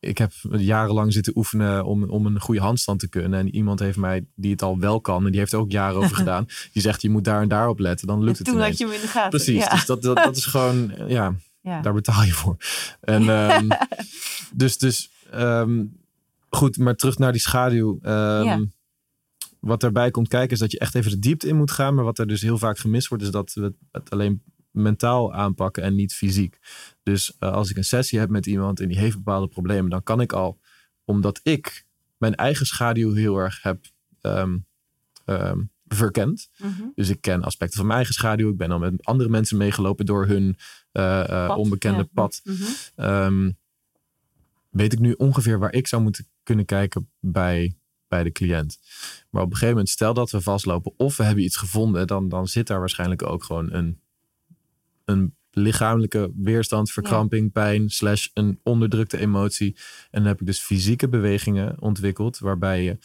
ik 0.00 0.18
heb 0.18 0.32
jarenlang 0.42 1.12
zitten 1.12 1.36
oefenen 1.36 1.84
om, 1.84 2.04
om 2.04 2.26
een 2.26 2.40
goede 2.40 2.60
handstand 2.60 3.00
te 3.00 3.08
kunnen. 3.08 3.38
En 3.38 3.54
iemand 3.54 3.80
heeft 3.80 3.96
mij, 3.96 4.24
die 4.34 4.50
het 4.50 4.62
al 4.62 4.78
wel 4.78 5.00
kan, 5.00 5.24
en 5.24 5.30
die 5.30 5.40
heeft 5.40 5.52
er 5.52 5.58
ook 5.58 5.70
jaren 5.70 5.96
over 5.96 6.16
gedaan. 6.24 6.46
Die 6.72 6.82
zegt, 6.82 7.02
je 7.02 7.10
moet 7.10 7.24
daar 7.24 7.42
en 7.42 7.48
daar 7.48 7.68
op 7.68 7.78
letten. 7.78 8.06
Dan 8.06 8.24
lukt 8.24 8.38
het 8.38 8.46
Toen 8.46 8.60
had 8.60 8.78
je 8.78 8.84
hem 8.84 8.94
in 8.94 9.00
de 9.00 9.06
gaten. 9.06 9.30
Precies, 9.30 9.68
dus 9.68 9.86
dat, 9.86 10.02
dat, 10.02 10.16
dat, 10.16 10.36
is 10.36 10.44
gewoon, 10.44 10.92
ja, 11.06 11.34
daar 11.62 11.92
betaal 11.92 12.22
je 12.22 12.32
voor. 12.32 12.56
En 13.00 13.28
um, 13.28 13.68
dus, 14.52 14.78
dus 14.78 15.10
um, 15.34 15.96
goed, 16.48 16.78
maar 16.78 16.96
terug 16.96 17.18
naar 17.18 17.32
die 17.32 17.40
schaduw. 17.40 17.98
Um, 18.02 18.72
wat 19.60 19.80
daarbij 19.80 20.10
komt 20.10 20.28
kijken 20.28 20.50
is 20.50 20.58
dat 20.58 20.70
je 20.70 20.78
echt 20.78 20.94
even 20.94 21.10
de 21.10 21.18
diepte 21.18 21.48
in 21.48 21.56
moet 21.56 21.70
gaan. 21.70 21.94
Maar 21.94 22.04
wat 22.04 22.18
er 22.18 22.26
dus 22.26 22.42
heel 22.42 22.58
vaak 22.58 22.78
gemist 22.78 23.08
wordt, 23.08 23.24
is 23.24 23.30
dat 23.30 23.52
we 23.52 23.74
het 23.92 24.10
alleen 24.10 24.42
mentaal 24.70 25.34
aanpakken 25.34 25.82
en 25.82 25.94
niet 25.94 26.14
fysiek. 26.14 26.58
Dus 27.02 27.36
uh, 27.40 27.52
als 27.52 27.70
ik 27.70 27.76
een 27.76 27.84
sessie 27.84 28.18
heb 28.18 28.30
met 28.30 28.46
iemand 28.46 28.80
en 28.80 28.88
die 28.88 28.98
heeft 28.98 29.16
bepaalde 29.16 29.48
problemen, 29.48 29.90
dan 29.90 30.02
kan 30.02 30.20
ik 30.20 30.32
al, 30.32 30.60
omdat 31.04 31.40
ik 31.42 31.86
mijn 32.16 32.34
eigen 32.34 32.66
schaduw 32.66 33.12
heel 33.12 33.36
erg 33.36 33.62
heb 33.62 33.86
um, 34.20 34.66
um, 35.26 35.70
verkend. 35.86 36.50
Mm 36.56 36.74
-hmm. 36.76 36.92
Dus 36.94 37.08
ik 37.08 37.20
ken 37.20 37.42
aspecten 37.42 37.76
van 37.76 37.86
mijn 37.86 37.96
eigen 37.96 38.14
schaduw. 38.14 38.50
Ik 38.50 38.56
ben 38.56 38.70
al 38.70 38.78
met 38.78 39.04
andere 39.04 39.28
mensen 39.28 39.56
meegelopen 39.56 40.06
door 40.06 40.26
hun 40.26 40.56
uh, 40.92 41.24
uh, 41.30 41.54
onbekende 41.56 42.04
pad. 42.04 42.40
Mm 42.44 42.56
-hmm. 42.56 43.04
um, 43.04 43.58
weet 44.70 44.92
ik 44.92 44.98
nu 44.98 45.12
ongeveer 45.12 45.58
waar 45.58 45.72
ik 45.72 45.86
zou 45.86 46.02
moeten 46.02 46.26
kunnen 46.42 46.64
kijken 46.64 47.10
bij 47.20 47.74
bij 48.10 48.22
de 48.22 48.32
cliënt. 48.32 48.78
Maar 49.30 49.42
op 49.42 49.48
een 49.48 49.52
gegeven 49.52 49.74
moment, 49.74 49.88
stel 49.88 50.14
dat 50.14 50.30
we 50.30 50.40
vastlopen 50.40 50.92
of 50.96 51.16
we 51.16 51.22
hebben 51.22 51.44
iets 51.44 51.56
gevonden, 51.56 52.06
dan, 52.06 52.28
dan 52.28 52.48
zit 52.48 52.66
daar 52.66 52.78
waarschijnlijk 52.78 53.22
ook 53.22 53.44
gewoon 53.44 53.72
een, 53.72 54.00
een 55.04 55.34
lichamelijke 55.50 56.32
weerstand, 56.36 56.90
verkramping, 56.90 57.52
pijn, 57.52 57.90
slash 57.90 58.28
een 58.34 58.60
onderdrukte 58.62 59.18
emotie. 59.18 59.76
En 60.10 60.20
dan 60.20 60.26
heb 60.26 60.40
ik 60.40 60.46
dus 60.46 60.58
fysieke 60.58 61.08
bewegingen 61.08 61.80
ontwikkeld, 61.80 62.38
waarbij 62.38 62.82
je 62.82 62.98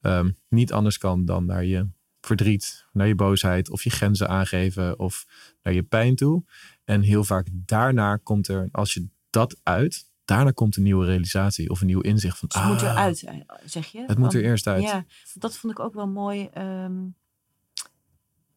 um, 0.00 0.36
niet 0.48 0.72
anders 0.72 0.98
kan 0.98 1.24
dan 1.24 1.44
naar 1.44 1.64
je 1.64 1.88
verdriet, 2.20 2.86
naar 2.92 3.06
je 3.06 3.14
boosheid 3.14 3.70
of 3.70 3.82
je 3.84 3.90
grenzen 3.90 4.28
aangeven 4.28 4.98
of 4.98 5.26
naar 5.62 5.74
je 5.74 5.82
pijn 5.82 6.14
toe. 6.14 6.44
En 6.84 7.02
heel 7.02 7.24
vaak 7.24 7.46
daarna 7.52 8.16
komt 8.16 8.48
er, 8.48 8.68
als 8.72 8.94
je 8.94 9.06
dat 9.30 9.60
uit, 9.62 10.10
daarna 10.34 10.50
komt 10.50 10.76
een 10.76 10.82
nieuwe 10.82 11.06
realisatie 11.06 11.70
of 11.70 11.80
een 11.80 11.86
nieuw 11.86 12.00
inzicht 12.00 12.38
van. 12.38 12.48
Dus 12.48 12.58
het 12.58 12.66
ah, 12.66 12.72
moet 12.72 12.82
eruit, 12.82 13.24
zeg 13.64 13.86
je? 13.86 14.04
Het 14.06 14.18
moet 14.18 14.34
er 14.34 14.44
eerst 14.44 14.66
uit. 14.66 14.82
Ja, 14.82 15.04
dat 15.34 15.56
vond 15.56 15.72
ik 15.72 15.78
ook 15.78 15.94
wel 15.94 16.08
mooi. 16.08 16.48
Um, 16.58 17.14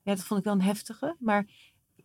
ja, 0.01 0.15
dat 0.15 0.23
vond 0.23 0.39
ik 0.39 0.45
wel 0.45 0.53
een 0.53 0.61
heftige. 0.61 1.15
Maar 1.19 1.47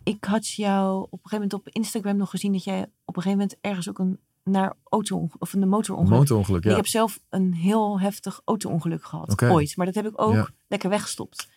ik 0.02 0.24
had 0.24 0.48
jou 0.48 1.02
op 1.02 1.12
een 1.12 1.18
gegeven 1.22 1.48
moment 1.48 1.54
op 1.54 1.68
Instagram 1.68 2.16
nog 2.16 2.30
gezien 2.30 2.52
dat 2.52 2.64
jij 2.64 2.82
op 3.04 3.16
een 3.16 3.22
gegeven 3.22 3.38
moment 3.38 3.56
ergens 3.60 3.88
ook 3.88 3.98
een 3.98 4.18
naar 4.44 4.76
auto 4.84 5.28
of 5.38 5.52
een 5.52 5.68
motorongeluk. 5.68 6.18
Motorongeluk, 6.18 6.64
ja. 6.64 6.70
Ik 6.70 6.76
heb 6.76 6.86
zelf 6.86 7.20
een 7.28 7.54
heel 7.54 8.00
heftig 8.00 8.40
auto-ongeluk 8.44 9.04
gehad 9.04 9.42
ooit, 9.42 9.76
maar 9.76 9.86
dat 9.86 9.94
heb 9.94 10.06
ik 10.06 10.20
ook 10.20 10.50
lekker 10.68 10.90
weggestopt. 10.90 11.48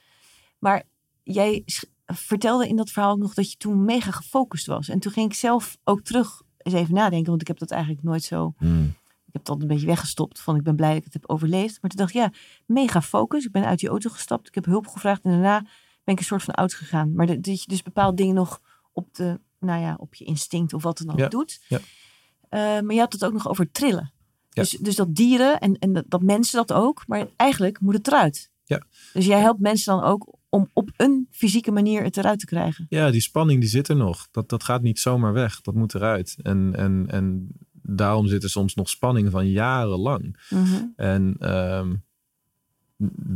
Maar 0.60 0.84
jij 1.24 1.64
vertelde 2.06 2.68
in 2.68 2.76
dat 2.76 2.90
verhaal 2.90 3.18
nog 3.18 3.34
dat 3.34 3.52
je 3.52 3.58
toen 3.58 3.86
mega 3.86 4.12
gefocust 4.12 4.66
was. 4.66 4.90
En 4.90 5.00
toen 5.00 5.12
ging 5.12 5.32
ik 5.32 5.38
zelf 5.38 5.78
ook 5.84 6.02
terug 6.02 6.42
eens 6.64 6.76
even 6.76 6.94
nadenken, 6.94 7.30
want 7.30 7.42
ik 7.42 7.48
heb 7.48 7.60
dat 7.60 7.72
eigenlijk 7.72 8.04
nooit 8.04 8.24
zo. 8.24 8.54
Hmm. 8.58 8.96
Ik 9.26 9.40
heb 9.40 9.50
altijd 9.50 9.70
een 9.70 9.76
beetje 9.76 9.90
weggestopt 9.90 10.40
van 10.40 10.56
ik 10.56 10.64
ben 10.64 10.76
blij 10.76 10.90
dat 10.90 10.98
ik 10.98 11.04
het 11.04 11.14
heb 11.14 11.30
overleefd. 11.30 11.82
Maar 11.82 11.90
toen 11.90 12.00
dacht 12.00 12.16
ik, 12.16 12.22
ja, 12.22 12.32
mega 12.66 13.02
focus. 13.02 13.46
Ik 13.46 13.52
ben 13.52 13.66
uit 13.66 13.80
die 13.80 13.90
auto 13.90 14.10
gestapt, 14.10 14.48
ik 14.48 14.56
heb 14.56 14.66
hulp 14.66 14.88
gevraagd 14.88 15.24
en 15.24 15.32
daarna 15.32 15.60
ben 16.04 16.14
ik 16.14 16.20
een 16.20 16.26
soort 16.26 16.44
van 16.44 16.54
oud 16.54 16.74
gegaan. 16.74 17.14
Maar 17.14 17.26
dat 17.26 17.62
je 17.62 17.68
dus 17.68 17.84
bepaalde 17.84 18.16
dingen 18.16 18.36
nog 18.36 18.62
op, 18.92 19.16
de, 19.16 19.40
nou 19.60 19.82
ja, 19.82 19.96
op 19.98 20.16
je 20.16 20.26
instinct 20.26 20.74
of 20.74 20.84
wat 20.84 20.98
dan 20.98 21.22
ook 21.22 21.32
doet. 21.32 21.62
Ja. 21.68 21.78
Uh, 21.78 22.86
maar 22.86 22.94
je 22.94 23.00
had 23.00 23.14
het 23.14 23.26
ook 23.26 23.34
nog 23.34 23.50
over 23.50 23.72
trillen. 23.72 24.12
Dus, 24.50 24.70
dus 24.70 24.96
dat 24.96 25.16
dieren 25.16 25.60
en, 25.60 25.80
en 25.80 25.94
dat, 25.94 26.06
dat, 26.08 26.22
mensen 26.22 26.58
dat 26.58 26.74
ook. 26.74 27.04
Maar 27.08 27.28
eigenlijk 27.36 27.80
moet 27.80 27.94
het 27.94 28.08
eruit. 28.08 28.52
Ja. 28.64 28.82
Dus 29.14 29.26
jij 29.26 29.40
helpt 29.40 29.60
mensen 29.60 29.94
dan 29.94 30.04
ook 30.04 30.38
om 30.50 30.70
op 30.74 30.90
een 30.98 31.28
fysieke 31.32 31.72
manier 31.72 32.04
het 32.04 32.18
eruit 32.18 32.40
te 32.40 32.46
krijgen. 32.46 32.86
Ja, 32.90 33.12
die 33.12 33.22
spanning 33.22 33.60
die 33.60 33.70
zit 33.70 33.88
er 33.88 33.96
nog. 33.96 34.28
Dat, 34.32 34.50
dat 34.50 34.64
gaat 34.64 34.82
niet 34.82 35.00
zomaar 35.00 35.34
weg. 35.34 35.62
Dat 35.62 35.74
moet 35.74 35.96
eruit. 35.96 36.36
En, 36.42 36.76
en, 36.76 37.06
en 37.08 37.48
daarom 37.72 38.28
zit 38.28 38.44
er 38.44 38.50
soms 38.50 38.76
nog 38.76 38.90
spanning 38.90 39.32
van 39.32 39.50
jarenlang. 39.50 40.48
Mm 40.50 40.94
En 40.96 41.36
ehm, 41.40 41.96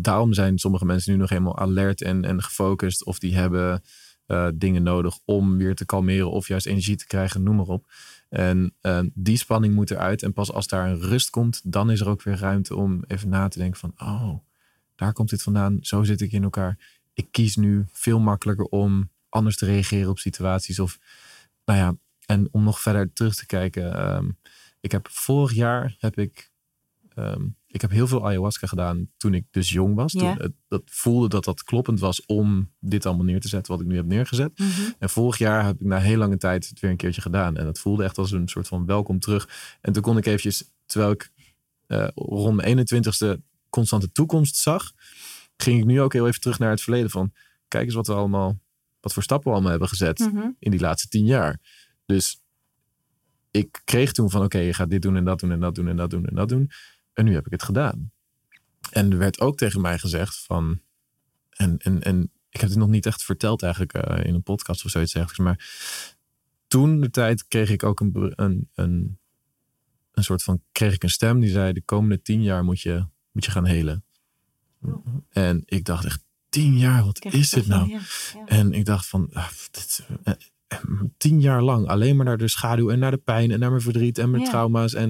daarom 0.01 0.33
zijn 0.33 0.57
sommige 0.57 0.85
mensen 0.85 1.11
nu 1.11 1.17
nog 1.17 1.29
helemaal 1.29 1.57
alert 1.57 2.01
en, 2.01 2.25
en 2.25 2.43
gefocust. 2.43 3.05
Of 3.05 3.19
die 3.19 3.35
hebben 3.35 3.81
uh, 4.27 4.47
dingen 4.55 4.83
nodig 4.83 5.19
om 5.25 5.57
weer 5.57 5.75
te 5.75 5.85
kalmeren 5.85 6.31
of 6.31 6.47
juist 6.47 6.65
energie 6.65 6.95
te 6.95 7.07
krijgen, 7.07 7.43
noem 7.43 7.55
maar 7.55 7.65
op. 7.65 7.85
En 8.29 8.73
ehm, 8.81 9.09
die 9.13 9.37
spanning 9.37 9.75
moet 9.75 9.91
eruit. 9.91 10.23
En 10.23 10.33
pas 10.33 10.51
als 10.51 10.67
daar 10.67 10.89
een 10.89 10.99
rust 10.99 11.29
komt, 11.29 11.61
dan 11.63 11.91
is 11.91 11.99
er 11.99 12.09
ook 12.09 12.23
weer 12.23 12.37
ruimte 12.37 12.75
om 12.75 13.03
even 13.07 13.29
na 13.29 13.47
te 13.47 13.59
denken 13.59 13.79
van, 13.79 13.93
oh, 13.97 14.33
daar 14.97 15.13
komt 15.13 15.29
dit 15.29 15.43
vandaan. 15.43 15.77
Zo 15.81 16.03
zit 16.03 16.21
ik 16.21 16.31
in 16.31 16.43
elkaar 16.43 16.97
ik 17.17 17.27
kies 17.31 17.55
nu 17.55 17.85
veel 17.91 18.19
makkelijker 18.19 18.65
om 18.65 19.09
anders 19.29 19.57
te 19.57 19.65
reageren 19.65 20.09
op 20.09 20.19
situaties. 20.19 20.79
Of, 20.79 20.99
nou 21.65 21.79
ja, 21.79 21.95
en 22.25 22.47
om 22.51 22.63
nog 22.63 22.79
verder 22.79 23.13
terug 23.13 23.35
te 23.35 23.45
kijken. 23.45 23.93
Ehm, 23.93 24.29
ik 24.79 24.91
heb 24.91 25.07
vorig 25.09 25.53
jaar 25.53 25.95
heb 25.99 26.17
ik, 26.17 26.51
ehm, 27.15 27.45
ik 27.67 27.81
heb 27.81 27.91
heel 27.91 28.07
veel 28.07 28.25
ayahuasca 28.25 28.67
gedaan 28.67 29.09
toen 29.17 29.33
ik 29.33 29.45
dus 29.51 29.69
jong 29.69 29.95
was. 29.95 30.11
Toen 30.11 30.37
het, 30.37 30.53
dat 30.67 30.81
voelde 30.85 31.27
dat 31.29 31.43
dat 31.43 31.63
kloppend 31.63 31.99
was 31.99 32.25
om 32.25 32.71
dit 32.79 33.05
allemaal 33.05 33.25
neer 33.25 33.41
te 33.41 33.47
zetten 33.47 33.71
wat 33.71 33.81
ik 33.81 33.87
nu 33.87 33.95
heb 33.95 34.05
neergezet. 34.05 34.59
Mhm. 34.59 34.81
En 34.99 35.09
vorig 35.09 35.37
jaar 35.37 35.65
heb 35.65 35.79
ik 35.79 35.85
na 35.85 35.97
heel 35.97 36.17
lange 36.17 36.37
tijd 36.37 36.69
het 36.69 36.79
weer 36.79 36.91
een 36.91 36.97
keertje 36.97 37.21
gedaan. 37.21 37.57
En 37.57 37.65
dat 37.65 37.79
voelde 37.79 38.03
echt 38.03 38.17
als 38.17 38.31
een 38.31 38.47
soort 38.47 38.67
van 38.67 38.85
welkom 38.85 39.19
terug. 39.19 39.77
En 39.81 39.93
toen 39.93 40.03
kon 40.03 40.17
ik 40.17 40.25
eventjes, 40.25 40.71
terwijl 40.85 41.11
ik 41.11 41.31
uh, 41.87 42.07
rond 42.15 42.55
mijn 42.55 42.87
21ste 42.87 43.41
constante 43.69 44.11
toekomst 44.11 44.55
zag, 44.55 44.91
ging 45.57 45.79
ik 45.79 45.85
nu 45.85 46.01
ook 46.01 46.13
heel 46.13 46.27
even 46.27 46.41
terug 46.41 46.59
naar 46.59 46.69
het 46.69 46.81
verleden 46.81 47.09
van 47.09 47.33
kijk 47.67 47.85
eens 47.85 47.93
wat 47.93 48.07
we 48.07 48.13
allemaal, 48.13 48.59
wat 48.99 49.13
voor 49.13 49.23
stappen 49.23 49.47
we 49.47 49.53
allemaal 49.53 49.71
hebben 49.71 49.89
gezet 49.89 50.19
mhm. 50.19 50.49
in 50.59 50.71
die 50.71 50.79
laatste 50.79 51.07
tien 51.07 51.25
jaar. 51.25 51.59
Dus 52.05 52.41
ik 53.51 53.81
kreeg 53.83 54.11
toen 54.11 54.29
van 54.29 54.43
oké, 54.43 54.57
je 54.57 54.73
gaat 54.73 54.89
dit 54.89 55.01
doen 55.01 55.15
en 55.15 55.23
dat 55.23 55.39
doen 55.39 55.51
en 55.51 55.59
dat 55.59 55.75
doen 55.75 55.87
en 55.87 55.95
dat 55.95 56.09
doen 56.09 56.25
en 56.25 56.35
dat 56.35 56.49
doen. 56.49 56.71
En 57.13 57.25
nu 57.25 57.33
heb 57.33 57.45
ik 57.45 57.51
het 57.51 57.63
gedaan. 57.63 58.11
En 58.91 59.11
er 59.11 59.17
werd 59.17 59.39
ook 59.39 59.57
tegen 59.57 59.81
mij 59.81 59.99
gezegd 59.99 60.39
van, 60.39 60.81
en, 61.49 61.77
en, 61.77 62.01
en 62.01 62.31
ik 62.49 62.59
heb 62.59 62.69
het 62.69 62.79
nog 62.79 62.89
niet 62.89 63.05
echt 63.05 63.23
verteld 63.23 63.63
eigenlijk 63.63 63.93
uh, 64.09 64.25
in 64.25 64.33
een 64.33 64.43
podcast 64.43 64.85
of 64.85 64.91
zoiets 64.91 65.13
dergelijks, 65.13 65.43
maar 65.43 65.69
toen 66.67 67.01
de 67.01 67.09
tijd 67.09 67.47
kreeg 67.47 67.69
ik 67.69 67.83
ook 67.83 67.99
een, 67.99 68.33
een, 68.35 68.69
een, 68.73 69.19
een 70.11 70.23
soort 70.23 70.43
van, 70.43 70.61
kreeg 70.71 70.93
ik 70.93 71.03
een 71.03 71.09
stem 71.09 71.39
die 71.39 71.49
zei 71.49 71.73
de 71.73 71.81
komende 71.81 72.21
tien 72.21 72.43
jaar 72.43 72.63
moet 72.63 72.81
je, 72.81 73.07
moet 73.37 73.45
je 73.45 73.51
gaan 73.51 73.65
helen. 73.65 74.03
En 75.29 75.61
ik 75.65 75.85
dacht 75.85 76.05
echt, 76.05 76.23
tien 76.49 76.77
jaar, 76.77 77.05
wat 77.05 77.25
is 77.25 77.49
dit 77.49 77.67
nou? 77.67 77.99
En 78.45 78.73
ik 78.73 78.85
dacht 78.85 79.07
van, 79.07 79.29
ah, 79.33 79.49
dit, 79.71 80.05
eh, 80.23 80.33
eh, 80.67 80.79
tien 81.17 81.41
jaar 81.41 81.61
lang 81.61 81.87
alleen 81.87 82.15
maar 82.15 82.25
naar 82.25 82.37
de 82.37 82.47
schaduw 82.47 82.89
en 82.89 82.99
naar 82.99 83.11
de 83.11 83.17
pijn 83.17 83.51
en 83.51 83.59
naar 83.59 83.69
mijn 83.69 83.81
verdriet 83.81 84.17
en 84.17 84.31
mijn 84.31 84.43
trauma's. 84.43 84.93
En, 84.93 85.09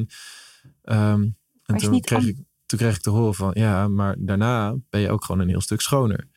um, 0.84 1.36
en 1.66 1.78
toen 1.78 2.02
kreeg 2.02 2.26
ik... 2.26 2.38
toen 2.66 2.80
kreeg 2.80 2.96
ik 2.96 3.02
te 3.02 3.10
horen 3.10 3.36
van 3.36 3.52
ja, 3.54 3.88
maar 3.88 4.16
daarna 4.20 4.76
ben 4.90 5.02
je 5.02 5.10
ook 5.10 5.26
gewoon 5.26 5.42
een 5.42 5.50
heel 5.50 5.62
stuk 5.62 5.82
schoner. 5.82 6.28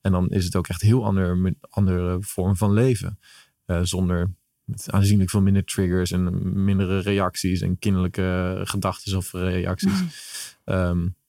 En 0.00 0.12
dan 0.12 0.28
is 0.28 0.44
het 0.44 0.56
ook 0.56 0.68
echt 0.68 0.82
heel 0.82 1.04
ander, 1.04 1.54
andere 1.68 2.16
vorm 2.20 2.56
van 2.56 2.72
leven. 2.72 3.18
Uh, 3.66 3.80
zonder 3.82 4.30
aanzienlijk 4.86 5.30
veel 5.30 5.40
minder 5.40 5.64
triggers 5.64 6.10
en 6.10 6.64
mindere 6.64 6.98
reacties 6.98 7.60
en 7.60 7.78
kinderlijke 7.78 8.60
gedachten 8.64 9.16
of 9.16 9.32
reacties. 9.32 10.02
Mm. 10.64 11.14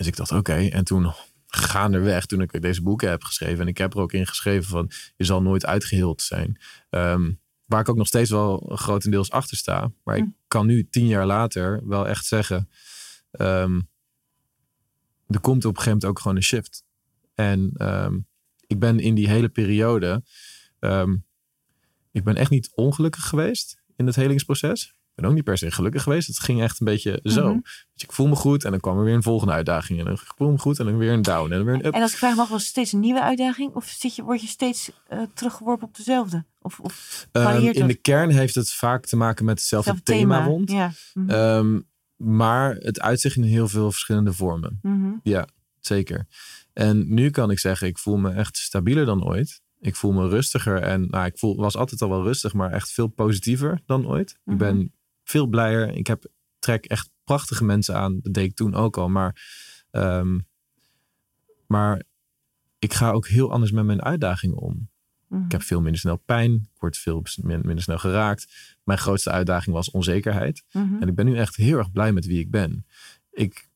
dus 0.00 0.08
ik 0.08 0.16
dacht, 0.16 0.32
oké. 0.32 0.68
En 0.68 0.84
toen 0.84 1.12
gaandeweg, 1.46 2.26
toen 2.26 2.40
ik 2.40 2.62
deze 2.62 2.82
boeken 2.82 3.10
heb 3.10 3.24
geschreven, 3.24 3.60
en 3.60 3.68
ik 3.68 3.78
heb 3.78 3.94
er 3.94 4.00
ook 4.00 4.12
in 4.12 4.26
geschreven 4.26 4.68
van, 4.68 4.90
je 5.16 5.24
zal 5.24 5.42
nooit 5.42 5.66
uitgeheeld 5.66 6.22
zijn. 6.22 6.60
Um, 6.90 7.40
waar 7.64 7.80
ik 7.80 7.88
ook 7.88 7.96
nog 7.96 8.06
steeds 8.06 8.30
wel 8.30 8.72
grotendeels 8.74 9.30
achter 9.30 9.56
sta. 9.56 9.92
Maar 10.04 10.16
ik 10.16 10.22
hm. 10.22 10.30
kan 10.48 10.66
nu 10.66 10.88
tien 10.88 11.06
jaar 11.06 11.26
later 11.26 11.86
wel 11.86 12.08
echt 12.08 12.26
zeggen, 12.26 12.68
um, 13.30 13.88
er 15.26 15.40
komt 15.40 15.64
op 15.64 15.70
een 15.70 15.82
gegeven 15.82 15.90
moment 15.90 16.04
ook 16.04 16.18
gewoon 16.18 16.36
een 16.36 16.42
shift. 16.42 16.84
En 17.34 17.72
um, 17.78 18.26
ik 18.66 18.78
ben 18.78 18.98
in 18.98 19.14
die 19.14 19.28
hele 19.28 19.48
periode, 19.48 20.22
ik 22.12 22.24
ben 22.24 22.36
echt 22.36 22.50
niet 22.50 22.70
ongelukkig 22.74 23.28
geweest 23.28 23.82
in 23.96 24.06
het 24.06 24.16
helingsproces. 24.16 24.94
Ben 25.20 25.28
ook 25.28 25.34
niet 25.34 25.44
per 25.44 25.58
se 25.58 25.70
gelukkig 25.70 26.02
geweest. 26.02 26.26
Het 26.26 26.38
ging 26.38 26.62
echt 26.62 26.80
een 26.80 26.86
beetje 26.86 27.20
zo. 27.22 27.48
Mhm. 27.48 27.60
Dus 27.94 28.02
ik 28.02 28.12
voel 28.12 28.28
me 28.28 28.34
goed 28.34 28.64
en 28.64 28.70
dan 28.70 28.80
kwam 28.80 28.98
er 28.98 29.04
weer 29.04 29.14
een 29.14 29.22
volgende 29.22 29.52
uitdaging. 29.52 29.98
En 29.98 30.04
dan 30.04 30.18
voel 30.18 30.50
me 30.50 30.58
goed 30.58 30.78
en 30.78 30.84
dan 30.84 30.98
weer 30.98 31.12
een 31.12 31.22
down 31.22 31.50
en 31.52 31.56
dan 31.56 31.64
weer 31.64 31.74
een 31.74 31.86
up. 31.86 31.94
En 31.94 32.02
als 32.02 32.12
ik 32.12 32.18
vraag 32.18 32.36
mag, 32.36 32.48
was 32.48 32.64
steeds 32.64 32.92
een 32.92 33.00
nieuwe 33.00 33.22
uitdaging? 33.22 33.74
Of 33.74 33.86
zit 33.86 34.14
je, 34.14 34.22
word 34.22 34.40
je 34.40 34.46
steeds 34.46 34.90
uh, 35.12 35.22
teruggeworpen 35.34 35.86
op 35.86 35.96
dezelfde? 35.96 36.44
Of, 36.60 36.80
of 36.80 37.26
in 37.72 37.86
de 37.86 37.98
kern 38.00 38.30
heeft 38.30 38.54
het 38.54 38.70
vaak 38.70 39.06
te 39.06 39.16
maken 39.16 39.44
met 39.44 39.58
hetzelfde 39.58 40.02
thema, 40.02 40.18
thema 40.20 40.44
rond. 40.44 40.70
Ja. 40.70 40.92
Mhm. 41.14 41.80
maar 42.16 42.74
het 42.74 43.00
uitzicht 43.00 43.36
in 43.36 43.42
heel 43.42 43.68
veel 43.68 43.90
verschillende 43.90 44.32
vormen. 44.32 44.78
Mhm. 44.82 45.10
Ja, 45.22 45.48
zeker. 45.80 46.26
En 46.72 47.14
nu 47.14 47.30
kan 47.30 47.50
ik 47.50 47.58
zeggen, 47.58 47.88
ik 47.88 47.98
voel 47.98 48.16
me 48.16 48.30
echt 48.30 48.56
stabieler 48.56 49.06
dan 49.06 49.24
ooit. 49.24 49.60
Ik 49.80 49.96
voel 49.96 50.12
me 50.12 50.28
rustiger 50.28 50.82
en 50.82 51.06
nou, 51.10 51.26
ik 51.26 51.38
voel, 51.38 51.56
was 51.56 51.76
altijd 51.76 52.02
al 52.02 52.08
wel 52.08 52.22
rustig, 52.22 52.52
maar 52.52 52.72
echt 52.72 52.92
veel 52.92 53.06
positiever 53.06 53.80
dan 53.86 54.06
ooit. 54.06 54.38
Ik 54.44 54.58
ben 54.58 54.92
veel 55.30 55.46
blijer. 55.46 55.94
Ik 55.94 56.06
heb, 56.06 56.24
trek 56.58 56.84
echt 56.84 57.10
prachtige 57.24 57.64
mensen 57.64 57.94
aan. 57.94 58.18
Dat 58.22 58.34
deed 58.34 58.44
ik 58.44 58.54
toen 58.54 58.74
ook 58.74 58.96
al. 58.96 59.08
Maar, 59.08 59.42
ehm, 59.90 60.38
maar 61.66 62.02
ik 62.78 62.94
ga 62.94 63.10
ook 63.10 63.28
heel 63.28 63.52
anders 63.52 63.70
met 63.70 63.84
mijn 63.84 64.02
uitdagingen 64.02 64.58
om. 64.58 64.88
Mhm. 65.26 65.44
Ik 65.44 65.52
heb 65.52 65.62
veel 65.62 65.80
minder 65.80 66.00
snel 66.00 66.16
pijn. 66.16 66.52
Ik 66.52 66.80
word 66.80 66.96
veel 66.96 67.22
minder 67.44 67.82
snel 67.82 67.98
geraakt. 67.98 68.76
Mijn 68.84 68.98
grootste 68.98 69.30
uitdaging 69.30 69.74
was 69.74 69.90
onzekerheid. 69.90 70.64
Mhm. 70.72 71.02
En 71.02 71.08
ik 71.08 71.14
ben 71.14 71.24
nu 71.24 71.36
echt 71.36 71.56
heel 71.56 71.78
erg 71.78 71.92
blij 71.92 72.12
met 72.12 72.26
wie 72.26 72.38
ik 72.38 72.50
ben. 72.50 72.86
Ik 73.30 73.68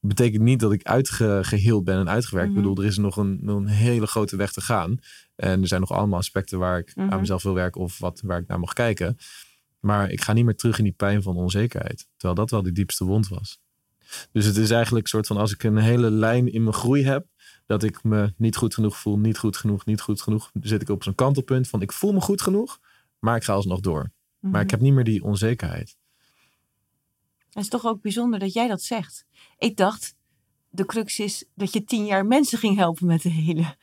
betekent 0.00 0.42
niet 0.42 0.60
dat 0.60 0.72
ik 0.72 0.82
uitgeheeld 0.82 1.84
ben 1.84 1.98
en 1.98 2.08
uitgewerkt. 2.08 2.48
Ik 2.48 2.54
mhm. 2.54 2.62
bedoel, 2.62 2.84
er 2.84 2.90
is 2.90 2.98
nog 2.98 3.16
een, 3.16 3.40
een, 3.48 3.66
hele 3.66 4.06
grote 4.06 4.36
weg 4.36 4.52
te 4.52 4.60
gaan. 4.60 4.98
En 5.34 5.60
er 5.60 5.68
zijn 5.68 5.80
nog 5.80 5.92
allemaal 5.92 6.18
aspecten 6.18 6.58
waar 6.58 6.78
ik 6.78 6.92
aan 6.96 7.20
mezelf 7.20 7.42
wil 7.42 7.54
werken 7.54 7.80
of 7.80 7.98
wat, 7.98 8.20
waar 8.24 8.38
ik 8.38 8.46
naar 8.46 8.60
mag 8.60 8.72
kijken. 8.72 9.16
Maar 9.82 10.10
ik 10.10 10.20
ga 10.20 10.32
niet 10.32 10.44
meer 10.44 10.56
terug 10.56 10.78
in 10.78 10.84
die 10.84 10.92
pijn 10.92 11.22
van 11.22 11.36
onzekerheid. 11.36 12.06
Terwijl 12.16 12.34
dat 12.34 12.50
wel 12.50 12.62
de 12.62 12.72
diepste 12.72 13.04
wond 13.04 13.28
was. 13.28 13.60
Dus 14.32 14.44
het 14.44 14.56
is 14.56 14.70
eigenlijk 14.70 15.04
een 15.04 15.10
soort 15.10 15.26
van 15.26 15.36
als 15.36 15.52
ik 15.52 15.62
een 15.62 15.76
hele 15.76 16.10
lijn 16.10 16.52
in 16.52 16.62
mijn 16.62 16.74
groei 16.74 17.04
heb. 17.04 17.26
Dat 17.66 17.82
ik 17.82 18.04
me 18.04 18.34
niet 18.36 18.56
goed 18.56 18.74
genoeg 18.74 18.96
voel, 18.96 19.18
niet 19.18 19.38
goed 19.38 19.56
genoeg, 19.56 19.84
niet 19.84 20.00
goed 20.00 20.22
genoeg. 20.22 20.50
Dan 20.52 20.62
zit 20.68 20.82
ik 20.82 20.88
op 20.88 21.02
zo'n 21.02 21.14
kantelpunt 21.14 21.68
van 21.68 21.82
ik 21.82 21.92
voel 21.92 22.12
me 22.12 22.20
goed 22.20 22.42
genoeg, 22.42 22.78
maar 23.18 23.36
ik 23.36 23.44
ga 23.44 23.52
alsnog 23.52 23.80
door. 23.80 24.12
Maar 24.38 24.60
ik 24.60 24.66
mhm. 24.66 24.74
heb 24.74 24.80
niet 24.80 24.92
meer 24.92 25.04
die 25.04 25.22
onzekerheid. 25.22 25.96
Het 27.48 27.62
is 27.62 27.68
toch 27.68 27.84
ook 27.84 28.02
bijzonder 28.02 28.38
dat 28.38 28.52
jij 28.52 28.68
dat 28.68 28.82
zegt. 28.82 29.26
Ik 29.58 29.76
dacht, 29.76 30.14
de 30.72 30.86
crux 30.86 31.18
is 31.18 31.44
dat 31.54 31.72
je 31.72 31.84
tien 31.84 32.04
jaar 32.04 32.26
mensen 32.26 32.58
ging 32.58 32.76
helpen 32.76 33.06
met 33.06 33.22
de 33.22 33.28
hele. 33.28 33.76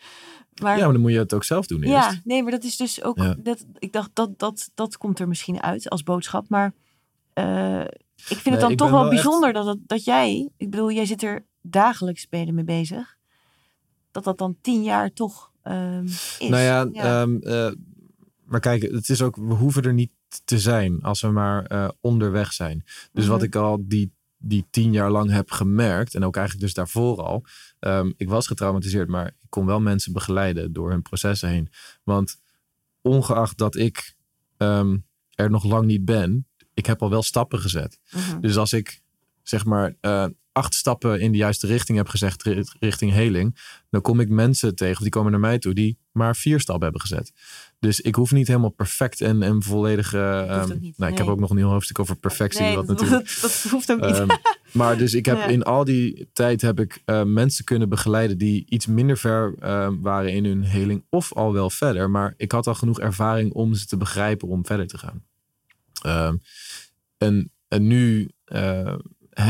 Maar, 0.61 0.77
ja, 0.77 0.83
maar 0.83 0.93
dan 0.93 1.01
moet 1.01 1.11
je 1.11 1.17
het 1.17 1.33
ook 1.33 1.43
zelf 1.43 1.67
doen. 1.67 1.83
Eerst. 1.83 2.11
Ja, 2.11 2.19
nee, 2.23 2.43
maar 2.43 2.51
dat 2.51 2.63
is 2.63 2.77
dus 2.77 3.03
ook. 3.03 3.43
Dat, 3.43 3.65
ik 3.79 3.93
dacht 3.93 4.09
dat, 4.13 4.39
dat 4.39 4.71
dat 4.73 4.97
komt 4.97 5.19
er 5.19 5.27
misschien 5.27 5.61
uit 5.61 5.89
als 5.89 6.03
boodschap. 6.03 6.49
Maar 6.49 6.73
uh, 7.33 7.81
ik 8.15 8.37
vind 8.37 8.55
het 8.55 8.59
dan 8.59 8.75
toch 8.75 8.89
wel, 8.89 9.09
bijzonder 9.09 9.53
dat, 9.53 9.65
dat, 9.65 9.77
dat 9.85 10.03
jij. 10.03 10.49
Ik 10.57 10.69
bedoel, 10.69 10.91
jij 10.91 11.05
zit 11.05 11.23
er 11.23 11.45
dagelijks 11.61 12.21
spelen 12.21 12.55
mee 12.55 12.63
bezig. 12.63 13.17
Dat 14.11 14.23
dat 14.23 14.37
dan 14.37 14.57
tien 14.61 14.83
jaar 14.83 15.13
toch 15.13 15.51
um, 15.63 16.05
is. 16.05 16.37
Nou 16.39 16.63
ja, 16.63 16.89
ja. 16.91 17.21
Um, 17.21 17.39
uh, 17.41 17.71
maar 18.45 18.59
kijk, 18.59 18.81
het 18.81 19.09
is 19.09 19.21
ook, 19.21 19.35
we 19.35 19.53
hoeven 19.53 19.83
er 19.83 19.93
niet 19.93 20.11
te 20.45 20.59
zijn 20.59 21.01
als 21.01 21.21
we 21.21 21.27
maar 21.27 21.71
uh, 21.71 21.89
onderweg 22.01 22.53
zijn. 22.53 22.83
Dus 23.11 23.27
wat 23.27 23.37
mhm. 23.37 23.45
ik 23.45 23.55
al 23.55 23.77
die, 23.81 24.11
die 24.41 24.67
tien 24.69 24.93
jaar 24.93 25.11
lang 25.11 25.29
heb 25.31 25.51
gemerkt, 25.51 26.15
en 26.15 26.23
ook 26.23 26.35
eigenlijk 26.35 26.65
dus 26.65 26.75
daarvoor 26.75 27.23
al, 27.23 27.45
um, 27.79 28.13
ik 28.17 28.29
was 28.29 28.47
getraumatiseerd, 28.47 29.09
maar 29.09 29.27
ik 29.27 29.49
kon 29.49 29.65
wel 29.65 29.79
mensen 29.79 30.13
begeleiden 30.13 30.73
door 30.73 30.89
hun 30.89 31.01
processen 31.01 31.49
heen. 31.49 31.69
Want 32.03 32.41
ongeacht 33.01 33.57
dat 33.57 33.75
ik 33.75 34.15
um, 34.57 35.05
er 35.29 35.49
nog 35.49 35.63
lang 35.63 35.85
niet 35.85 36.05
ben, 36.05 36.47
ik 36.73 36.85
heb 36.85 37.01
al 37.01 37.09
wel 37.09 37.23
stappen 37.23 37.59
gezet. 37.59 37.99
Mhm. 38.11 38.39
Dus 38.39 38.57
als 38.57 38.73
ik 38.73 39.01
zeg 39.43 39.65
maar 39.65 39.95
uh, 40.01 40.25
acht 40.51 40.73
stappen 40.73 41.19
in 41.19 41.31
de 41.31 41.37
juiste 41.37 41.67
richting 41.67 41.97
heb 41.97 42.07
gezegd, 42.07 42.43
richting 42.79 43.11
heling, 43.11 43.57
dan 43.89 44.01
kom 44.01 44.19
ik 44.19 44.29
mensen 44.29 44.75
tegen, 44.75 45.01
die 45.01 45.11
komen 45.11 45.31
naar 45.31 45.39
mij 45.39 45.59
toe, 45.59 45.73
die 45.73 45.97
maar 46.11 46.35
vier 46.35 46.59
stappen 46.59 46.83
hebben 46.83 47.01
gezet. 47.01 47.31
Dus 47.79 48.01
ik 48.01 48.15
hoef 48.15 48.31
niet 48.31 48.47
helemaal 48.47 48.69
perfect 48.69 49.21
en, 49.21 49.43
en 49.43 49.63
volledig. 49.63 50.13
Uh, 50.13 50.21
nou, 50.95 51.11
ik 51.11 51.17
heb 51.17 51.27
ook 51.27 51.39
nog 51.39 51.49
een 51.49 51.57
heel 51.57 51.69
hoofdstuk 51.69 51.99
over 51.99 52.15
perfectie. 52.15 52.61
Nee, 52.61 52.75
wat 52.75 52.87
dat, 52.87 52.99
natuurlijk, 52.99 53.37
dat, 53.41 53.65
hoeft 53.69 53.91
ook 53.91 54.01
niet. 54.01 54.17
Um, 54.17 54.27
maar 54.71 54.97
dus 54.97 55.13
ik 55.13 55.25
heb 55.25 55.49
in 55.49 55.63
al 55.63 55.83
die 55.83 56.29
tijd 56.33 56.61
heb 56.61 56.79
ik 56.79 57.01
uh, 57.05 57.23
mensen 57.23 57.65
kunnen 57.65 57.89
begeleiden 57.89 58.37
die 58.37 58.65
iets 58.69 58.85
minder 58.85 59.17
ver 59.17 59.53
uh, 59.63 59.89
waren 60.01 60.33
in 60.33 60.45
hun 60.45 60.63
heling. 60.63 61.03
Of 61.09 61.33
al 61.33 61.53
wel 61.53 61.69
verder. 61.69 62.09
Maar 62.09 62.33
ik 62.37 62.51
had 62.51 62.67
al 62.67 62.75
genoeg 62.75 62.99
ervaring 62.99 63.53
om 63.53 63.73
ze 63.73 63.85
te 63.85 63.97
begrijpen 63.97 64.47
om 64.47 64.65
verder 64.65 64.87
te 64.87 64.97
gaan. 64.97 65.23
Um, 66.05 66.41
en, 67.17 67.51
en 67.67 67.87
nu 67.87 68.29
uh, 68.45 68.93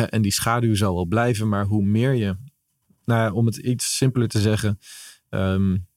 en 0.10 0.22
die 0.22 0.32
schaduw 0.32 0.76
zal 0.76 0.94
wel 0.94 1.06
blijven, 1.06 1.50
maar 1.50 1.66
hoe 1.66 1.84
meer 1.84 2.14
je, 2.14 2.36
nou 3.06 3.22
ja, 3.22 3.32
om 3.32 3.46
het 3.46 3.58
iets 3.58 3.98
simpeler 3.98 4.28
te 4.28 4.40
zeggen, 4.40 4.80
um, 5.30 5.88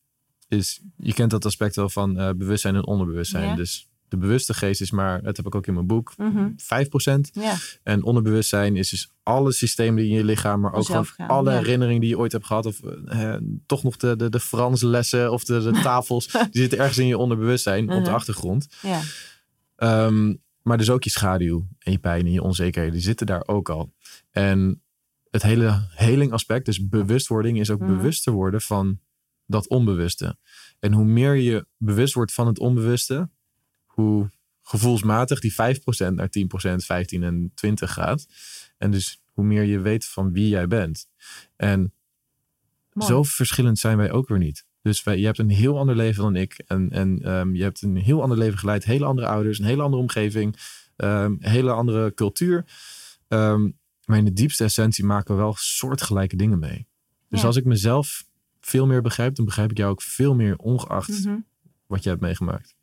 is, 0.52 0.80
je 0.96 1.14
kent 1.14 1.30
dat 1.30 1.44
aspect 1.44 1.76
wel 1.76 1.88
van 1.88 2.20
uh, 2.20 2.30
bewustzijn 2.36 2.74
en 2.74 2.86
onderbewustzijn. 2.86 3.56
Dus 3.56 3.88
de 4.08 4.16
bewuste 4.16 4.54
geest 4.54 4.80
is 4.80 4.90
maar, 4.90 5.22
dat 5.22 5.36
heb 5.36 5.46
ik 5.46 5.54
ook 5.54 5.66
in 5.66 5.74
mijn 5.74 5.86
boek, 5.86 6.12
mm 6.16 6.34
-hmm. 6.34 6.54
5%. 6.56 7.20
Ja. 7.32 7.56
En 7.82 8.02
onderbewustzijn 8.02 8.76
is 8.76 8.90
dus 8.90 9.12
alle 9.22 9.52
systemen 9.52 10.02
die 10.02 10.10
in 10.10 10.16
je 10.16 10.24
lichaam, 10.24 10.60
maar 10.60 10.72
ook 10.72 10.84
gewoon 10.84 11.06
alle 11.16 11.50
herinneringen 11.50 12.00
die 12.00 12.10
je 12.10 12.18
ooit 12.18 12.32
hebt 12.32 12.46
gehad. 12.46 12.66
Of 12.66 12.80
uh, 13.12 13.36
toch 13.66 13.82
nog 13.82 13.96
de, 13.96 14.16
de, 14.16 14.28
de 14.28 14.40
Frans 14.40 14.82
lessen 14.82 15.32
of 15.32 15.44
de, 15.44 15.62
de 15.62 15.80
tafels. 15.82 16.26
die 16.26 16.48
zitten 16.50 16.78
ergens 16.78 16.98
in 16.98 17.06
je 17.06 17.18
onderbewustzijn 17.18 17.84
op 17.84 17.90
de 17.90 17.96
uh-huh. 17.96 18.14
achtergrond. 18.14 18.68
Um, 19.76 20.40
maar 20.62 20.78
dus 20.78 20.90
ook 20.90 21.04
je 21.04 21.10
schaduw 21.10 21.66
en 21.78 21.92
je 21.92 21.98
pijn 21.98 22.26
en 22.26 22.32
je 22.32 22.42
onzekerheden, 22.42 22.94
die 22.94 23.04
zitten 23.04 23.26
daar 23.26 23.42
ook 23.46 23.68
al. 23.68 23.92
En 24.30 24.82
het 25.30 25.42
hele 25.42 25.88
heling 25.90 26.32
aspect, 26.32 26.64
dus 26.64 26.88
bewustwording, 26.88 27.60
is 27.60 27.70
ook 27.70 27.80
mhm. 27.80 27.96
bewuster 27.96 28.32
worden 28.32 28.60
van 28.60 28.98
dat 29.52 29.68
onbewuste. 29.68 30.36
En 30.78 30.92
hoe 30.92 31.04
meer 31.04 31.34
je 31.34 31.66
bewust 31.76 32.14
wordt 32.14 32.32
van 32.32 32.46
het 32.46 32.58
onbewuste, 32.58 33.30
hoe 33.84 34.30
gevoelsmatig 34.62 35.40
die 35.40 35.52
5% 35.52 35.56
naar 36.14 36.30
10%, 36.72 36.74
15 36.76 37.22
en 37.22 37.52
20 37.54 37.92
gaat. 37.92 38.26
En 38.78 38.90
dus 38.90 39.22
hoe 39.32 39.44
meer 39.44 39.62
je 39.62 39.80
weet 39.80 40.04
van 40.04 40.32
wie 40.32 40.48
jij 40.48 40.66
bent. 40.66 41.08
En 41.56 41.92
zo 42.98 43.22
verschillend 43.22 43.78
zijn 43.78 43.96
wij 43.96 44.10
ook 44.10 44.28
weer 44.28 44.38
niet. 44.38 44.64
Dus 44.82 45.02
wij, 45.02 45.18
je 45.18 45.24
hebt 45.24 45.38
een 45.38 45.50
heel 45.50 45.78
ander 45.78 45.96
leven 45.96 46.22
dan 46.22 46.36
ik. 46.36 46.62
En, 46.66 46.90
en 46.90 47.30
um, 47.30 47.54
je 47.54 47.62
hebt 47.62 47.82
een 47.82 47.96
heel 47.96 48.22
ander 48.22 48.38
leven 48.38 48.58
geleid. 48.58 48.84
Hele 48.84 49.04
andere 49.04 49.26
ouders, 49.26 49.58
een 49.58 49.64
hele 49.64 49.82
andere 49.82 50.02
omgeving. 50.02 50.56
Um, 50.96 51.36
hele 51.40 51.72
andere 51.72 52.14
cultuur. 52.14 52.64
Um, 53.28 53.78
maar 54.04 54.18
in 54.18 54.24
de 54.24 54.32
diepste 54.32 54.64
essentie 54.64 55.04
maken 55.04 55.34
we 55.34 55.40
wel 55.40 55.54
soortgelijke 55.58 56.36
dingen 56.36 56.58
mee. 56.58 56.86
Dus 57.28 57.40
ja. 57.40 57.46
als 57.46 57.56
ik 57.56 57.64
mezelf 57.64 58.26
veel 58.66 58.86
meer 58.86 59.02
begrijp, 59.02 59.34
dan 59.34 59.44
begrijp 59.44 59.70
ik 59.70 59.76
jou 59.76 59.90
ook 59.90 60.02
veel 60.02 60.34
meer, 60.34 60.56
ongeacht 60.56 61.24
mm 61.24 61.24
-hmm. 61.24 61.44
wat 61.86 62.02
je 62.02 62.08
hebt 62.08 62.20
meegemaakt. 62.20 62.74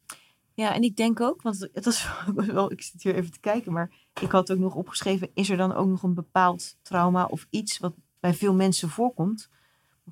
Ja, 0.54 0.74
en 0.74 0.84
ik 0.84 0.96
denk 0.96 1.22
ook, 1.22 1.42
want 1.42 1.70
het 1.74 1.86
was 1.86 2.08
wel, 2.36 2.72
ik 2.72 2.82
zit 2.82 3.04
hier 3.04 3.16
even 3.16 3.32
te 3.32 3.40
kijken, 3.40 3.72
maar 3.72 3.92
ik 4.22 4.32
had 4.32 4.52
ook 4.52 4.58
nog 4.58 4.76
opgeschreven: 4.76 5.30
is 5.34 5.50
er 5.50 5.58
dan 5.58 5.74
ook 5.74 5.88
nog 5.88 6.04
een 6.04 6.14
bepaald 6.14 6.78
trauma 6.82 7.26
of 7.26 7.48
iets 7.50 7.78
wat 7.78 7.94
bij 8.20 8.34
veel 8.34 8.54
mensen 8.54 8.90
voorkomt? 8.90 9.50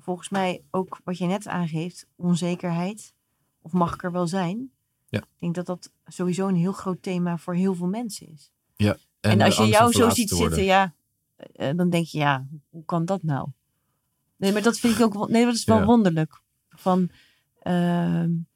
volgens 0.00 0.28
mij 0.28 0.62
ook 0.70 1.00
wat 1.04 1.18
je 1.18 1.26
net 1.26 1.46
aangeeft, 1.46 2.06
onzekerheid. 2.16 3.14
Of 3.62 3.72
mag 3.72 3.94
ik 3.94 4.02
er 4.02 4.12
wel 4.12 4.26
zijn? 4.26 4.70
Ja. 5.08 5.18
Ik 5.18 5.38
denk 5.38 5.54
dat 5.54 5.66
dat 5.66 5.92
sowieso 6.06 6.48
een 6.48 6.54
heel 6.54 6.72
groot 6.72 7.02
thema 7.02 7.38
voor 7.38 7.54
heel 7.54 7.74
veel 7.74 7.86
mensen 7.86 8.28
is. 8.32 8.50
Ja. 8.76 8.96
En, 9.20 9.40
als 9.40 9.56
je 9.56 9.66
jou 9.66 9.92
zo 9.92 10.10
ziet 10.10 10.30
zitten, 10.30 10.64
ja, 10.64 10.94
eh, 11.36 11.76
dan 11.76 11.90
denk 11.90 12.06
je, 12.06 12.18
ja, 12.18 12.46
hoe 12.70 12.84
kan 12.84 13.04
dat 13.04 13.22
nou? 13.22 13.48
Nee, 14.38 14.52
maar 14.52 14.62
dat 14.62 14.78
vind 14.78 14.98
ik 14.98 15.04
ook, 15.04 15.28
nee, 15.28 15.44
dat 15.44 15.54
is 15.54 15.64
wel 15.64 15.84
wonderlijk. 15.84 16.40
Van, 16.68 17.00
uh, 17.62 17.72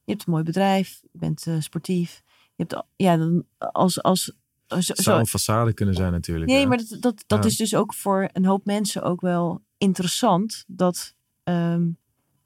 je 0.04 0.10
hebt 0.12 0.26
een 0.26 0.32
mooi 0.32 0.42
bedrijf, 0.42 1.00
je 1.12 1.18
bent 1.18 1.46
uh, 1.46 1.60
sportief. 1.60 2.22
Je 2.54 2.64
hebt, 2.66 2.84
ja, 2.96 3.16
dan 3.16 3.44
als, 3.58 4.02
als 4.02 4.32
zo, 4.80 4.94
zou 4.94 5.18
een 5.18 5.28
façade 5.28 5.74
kunnen 5.74 5.94
zijn 5.94 6.12
natuurlijk. 6.12 6.50
Nee, 6.50 6.66
maar 6.66 6.76
dat, 6.76 6.96
dat, 7.00 7.24
dat 7.26 7.44
is 7.44 7.56
dus 7.56 7.74
ook 7.74 7.94
voor 7.94 8.28
een 8.32 8.44
hoop 8.44 8.64
mensen 8.64 9.02
ook 9.02 9.20
wel 9.20 9.62
interessant. 9.78 10.64
Dat 10.66 11.14
ehm, 11.42 11.88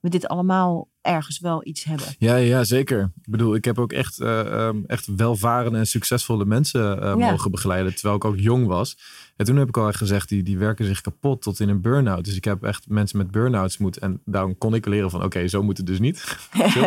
we 0.00 0.08
dit 0.08 0.28
allemaal 0.28 0.88
ergens 1.06 1.38
wel 1.38 1.66
iets 1.66 1.84
hebben. 1.84 2.06
Ja, 2.18 2.36
ja, 2.36 2.64
zeker. 2.64 3.02
Ik 3.02 3.30
bedoel, 3.30 3.54
ik 3.54 3.64
heb 3.64 3.78
ook 3.78 3.92
echt, 3.92 4.20
uh, 4.20 4.68
echt 4.86 5.06
welvarende 5.16 5.78
en 5.78 5.86
succesvolle 5.86 6.44
mensen 6.44 6.98
uh, 7.02 7.14
mogen 7.14 7.50
begeleiden. 7.50 7.94
Terwijl 7.94 8.16
ik 8.16 8.24
ook 8.24 8.38
jong 8.38 8.66
was. 8.66 8.98
En 9.36 9.44
toen 9.44 9.56
heb 9.56 9.68
ik 9.68 9.76
al 9.76 9.92
gezegd, 9.92 10.28
die, 10.28 10.42
die 10.42 10.58
werken 10.58 10.84
zich 10.84 11.00
kapot 11.00 11.42
tot 11.42 11.60
in 11.60 11.68
een 11.68 11.80
burn-out. 11.80 12.24
Dus 12.24 12.36
ik 12.36 12.44
heb 12.44 12.62
echt 12.62 12.88
mensen 12.88 13.18
met 13.18 13.30
burn-outs 13.30 13.78
moeten. 13.78 14.02
En 14.02 14.20
daarom 14.24 14.58
kon 14.58 14.74
ik 14.74 14.86
leren 14.86 15.10
van, 15.10 15.22
oké, 15.24 15.48
zo 15.48 15.62
moet 15.62 15.76
het 15.76 15.86
dus 15.86 15.98
niet. 15.98 16.38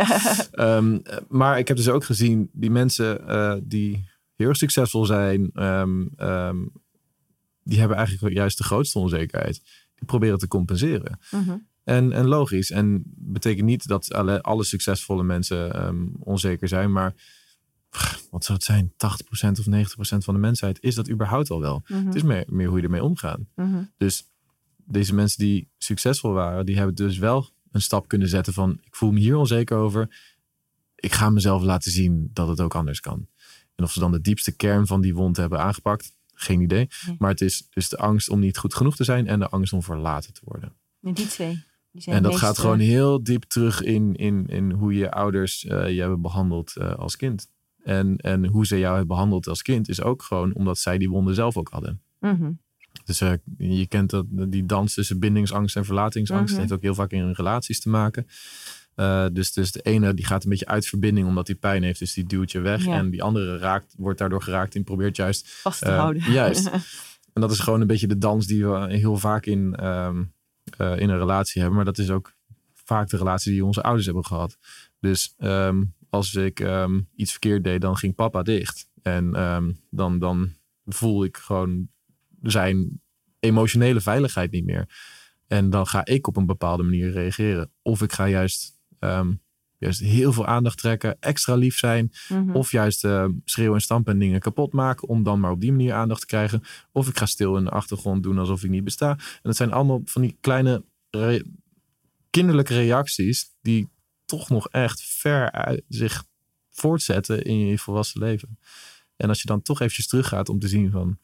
um, 0.52 1.02
maar 1.28 1.60
ik 1.60 1.68
heb 1.68 1.78
dus 1.78 1.90
ook 1.90 2.04
gezien, 2.04 2.50
die 2.54 2.72
mensen 2.72 3.22
uh, 3.28 3.54
die 3.64 4.10
heel 4.36 4.56
succesvol 4.56 5.06
zijn... 5.06 5.52
Um, 5.54 6.10
um, 6.18 6.72
die 7.64 7.80
hebben 7.80 7.98
eigenlijk 7.98 8.36
juist 8.36 8.58
de 8.58 8.64
grootste 8.64 9.00
onzekerheid. 9.00 9.62
Die 9.96 10.06
proberen 10.06 10.38
te 10.38 10.48
compenseren. 10.48 11.20
-huh. 11.30 11.54
En, 11.84 12.12
en 12.12 12.28
logisch. 12.28 12.72
En 12.72 13.04
betekent 13.06 13.66
niet 13.66 13.88
dat 13.88 14.14
alle, 14.14 14.42
alle 14.42 14.64
succesvolle 14.64 15.24
mensen 15.24 15.86
um, 15.88 16.12
onzeker 16.20 16.68
zijn. 16.68 16.92
Maar 16.92 17.14
wat 18.30 18.46
zou 18.46 18.58
het 18.58 18.64
zijn? 18.64 18.92
80% 18.92 18.96
of 19.60 19.66
90% 19.66 20.18
van 20.18 20.34
de 20.34 20.40
mensheid 20.40 20.82
is 20.82 20.96
dat 20.96 21.10
überhaupt 21.10 21.50
al 21.50 21.60
wel. 21.60 21.82
Het 21.86 22.16
is 22.16 22.24
meer, 22.24 22.46
meer 22.48 22.68
hoe 22.68 22.78
je 22.78 22.84
ermee 22.84 23.04
omgaat. 23.04 23.40
Dus 23.98 24.28
deze 24.86 25.14
mensen 25.16 25.40
die 25.40 25.68
succesvol 25.78 26.32
waren, 26.32 26.66
die 26.66 26.78
hebben 26.78 26.96
dus 26.96 27.18
wel 27.18 27.50
een 27.72 27.82
stap 27.82 28.08
kunnen 28.08 28.28
zetten 28.28 28.54
van 28.54 28.80
ik 28.82 28.96
voel 28.96 29.12
me 29.12 29.20
hier 29.20 29.36
onzeker 29.36 29.78
over. 29.78 30.18
Ik 30.96 31.14
ga 31.14 31.30
mezelf 31.30 31.64
laten 31.64 31.92
zien 31.92 32.30
dat 32.34 32.48
het 32.48 32.62
ook 32.62 32.76
anders 32.76 33.00
kan. 33.00 33.28
En 33.76 33.84
of 33.84 33.92
ze 33.92 34.00
dan 34.00 34.12
de 34.12 34.22
diepste 34.22 34.56
kern 34.56 34.88
van 34.88 35.02
die 35.02 35.16
wond 35.16 35.38
hebben 35.38 35.60
aangepakt, 35.60 36.16
geen 36.34 36.62
idee. 36.62 36.88
Maar 37.18 37.30
het 37.30 37.42
is 37.42 37.68
dus 37.70 37.90
de 37.90 37.98
angst 37.98 38.30
om 38.30 38.40
niet 38.40 38.58
goed 38.58 38.74
genoeg 38.74 38.96
te 38.96 39.04
zijn 39.04 39.28
en 39.28 39.40
de 39.40 39.50
angst 39.50 39.74
om 39.74 39.84
verlaten 39.84 40.34
te 40.34 40.42
worden. 40.44 40.74
En 41.02 41.14
die 41.14 41.28
twee 41.28 41.64
en 42.06 42.24
dat 42.24 42.36
gaat 42.36 42.58
gewoon 42.58 42.80
heel 42.80 43.24
diep 43.24 43.44
terug 43.44 43.82
in, 43.82 44.16
in, 44.16 44.46
in 44.48 44.72
hoe 44.72 44.94
je 44.94 45.12
ouders 45.12 45.64
uh, 45.64 45.90
je 45.90 46.00
hebben 46.00 46.22
behandeld 46.22 46.74
uh, 46.78 46.94
als 46.94 47.16
kind. 47.16 47.48
En, 47.84 48.18
en 48.18 48.46
hoe 48.46 48.66
ze 48.66 48.80
jou 48.80 48.90
hebben 48.90 49.08
behandeld 49.08 49.48
als 49.48 49.62
kind 49.62 49.90
is 49.90 50.02
ook 50.02 50.24
gewoon 50.24 50.54
omdat 50.54 50.78
zij 50.78 50.98
die 50.98 51.10
wonden 51.10 51.36
zelf 51.36 51.58
ook 51.58 51.70
hadden. 51.70 52.02
Mm 52.20 52.36
-hmm. 52.36 52.60
Dus 53.06 53.22
uh, 53.22 53.34
je 53.58 53.88
kent 53.88 54.10
dat, 54.10 54.26
die 54.30 54.66
dans 54.66 54.94
tussen 54.94 55.20
bindingsangst 55.20 55.76
en 55.76 55.86
verlatingsangst. 55.86 56.46
Mm 56.46 56.52
-hmm. 56.52 56.60
heeft 56.60 56.72
ook 56.72 56.82
heel 56.82 56.96
vaak 56.96 57.12
in 57.12 57.32
relaties 57.32 57.80
te 57.80 57.90
maken. 57.90 58.28
dus, 59.34 59.54
dus 59.54 59.72
de 59.72 59.82
ene 59.82 60.14
die 60.14 60.26
gaat 60.26 60.44
een 60.44 60.50
beetje 60.50 60.66
uit 60.68 60.88
verbinding 60.88 61.28
omdat 61.28 61.48
hij 61.48 61.56
pijn 61.56 61.84
heeft, 61.84 62.00
dus 62.00 62.14
die 62.14 62.26
duwt 62.26 62.52
je 62.52 62.60
weg. 62.60 62.86
Ja. 62.86 62.98
En 62.98 63.10
die 63.10 63.24
andere 63.24 63.58
raakt, 63.58 63.94
wordt 63.98 64.20
daardoor 64.20 64.42
geraakt 64.42 64.76
en 64.76 64.84
probeert 64.84 65.16
juist 65.16 65.48
vast 65.48 65.82
te 65.82 65.92
houden. 65.92 66.32
Juist. 66.32 66.68
en 67.34 67.42
dat 67.42 67.52
is 67.52 67.60
gewoon 67.60 67.82
een 67.82 67.88
beetje 67.88 68.08
de 68.08 68.18
dans 68.18 68.48
die 68.48 68.68
we 68.68 68.94
heel 68.94 69.18
vaak 69.18 69.46
in, 69.46 69.86
um, 69.86 70.34
uh, 70.78 71.00
in 71.00 71.10
een 71.10 71.18
relatie 71.18 71.62
hebben. 71.62 71.76
Maar 71.76 71.86
dat 71.94 71.98
is 71.98 72.10
ook 72.10 72.34
vaak 72.74 73.10
de 73.10 73.18
relatie 73.18 73.52
die 73.52 73.66
onze 73.66 73.84
ouders 73.84 74.06
hebben 74.06 74.26
gehad. 74.26 74.58
Dus 75.00 75.34
um, 75.38 75.94
als 76.10 76.36
ik 76.36 76.60
um, 76.60 77.10
iets 77.16 77.32
verkeerd 77.32 77.64
deed, 77.64 77.82
dan 77.82 77.98
ging 77.98 78.16
papa 78.16 78.42
dicht. 78.42 78.90
En 79.02 79.42
um, 79.42 79.80
dan, 79.90 80.20
dan 80.20 80.54
voel 80.86 81.24
ik 81.24 81.38
gewoon 81.38 81.90
zijn 82.42 83.02
emotionele 83.40 84.02
veiligheid 84.02 84.52
niet 84.52 84.66
meer. 84.66 84.90
En 85.48 85.70
dan 85.70 85.88
ga 85.88 86.06
ik 86.06 86.28
op 86.28 86.38
een 86.38 86.46
bepaalde 86.46 86.84
manier 86.84 87.12
reageren. 87.12 87.72
Of 87.82 88.02
ik 88.02 88.14
ga 88.14 88.28
juist, 88.28 88.80
juist 89.80 90.00
heel 90.00 90.34
veel 90.34 90.46
aandacht 90.46 90.78
trekken, 90.78 91.18
extra 91.20 91.56
lief 91.56 91.78
zijn. 91.78 92.12
Mm 92.30 92.38
-hmm. 92.38 92.56
Of 92.56 92.72
juist 92.72 93.04
uh, 93.04 93.26
schreeuwen 93.46 93.76
en 93.76 93.82
stampen 93.82 94.14
en 94.14 94.20
dingen 94.20 94.40
kapot 94.40 94.74
maken. 94.74 95.08
Om 95.08 95.24
dan 95.24 95.40
maar 95.40 95.52
op 95.52 95.62
die 95.62 95.72
manier 95.72 95.94
aandacht 95.94 96.20
te 96.20 96.28
krijgen. 96.28 96.64
Of 96.92 97.08
ik 97.08 97.18
ga 97.18 97.26
stil 97.26 97.58
in 97.58 97.64
de 97.64 97.70
achtergrond 97.70 98.24
doen 98.24 98.38
alsof 98.38 98.64
ik 98.64 98.70
niet 98.70 98.84
besta. 98.84 99.10
En 99.10 99.40
dat 99.42 99.56
zijn 99.56 99.72
allemaal 99.72 100.02
van 100.06 100.22
die 100.22 100.38
kleine 100.42 100.84
re 101.10 101.46
kinderlijke 102.30 102.74
reacties. 102.74 103.56
Die 103.62 103.90
toch 104.26 104.50
nog 104.50 104.68
echt 104.68 105.02
ver 105.02 105.52
uit 105.52 105.84
zich 105.88 106.24
voortzetten 106.70 107.44
in 107.44 107.58
je 107.58 107.80
volwassen 107.80 108.20
leven. 108.20 108.60
En 109.16 109.30
als 109.30 109.42
je 109.42 109.48
dan 109.48 109.62
toch 109.62 109.80
eventjes 109.80 110.08
teruggaat 110.08 110.50
om 110.50 110.60
te 110.60 110.68
zien 110.68 110.92
van... 110.92 111.18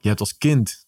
Je 0.00 0.08
hebt 0.08 0.20
als 0.20 0.38
kind 0.38 0.86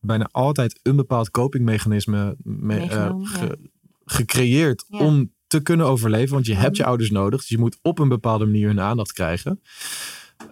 bijna 0.00 0.28
altijd 0.30 0.80
een 0.82 0.96
bepaald 0.96 1.30
copingmechanisme 1.30 2.36
me, 2.42 2.84
uh, 2.84 3.14
ge, 3.22 3.58
gecreëerd 4.04 4.84
ja. 4.88 4.98
om 4.98 5.34
te 5.46 5.60
kunnen 5.60 5.86
overleven. 5.86 6.34
Want 6.34 6.46
je 6.46 6.54
hebt 6.54 6.76
je 6.76 6.84
ouders 6.84 7.10
nodig. 7.10 7.40
Dus 7.40 7.48
je 7.48 7.58
moet 7.58 7.78
op 7.82 7.98
een 7.98 8.08
bepaalde 8.08 8.44
manier 8.44 8.66
hun 8.66 8.80
aandacht 8.80 9.12
krijgen. 9.12 9.62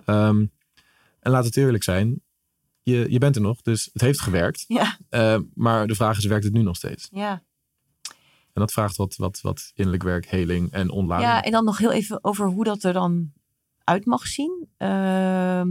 Um, 0.07 0.53
en 1.21 1.31
laat 1.31 1.45
het 1.45 1.57
eerlijk 1.57 1.83
zijn. 1.83 2.23
Je, 2.83 3.07
je 3.11 3.19
bent 3.19 3.37
er 3.37 3.43
nog, 3.43 3.63
dus 3.63 3.91
het 3.93 4.03
heeft 4.03 4.21
gewerkt. 4.21 4.65
Ja. 4.69 4.99
Uh, 5.11 5.39
maar 5.55 5.87
de 5.87 5.95
vraag 5.95 6.19
is, 6.19 6.25
werkt 6.25 6.45
het 6.45 6.53
nu 6.53 6.63
nog 6.63 6.77
steeds? 6.77 7.09
Ja. 7.11 7.43
En 8.53 8.61
dat 8.61 8.73
vraagt 8.73 8.97
wat, 8.97 9.17
wat, 9.17 9.41
wat 9.41 9.71
innerlijk 9.75 10.03
werk, 10.03 10.27
heling 10.27 10.71
en 10.71 10.91
ontlading. 10.91 11.29
Ja, 11.29 11.43
en 11.43 11.53
dan 11.53 11.65
nog 11.65 11.79
heel 11.79 11.93
even 11.93 12.25
over 12.25 12.47
hoe 12.47 12.65
dat 12.65 12.83
er 12.83 12.93
dan 12.93 13.33
uit 13.85 14.05
mag 14.05 14.27
zien. 14.27 14.69
Uh, 14.79 15.63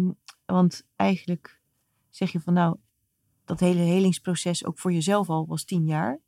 want 0.45 0.85
eigenlijk 0.95 1.61
zeg 2.09 2.31
je 2.31 2.39
van 2.39 2.53
nou, 2.53 2.75
dat 3.45 3.59
hele 3.59 3.81
helingsproces 3.81 4.65
ook 4.65 4.79
voor 4.79 4.93
jezelf 4.93 5.29
al 5.29 5.45
was 5.47 5.63
tien 5.63 5.85
jaar. 5.85 6.19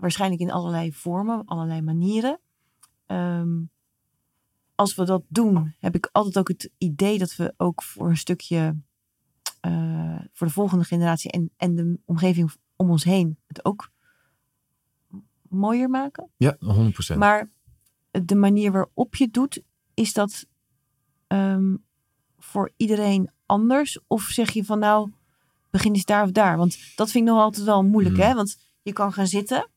Waarschijnlijk 0.00 0.40
in 0.40 0.50
allerlei 0.50 0.92
vormen, 0.92 1.44
allerlei 1.44 1.82
manieren. 1.82 2.40
Um, 3.06 3.70
als 4.80 4.94
we 4.94 5.04
dat 5.04 5.22
doen, 5.28 5.74
heb 5.78 5.94
ik 5.94 6.08
altijd 6.12 6.38
ook 6.38 6.48
het 6.48 6.70
idee 6.78 7.18
dat 7.18 7.36
we 7.36 7.54
ook 7.56 7.82
voor 7.82 8.08
een 8.08 8.16
stukje 8.16 8.76
uh, 9.66 10.20
voor 10.32 10.46
de 10.46 10.52
volgende 10.52 10.84
generatie 10.84 11.30
en, 11.30 11.50
en 11.56 11.74
de 11.74 11.98
omgeving 12.04 12.52
om 12.76 12.90
ons 12.90 13.04
heen 13.04 13.38
het 13.46 13.64
ook 13.64 13.90
mooier 15.48 15.90
maken. 15.90 16.30
Ja, 16.36 16.56
100%. 17.14 17.16
Maar 17.16 17.50
de 18.10 18.34
manier 18.34 18.72
waarop 18.72 19.16
je 19.16 19.24
het 19.24 19.32
doet, 19.32 19.62
is 19.94 20.12
dat 20.12 20.46
um, 21.28 21.84
voor 22.38 22.72
iedereen 22.76 23.30
anders? 23.46 24.00
Of 24.06 24.22
zeg 24.22 24.50
je 24.50 24.64
van 24.64 24.78
nou, 24.78 25.10
begin 25.70 25.94
eens 25.94 26.04
daar 26.04 26.24
of 26.24 26.30
daar? 26.30 26.56
Want 26.56 26.96
dat 26.96 27.10
vind 27.10 27.26
ik 27.26 27.32
nog 27.32 27.42
altijd 27.42 27.66
wel 27.66 27.84
moeilijk, 27.84 28.16
mm. 28.16 28.20
hè? 28.20 28.34
Want 28.34 28.58
je 28.82 28.92
kan 28.92 29.12
gaan 29.12 29.26
zitten 29.26 29.68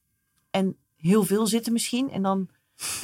en 0.54 0.78
heel 0.95 1.24
veel 1.24 1.47
zitten 1.47 1.74
misschien. 1.74 2.12
En 2.12 2.22
dan 2.22 2.49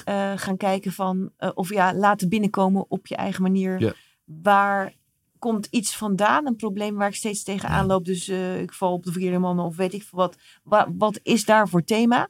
uh, 0.09 0.33
gaan 0.35 0.57
kijken 0.57 0.91
van, 0.91 1.31
uh, 1.39 1.49
of 1.53 1.69
ja, 1.69 1.93
laten 1.93 2.29
binnenkomen 2.29 2.85
op 2.89 3.07
je 3.07 3.15
eigen 3.15 3.41
manier. 3.41 3.81
Ja. 3.81 3.93
Waar 4.23 4.93
komt 5.39 5.67
iets 5.69 5.95
vandaan, 5.95 6.47
een 6.47 6.55
probleem 6.55 6.95
waar 6.95 7.07
ik 7.07 7.15
steeds 7.15 7.43
tegenaan 7.43 7.85
loop. 7.85 8.05
Dus 8.05 8.29
uh, 8.29 8.61
ik 8.61 8.73
val 8.73 8.93
op 8.93 9.03
de 9.03 9.11
verkeerde 9.11 9.37
mannen 9.37 9.65
of 9.65 9.75
weet 9.75 9.93
ik 9.93 10.03
veel 10.03 10.19
wat. 10.19 10.37
Wat, 10.63 10.87
wat 10.97 11.19
is 11.23 11.45
daar 11.45 11.69
voor 11.69 11.83
thema? 11.83 12.29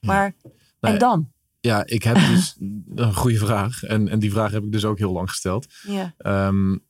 Maar, 0.00 0.34
en 0.80 0.98
dan? 0.98 1.32
Ja, 1.60 1.86
ik 1.86 2.02
heb 2.02 2.14
dus 2.14 2.56
een 2.94 3.14
goede 3.14 3.38
vraag. 3.38 3.82
En, 3.82 4.08
en 4.08 4.18
die 4.18 4.30
vraag 4.30 4.50
heb 4.50 4.64
ik 4.64 4.72
dus 4.72 4.84
ook 4.84 4.98
heel 4.98 5.12
lang 5.12 5.28
gesteld. 5.28 5.66
Ja. 5.82 6.14
Um, 6.46 6.84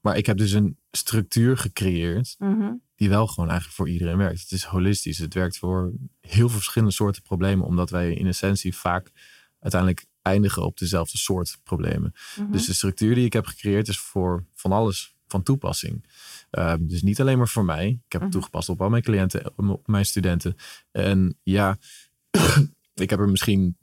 maar 0.00 0.16
ik 0.16 0.26
heb 0.26 0.36
dus 0.36 0.52
een 0.52 0.78
structuur 0.96 1.56
gecreëerd 1.56 2.34
mm 2.38 2.60
-hmm. 2.60 2.82
die 2.94 3.08
wel 3.08 3.26
gewoon 3.26 3.48
eigenlijk 3.48 3.78
voor 3.78 3.88
iedereen 3.88 4.16
werkt. 4.16 4.40
Het 4.40 4.52
is 4.52 4.64
holistisch. 4.64 5.18
Het 5.18 5.34
werkt 5.34 5.58
voor 5.58 5.92
heel 6.20 6.48
veel 6.48 6.56
verschillende 6.56 6.94
soorten 6.94 7.22
problemen, 7.22 7.66
omdat 7.66 7.90
wij 7.90 8.12
in 8.12 8.26
essentie 8.26 8.76
vaak 8.76 9.10
uiteindelijk 9.60 10.06
eindigen 10.22 10.64
op 10.64 10.78
dezelfde 10.78 11.18
soort 11.18 11.58
problemen. 11.62 12.14
Mm 12.36 12.44
-hmm. 12.44 12.52
Dus 12.52 12.66
de 12.66 12.74
structuur 12.74 13.14
die 13.14 13.24
ik 13.24 13.32
heb 13.32 13.46
gecreëerd 13.46 13.88
is 13.88 13.98
voor 13.98 14.44
van 14.54 14.72
alles 14.72 15.14
van 15.26 15.42
toepassing. 15.42 16.04
Um, 16.50 16.88
dus 16.88 17.02
niet 17.02 17.20
alleen 17.20 17.38
maar 17.38 17.48
voor 17.48 17.64
mij. 17.64 17.86
Ik 17.86 17.92
heb 17.92 18.00
het 18.08 18.12
mm 18.12 18.20
-hmm. 18.20 18.30
toegepast 18.30 18.68
op 18.68 18.80
al 18.80 18.88
mijn 18.88 19.02
cliënten, 19.02 19.52
op 19.56 19.86
mijn 19.86 20.06
studenten. 20.06 20.56
En 20.92 21.38
ja, 21.42 21.78
ik 22.94 23.10
heb 23.10 23.18
er 23.18 23.28
misschien 23.28 23.76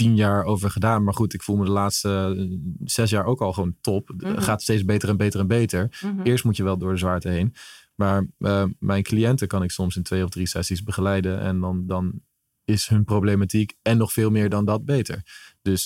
tien 0.00 0.16
jaar 0.16 0.44
over 0.44 0.70
gedaan. 0.70 1.04
Maar 1.04 1.14
goed, 1.14 1.34
ik 1.34 1.42
voel 1.42 1.56
me 1.56 1.64
de 1.64 1.70
laatste 1.70 2.36
eh, 2.38 2.58
zes 2.84 3.10
jaar 3.10 3.24
ook 3.24 3.40
al 3.40 3.52
gewoon 3.52 3.76
top. 3.80 4.08
Mm 4.08 4.18
-hmm. 4.18 4.38
gaat 4.38 4.62
steeds 4.62 4.84
beter 4.84 5.08
en 5.08 5.16
beter 5.16 5.40
en 5.40 5.46
beter. 5.46 5.98
Mm 6.00 6.16
-hmm. 6.16 6.26
Eerst 6.26 6.44
moet 6.44 6.56
je 6.56 6.62
wel 6.62 6.78
door 6.78 6.92
de 6.92 6.98
zwaarte 6.98 7.28
heen. 7.28 7.54
Maar 7.94 8.26
uh, 8.38 8.64
mijn 8.78 9.02
cliënten 9.02 9.48
kan 9.48 9.62
ik 9.62 9.70
soms 9.70 9.96
in 9.96 10.02
twee 10.02 10.24
of 10.24 10.30
drie 10.30 10.46
sessies 10.46 10.82
begeleiden. 10.82 11.40
En 11.40 11.60
dan, 11.60 11.86
dan 11.86 12.20
is 12.64 12.88
hun 12.88 13.04
problematiek 13.04 13.72
en 13.82 13.96
nog 13.96 14.12
veel 14.12 14.30
meer 14.30 14.48
dan 14.48 14.64
dat 14.64 14.84
beter. 14.84 15.22
Dus 15.62 15.84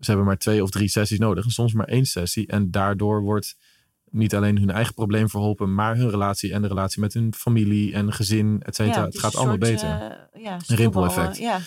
ze 0.00 0.10
hebben 0.10 0.26
maar 0.26 0.38
twee 0.38 0.62
of 0.62 0.70
drie 0.70 0.88
sessies 0.88 1.18
nodig. 1.18 1.44
En 1.44 1.50
soms 1.50 1.72
maar 1.72 1.88
één 1.88 2.04
sessie. 2.04 2.46
En 2.46 2.70
daardoor 2.70 3.22
wordt 3.22 3.56
niet 4.10 4.34
alleen 4.34 4.58
hun 4.58 4.70
eigen 4.70 4.94
probleem 4.94 5.28
verholpen, 5.28 5.74
maar 5.74 5.96
hun 5.96 6.10
relatie 6.10 6.52
en 6.52 6.62
de 6.62 6.68
relatie 6.68 7.00
met 7.00 7.14
hun 7.14 7.34
familie 7.34 7.92
en 7.92 8.12
gezin, 8.12 8.62
et 8.62 8.74
cetera. 8.74 9.00
Ja, 9.00 9.04
het 9.04 9.18
gaat 9.18 9.36
allemaal 9.36 9.56
soort, 9.56 9.70
beter. 9.70 9.88
Uh, 9.88 10.42
ja, 10.42 10.58
een 10.66 10.76
rimpeleffect. 10.76 11.38
ja. 11.38 11.60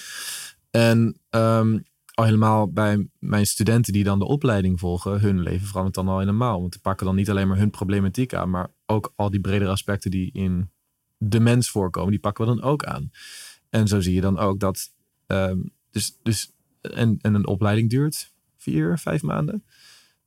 En 0.76 1.19
um, 1.30 1.84
al 2.13 2.26
helemaal 2.26 2.71
bij 2.71 3.07
mijn 3.19 3.45
studenten 3.45 3.93
die 3.93 4.03
dan 4.03 4.19
de 4.19 4.26
opleiding 4.26 4.80
volgen, 4.80 5.19
hun 5.19 5.41
leven 5.41 5.67
verandert 5.67 5.95
dan 5.95 6.07
al 6.07 6.19
helemaal. 6.19 6.59
Want 6.59 6.71
die 6.71 6.82
pakken 6.82 7.05
dan 7.05 7.15
niet 7.15 7.30
alleen 7.30 7.47
maar 7.47 7.57
hun 7.57 7.69
problematiek 7.69 8.34
aan, 8.34 8.49
maar 8.49 8.71
ook 8.86 9.13
al 9.15 9.30
die 9.30 9.39
bredere 9.39 9.71
aspecten 9.71 10.11
die 10.11 10.32
in 10.34 10.71
de 11.17 11.39
mens 11.39 11.69
voorkomen, 11.69 12.11
die 12.11 12.19
pakken 12.19 12.45
we 12.45 12.55
dan 12.55 12.63
ook 12.63 12.84
aan. 12.84 13.11
En 13.69 13.88
zo 13.88 13.99
zie 13.99 14.13
je 14.13 14.21
dan 14.21 14.38
ook 14.38 14.59
dat. 14.59 14.93
Um, 15.28 15.71
dus, 15.91 16.17
dus, 16.23 16.51
en, 16.82 17.17
en 17.21 17.34
een 17.34 17.47
opleiding 17.47 17.89
duurt 17.89 18.34
vier, 18.57 18.97
vijf 18.97 19.21
maanden. 19.21 19.65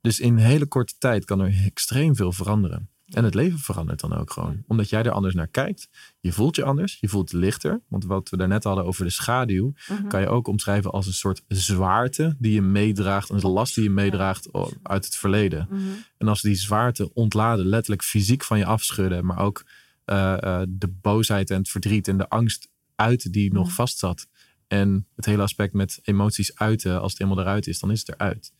Dus 0.01 0.19
in 0.19 0.37
hele 0.37 0.65
korte 0.65 0.93
tijd 0.97 1.25
kan 1.25 1.39
er 1.39 1.63
extreem 1.65 2.15
veel 2.15 2.31
veranderen. 2.31 2.89
En 3.09 3.23
het 3.23 3.33
leven 3.33 3.59
verandert 3.59 3.99
dan 3.99 4.13
ook 4.13 4.31
gewoon. 4.31 4.63
Omdat 4.67 4.89
jij 4.89 5.03
er 5.03 5.11
anders 5.11 5.33
naar 5.33 5.47
kijkt. 5.47 5.89
Je 6.19 6.31
voelt 6.31 6.55
je 6.55 6.63
anders. 6.63 6.97
Je 6.99 7.09
voelt 7.09 7.31
lichter. 7.31 7.81
Want 7.87 8.05
wat 8.05 8.29
we 8.29 8.37
daarnet 8.37 8.63
hadden 8.63 8.85
over 8.85 9.05
de 9.05 9.11
schaduw. 9.11 9.73
Mhm. 9.87 10.07
Kan 10.07 10.21
je 10.21 10.27
ook 10.27 10.47
omschrijven 10.47 10.91
als 10.91 11.07
een 11.07 11.13
soort 11.13 11.41
zwaarte 11.47 12.35
die 12.37 12.53
je 12.53 12.61
meedraagt. 12.61 13.29
Een 13.29 13.41
last 13.41 13.75
die 13.75 13.83
je 13.83 13.89
meedraagt 13.89 14.49
uit 14.83 15.05
het 15.05 15.15
verleden. 15.15 15.67
Mhm. 15.69 15.81
En 16.17 16.27
als 16.27 16.41
die 16.41 16.55
zwaarte 16.55 17.13
ontladen, 17.13 17.65
letterlijk 17.65 18.03
fysiek 18.03 18.43
van 18.43 18.57
je 18.57 18.65
afschudden. 18.65 19.25
Maar 19.25 19.39
ook 19.39 19.65
uh, 20.05 20.37
uh, 20.43 20.61
de 20.69 20.87
boosheid 20.87 21.49
en 21.49 21.57
het 21.57 21.69
verdriet 21.69 22.07
en 22.07 22.17
de 22.17 22.29
angst 22.29 22.69
uit 22.95 23.33
die 23.33 23.53
nog 23.53 23.71
vast 23.71 23.97
zat. 23.97 24.27
En 24.67 25.07
het 25.15 25.25
hele 25.25 25.41
aspect 25.41 25.73
met 25.73 25.99
emoties 26.01 26.55
uiten. 26.55 27.01
Als 27.01 27.11
het 27.11 27.21
helemaal 27.21 27.43
eruit 27.43 27.67
is, 27.67 27.79
dan 27.79 27.91
is 27.91 27.99
het 27.99 28.09
eruit. 28.09 28.53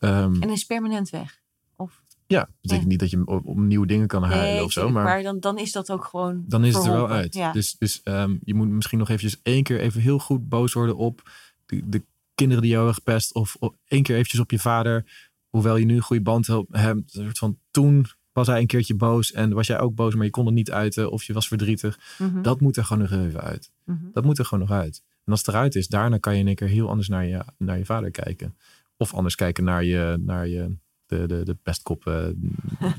Um, 0.00 0.42
en 0.42 0.50
is 0.50 0.64
permanent 0.64 1.10
weg? 1.10 1.40
Ja, 2.30 2.40
dat 2.40 2.60
betekent 2.60 2.88
niet 2.88 2.98
dat 2.98 3.10
je 3.10 3.26
om 3.26 3.66
nieuwe 3.66 3.86
dingen 3.86 4.06
kan 4.06 4.22
halen 4.22 4.64
of 4.64 4.72
zo. 4.72 4.88
Maar, 4.90 5.04
maar, 5.04 5.22
dan, 5.22 5.40
dan 5.40 5.58
is 5.58 5.72
dat 5.72 5.90
ook 5.90 6.04
gewoon. 6.04 6.44
Dan 6.46 6.64
is 6.64 6.74
het 6.74 6.84
er 6.84 6.92
wel 6.92 7.08
uit. 7.08 7.52
Dus, 7.52 7.76
dus 7.78 8.00
um, 8.04 8.40
je 8.44 8.54
moet 8.54 8.68
misschien 8.68 8.98
nog 8.98 9.08
eventjes 9.08 9.40
één 9.42 9.62
keer 9.62 9.80
even 9.80 10.00
heel 10.00 10.18
goed 10.18 10.48
boos 10.48 10.72
worden 10.72 10.96
op 10.96 11.30
de, 11.66 11.88
de 11.88 12.02
kinderen 12.34 12.62
die 12.62 12.72
jou 12.72 12.84
hebben 12.86 13.02
gepest. 13.04 13.34
Of, 13.34 13.56
of 13.58 13.74
één 13.86 14.02
keer 14.02 14.14
eventjes 14.14 14.40
op 14.40 14.50
je 14.50 14.58
vader. 14.58 15.28
Hoewel 15.48 15.76
je 15.76 15.84
nu 15.84 15.94
een 15.94 16.02
goede 16.02 16.22
band 16.22 16.46
hebt. 16.46 16.68
Een 16.70 17.04
soort 17.06 17.38
van 17.38 17.58
toen 17.70 18.06
was 18.32 18.46
hij 18.46 18.60
een 18.60 18.66
keertje 18.66 18.94
boos 18.94 19.32
en 19.32 19.52
was 19.52 19.66
jij 19.66 19.80
ook 19.80 19.94
boos, 19.94 20.14
maar 20.14 20.24
je 20.24 20.30
kon 20.30 20.46
het 20.46 20.54
niet 20.54 20.70
uiten 20.70 21.10
of 21.10 21.22
je 21.22 21.32
was 21.32 21.48
verdrietig. 21.48 21.98
Mhm. 22.18 22.42
Dat 22.42 22.60
moet 22.60 22.76
er 22.76 22.84
gewoon 22.84 23.08
nog 23.10 23.26
even 23.26 23.40
uit. 23.40 23.70
Mhm. 23.84 23.98
Dat 24.12 24.24
moet 24.24 24.38
er 24.38 24.44
gewoon 24.44 24.68
nog 24.68 24.78
uit. 24.78 25.02
En 25.24 25.32
als 25.32 25.40
het 25.40 25.48
eruit 25.48 25.74
is, 25.74 25.88
daarna 25.88 26.18
kan 26.18 26.34
je 26.34 26.40
in 26.40 26.46
één 26.46 26.54
keer 26.54 26.68
heel 26.68 26.88
anders 26.88 27.08
naar 27.08 27.26
je, 27.26 27.44
naar 27.58 27.78
je 27.78 27.84
vader 27.84 28.10
kijken. 28.10 28.56
Of 28.96 29.14
anders 29.14 29.34
kijken 29.34 29.64
naar 29.64 29.84
je, 29.84 30.16
naar 30.20 30.48
je 30.48 30.76
de, 31.10 31.26
de, 31.26 31.44
de 31.44 31.54
pestkop, 31.54 32.06
uh, 32.06 32.26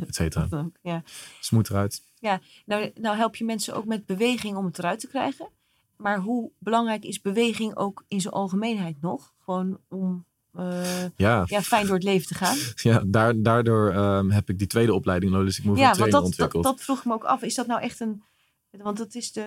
et 0.07 0.15
cetera. 0.15 0.47
ja. 0.81 1.03
Moet 1.49 1.69
eruit. 1.69 2.03
Ja, 2.19 2.39
nou, 2.65 2.91
nou 2.95 3.17
help 3.17 3.35
je 3.35 3.45
mensen 3.45 3.75
ook 3.75 3.85
met 3.85 4.05
beweging 4.05 4.57
om 4.57 4.65
het 4.65 4.79
eruit 4.79 4.99
te 4.99 5.07
krijgen. 5.07 5.49
Maar 5.97 6.19
hoe 6.19 6.51
belangrijk 6.57 7.03
is 7.03 7.21
beweging 7.21 7.75
ook 7.75 8.05
in 8.07 8.21
zijn 8.21 8.33
algemeenheid 8.33 9.01
nog? 9.01 9.33
Gewoon 9.39 9.79
om 9.87 10.25
uh, 10.59 11.03
ja. 11.15 11.43
ja. 11.45 11.61
fijn 11.61 11.85
door 11.85 11.95
het 11.95 12.03
leven 12.03 12.27
te 12.27 12.35
gaan. 12.35 12.57
Ja, 12.91 13.03
daar, 13.07 13.41
daardoor 13.41 13.95
um, 13.95 14.31
heb 14.31 14.49
ik 14.49 14.57
die 14.57 14.67
tweede 14.67 14.93
opleiding 14.93 15.33
Holistic 15.33 15.65
Movement 15.65 15.87
ja, 15.87 15.93
Training 15.93 16.17
dat, 16.17 16.25
ontwikkeld. 16.25 16.63
Dat, 16.63 16.73
dat 16.77 16.83
vroeg 16.83 17.05
me 17.05 17.13
ook 17.13 17.23
af. 17.23 17.41
Is 17.41 17.55
dat 17.55 17.67
nou 17.67 17.81
echt 17.81 17.99
een... 17.99 18.23
Want 18.71 18.97
dat 18.97 19.15
is 19.15 19.31
de... 19.31 19.45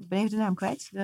Ik 0.00 0.08
ben 0.08 0.18
even 0.18 0.30
de 0.30 0.36
naam 0.36 0.54
kwijt. 0.54 0.88
De... 0.90 1.00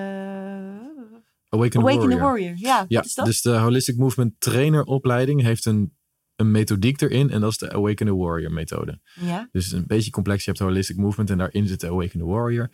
Awaken, 1.48 1.80
Awaken 1.80 2.10
the 2.10 2.18
Warrior. 2.18 2.54
Ja, 2.56 2.84
ja 2.88 3.02
is 3.02 3.14
dat? 3.14 3.26
dus 3.26 3.42
de 3.42 3.56
Holistic 3.56 3.96
Movement 3.96 4.34
Trainer 4.38 4.84
opleiding 4.84 5.42
heeft 5.42 5.64
een, 5.64 5.95
een 6.36 6.50
methodiek 6.50 7.00
erin. 7.00 7.30
En 7.30 7.40
dat 7.40 7.50
is 7.50 7.58
de 7.58 7.72
Awaken 7.72 8.06
the 8.06 8.16
Warrior 8.16 8.52
methode. 8.52 9.00
Ja. 9.20 9.48
Dus 9.52 9.72
een 9.72 9.86
beetje 9.86 10.10
complex. 10.10 10.44
Je 10.44 10.50
hebt 10.50 10.62
Holistic 10.62 10.96
Movement 10.96 11.30
en 11.30 11.38
daarin 11.38 11.66
zit 11.66 11.80
de 11.80 11.88
Awaken 11.88 12.18
the 12.18 12.26
Warrior. 12.26 12.70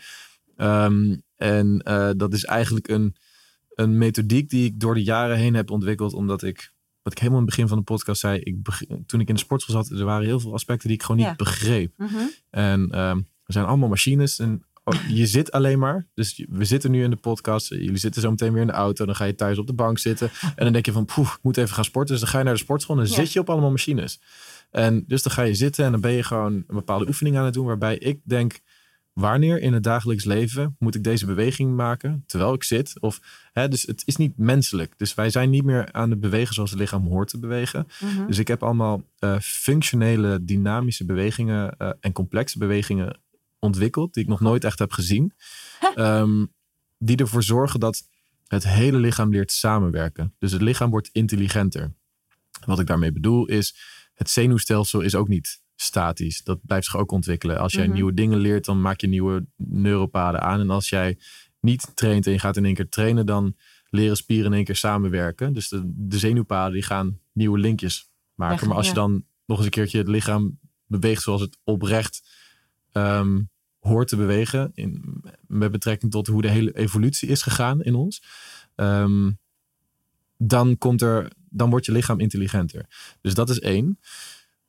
Um, 0.56 1.22
en 1.36 1.82
uh, 1.88 2.10
dat 2.16 2.32
is 2.32 2.44
eigenlijk 2.44 2.88
een 2.88 3.16
een 3.74 3.98
methodiek 3.98 4.50
die 4.50 4.64
ik 4.64 4.80
door 4.80 4.94
de 4.94 5.02
jaren 5.02 5.36
heen 5.36 5.54
heb 5.54 5.70
ontwikkeld. 5.70 6.12
Omdat 6.12 6.42
ik, 6.42 6.72
wat 7.02 7.12
ik 7.12 7.18
helemaal 7.18 7.40
in 7.40 7.46
het 7.46 7.54
begin 7.54 7.68
van 7.68 7.78
de 7.78 7.84
podcast 7.84 8.20
zei, 8.20 8.40
ik, 8.40 8.56
toen 9.06 9.20
ik 9.20 9.28
in 9.28 9.34
de 9.34 9.40
sportschool 9.40 9.82
zat, 9.82 9.98
er 9.98 10.04
waren 10.04 10.26
heel 10.26 10.40
veel 10.40 10.52
aspecten 10.52 10.88
die 10.88 10.96
ik 10.96 11.02
gewoon 11.02 11.26
niet 11.26 11.36
begreep. 11.36 11.92
Mhm. 11.96 12.18
En 12.50 12.80
um, 12.80 13.28
er 13.44 13.52
zijn 13.52 13.64
allemaal 13.64 13.88
machines 13.88 14.38
en 14.38 14.64
oh, 14.84 14.94
je 15.08 15.26
zit 15.26 15.52
alleen 15.52 15.78
maar. 15.78 16.06
Dus 16.14 16.44
we 16.48 16.64
zitten 16.64 16.90
nu 16.90 17.02
in 17.02 17.10
de 17.10 17.16
podcast. 17.16 17.68
Jullie 17.68 17.96
zitten 17.96 18.22
zo 18.22 18.30
meteen 18.30 18.52
weer 18.52 18.60
in 18.60 18.66
de 18.66 18.72
auto. 18.72 19.06
Dan 19.06 19.16
ga 19.16 19.24
je 19.24 19.34
thuis 19.34 19.58
op 19.58 19.66
de 19.66 19.72
bank 19.72 19.98
zitten. 19.98 20.30
En 20.40 20.64
dan 20.64 20.72
denk 20.72 20.86
je 20.86 20.92
van, 20.92 21.04
poeh, 21.04 21.28
ik 21.28 21.42
moet 21.42 21.56
even 21.56 21.74
gaan 21.74 21.84
sporten. 21.84 22.12
Dus 22.12 22.20
dan 22.22 22.32
ga 22.32 22.38
je 22.38 22.44
naar 22.44 22.54
de 22.54 22.60
sportschool 22.60 22.96
en 22.96 23.04
dan 23.04 23.14
zit 23.14 23.32
je 23.32 23.40
op 23.40 23.50
allemaal 23.50 23.70
machines. 23.70 24.20
En 24.70 25.04
dus 25.06 25.22
dan 25.22 25.32
ga 25.32 25.42
je 25.42 25.54
zitten 25.54 25.84
en 25.84 25.92
dan 25.92 26.00
ben 26.00 26.12
je 26.12 26.22
gewoon 26.22 26.52
een 26.52 26.64
bepaalde 26.66 27.06
oefening 27.06 27.36
aan 27.36 27.44
het 27.44 27.54
doen. 27.54 27.66
Waarbij 27.66 27.98
ik 27.98 28.20
denk, 28.24 28.60
wanneer 29.12 29.60
in 29.60 29.72
het 29.72 29.82
dagelijks 29.82 30.24
leven 30.24 30.76
moet 30.78 30.94
ik 30.94 31.04
deze 31.04 31.26
beweging 31.26 31.76
maken 31.76 32.24
terwijl 32.26 32.54
ik 32.54 32.64
zit? 32.64 33.00
Of, 33.00 33.20
hè, 33.52 33.68
dus 33.68 33.82
het 33.82 34.02
is 34.04 34.16
niet 34.16 34.38
menselijk. 34.38 34.94
Dus 34.96 35.14
wij 35.14 35.30
zijn 35.30 35.50
niet 35.50 35.64
meer 35.64 35.92
aan 35.92 36.10
het 36.10 36.20
bewegen 36.20 36.54
zoals 36.54 36.70
het 36.70 36.78
lichaam 36.78 37.06
hoort 37.06 37.28
te 37.28 37.38
bewegen. 37.38 37.86
Mhm. 38.00 38.26
Dus 38.26 38.38
ik 38.38 38.48
heb 38.48 38.62
allemaal 38.62 39.02
uh, 39.20 39.36
functionele, 39.40 40.44
dynamische 40.44 41.04
bewegingen 41.04 41.74
uh, 41.78 41.90
en 42.00 42.12
complexe 42.12 42.58
bewegingen 42.58 43.20
ontwikkeld, 43.62 44.14
die 44.14 44.22
ik 44.22 44.28
nog 44.28 44.40
nooit 44.40 44.64
echt 44.64 44.78
heb 44.78 44.92
gezien. 44.92 45.32
Um, 45.96 46.52
die 46.98 47.16
ervoor 47.16 47.42
zorgen 47.42 47.80
dat 47.80 48.08
het 48.46 48.68
hele 48.68 48.98
lichaam 48.98 49.30
leert 49.30 49.52
samenwerken. 49.52 50.34
Dus 50.38 50.52
het 50.52 50.62
lichaam 50.62 50.90
wordt 50.90 51.08
intelligenter. 51.12 51.94
Wat 52.66 52.78
ik 52.78 52.86
daarmee 52.86 53.12
bedoel 53.12 53.46
is, 53.46 53.76
het 54.14 54.30
zenuwstelsel 54.30 55.00
is 55.00 55.14
ook 55.14 55.28
niet 55.28 55.62
statisch. 55.76 56.42
Dat 56.42 56.58
blijft 56.62 56.86
zich 56.86 56.96
ook 56.96 57.12
ontwikkelen. 57.12 57.58
Als 57.58 57.72
jij 57.72 57.84
mhm. 57.84 57.92
nieuwe 57.94 58.14
dingen 58.14 58.38
leert, 58.38 58.64
dan 58.64 58.80
maak 58.80 59.00
je 59.00 59.06
nieuwe 59.06 59.46
neuropaden 59.56 60.40
aan. 60.40 60.60
En 60.60 60.70
als 60.70 60.88
jij 60.88 61.18
niet 61.60 61.96
traint 61.96 62.26
en 62.26 62.32
je 62.32 62.38
gaat 62.38 62.56
in 62.56 62.64
één 62.64 62.74
keer 62.74 62.88
trainen, 62.88 63.26
dan 63.26 63.56
leren 63.90 64.16
spieren 64.16 64.46
in 64.46 64.52
één 64.52 64.64
keer 64.64 64.76
samenwerken. 64.76 65.52
Dus 65.52 65.68
de, 65.68 65.82
de 65.84 66.18
zenuwpaden 66.18 66.72
die 66.72 66.82
gaan 66.82 67.18
nieuwe 67.32 67.58
linkjes 67.58 68.10
maken. 68.34 68.68
maar 68.68 68.76
als 68.76 68.88
je 68.88 68.94
dan 68.94 69.24
nog 69.46 69.56
eens 69.56 69.66
een 69.66 69.72
keertje 69.72 69.98
het 69.98 70.08
lichaam 70.08 70.58
beweegt 70.86 71.22
zoals 71.22 71.40
het 71.40 71.58
oprecht 71.64 72.22
ehm, 72.92 73.40
hoort 73.82 74.08
te 74.08 74.16
bewegen, 74.16 74.70
in, 74.74 75.22
met 75.46 75.70
betrekking 75.70 76.12
tot 76.12 76.26
hoe 76.26 76.42
de 76.42 76.50
hele 76.50 76.76
evolutie 76.76 77.28
is 77.28 77.42
gegaan 77.42 77.82
in 77.82 77.94
ons, 77.94 78.22
ehm, 78.74 79.30
dan 80.36 80.78
komt 80.78 81.02
er, 81.02 81.32
dan 81.48 81.70
wordt 81.70 81.86
je 81.86 81.92
lichaam 81.92 82.20
intelligenter. 82.20 82.86
Dus 83.20 83.34
dat 83.34 83.50
is 83.50 83.60
één. 83.60 83.98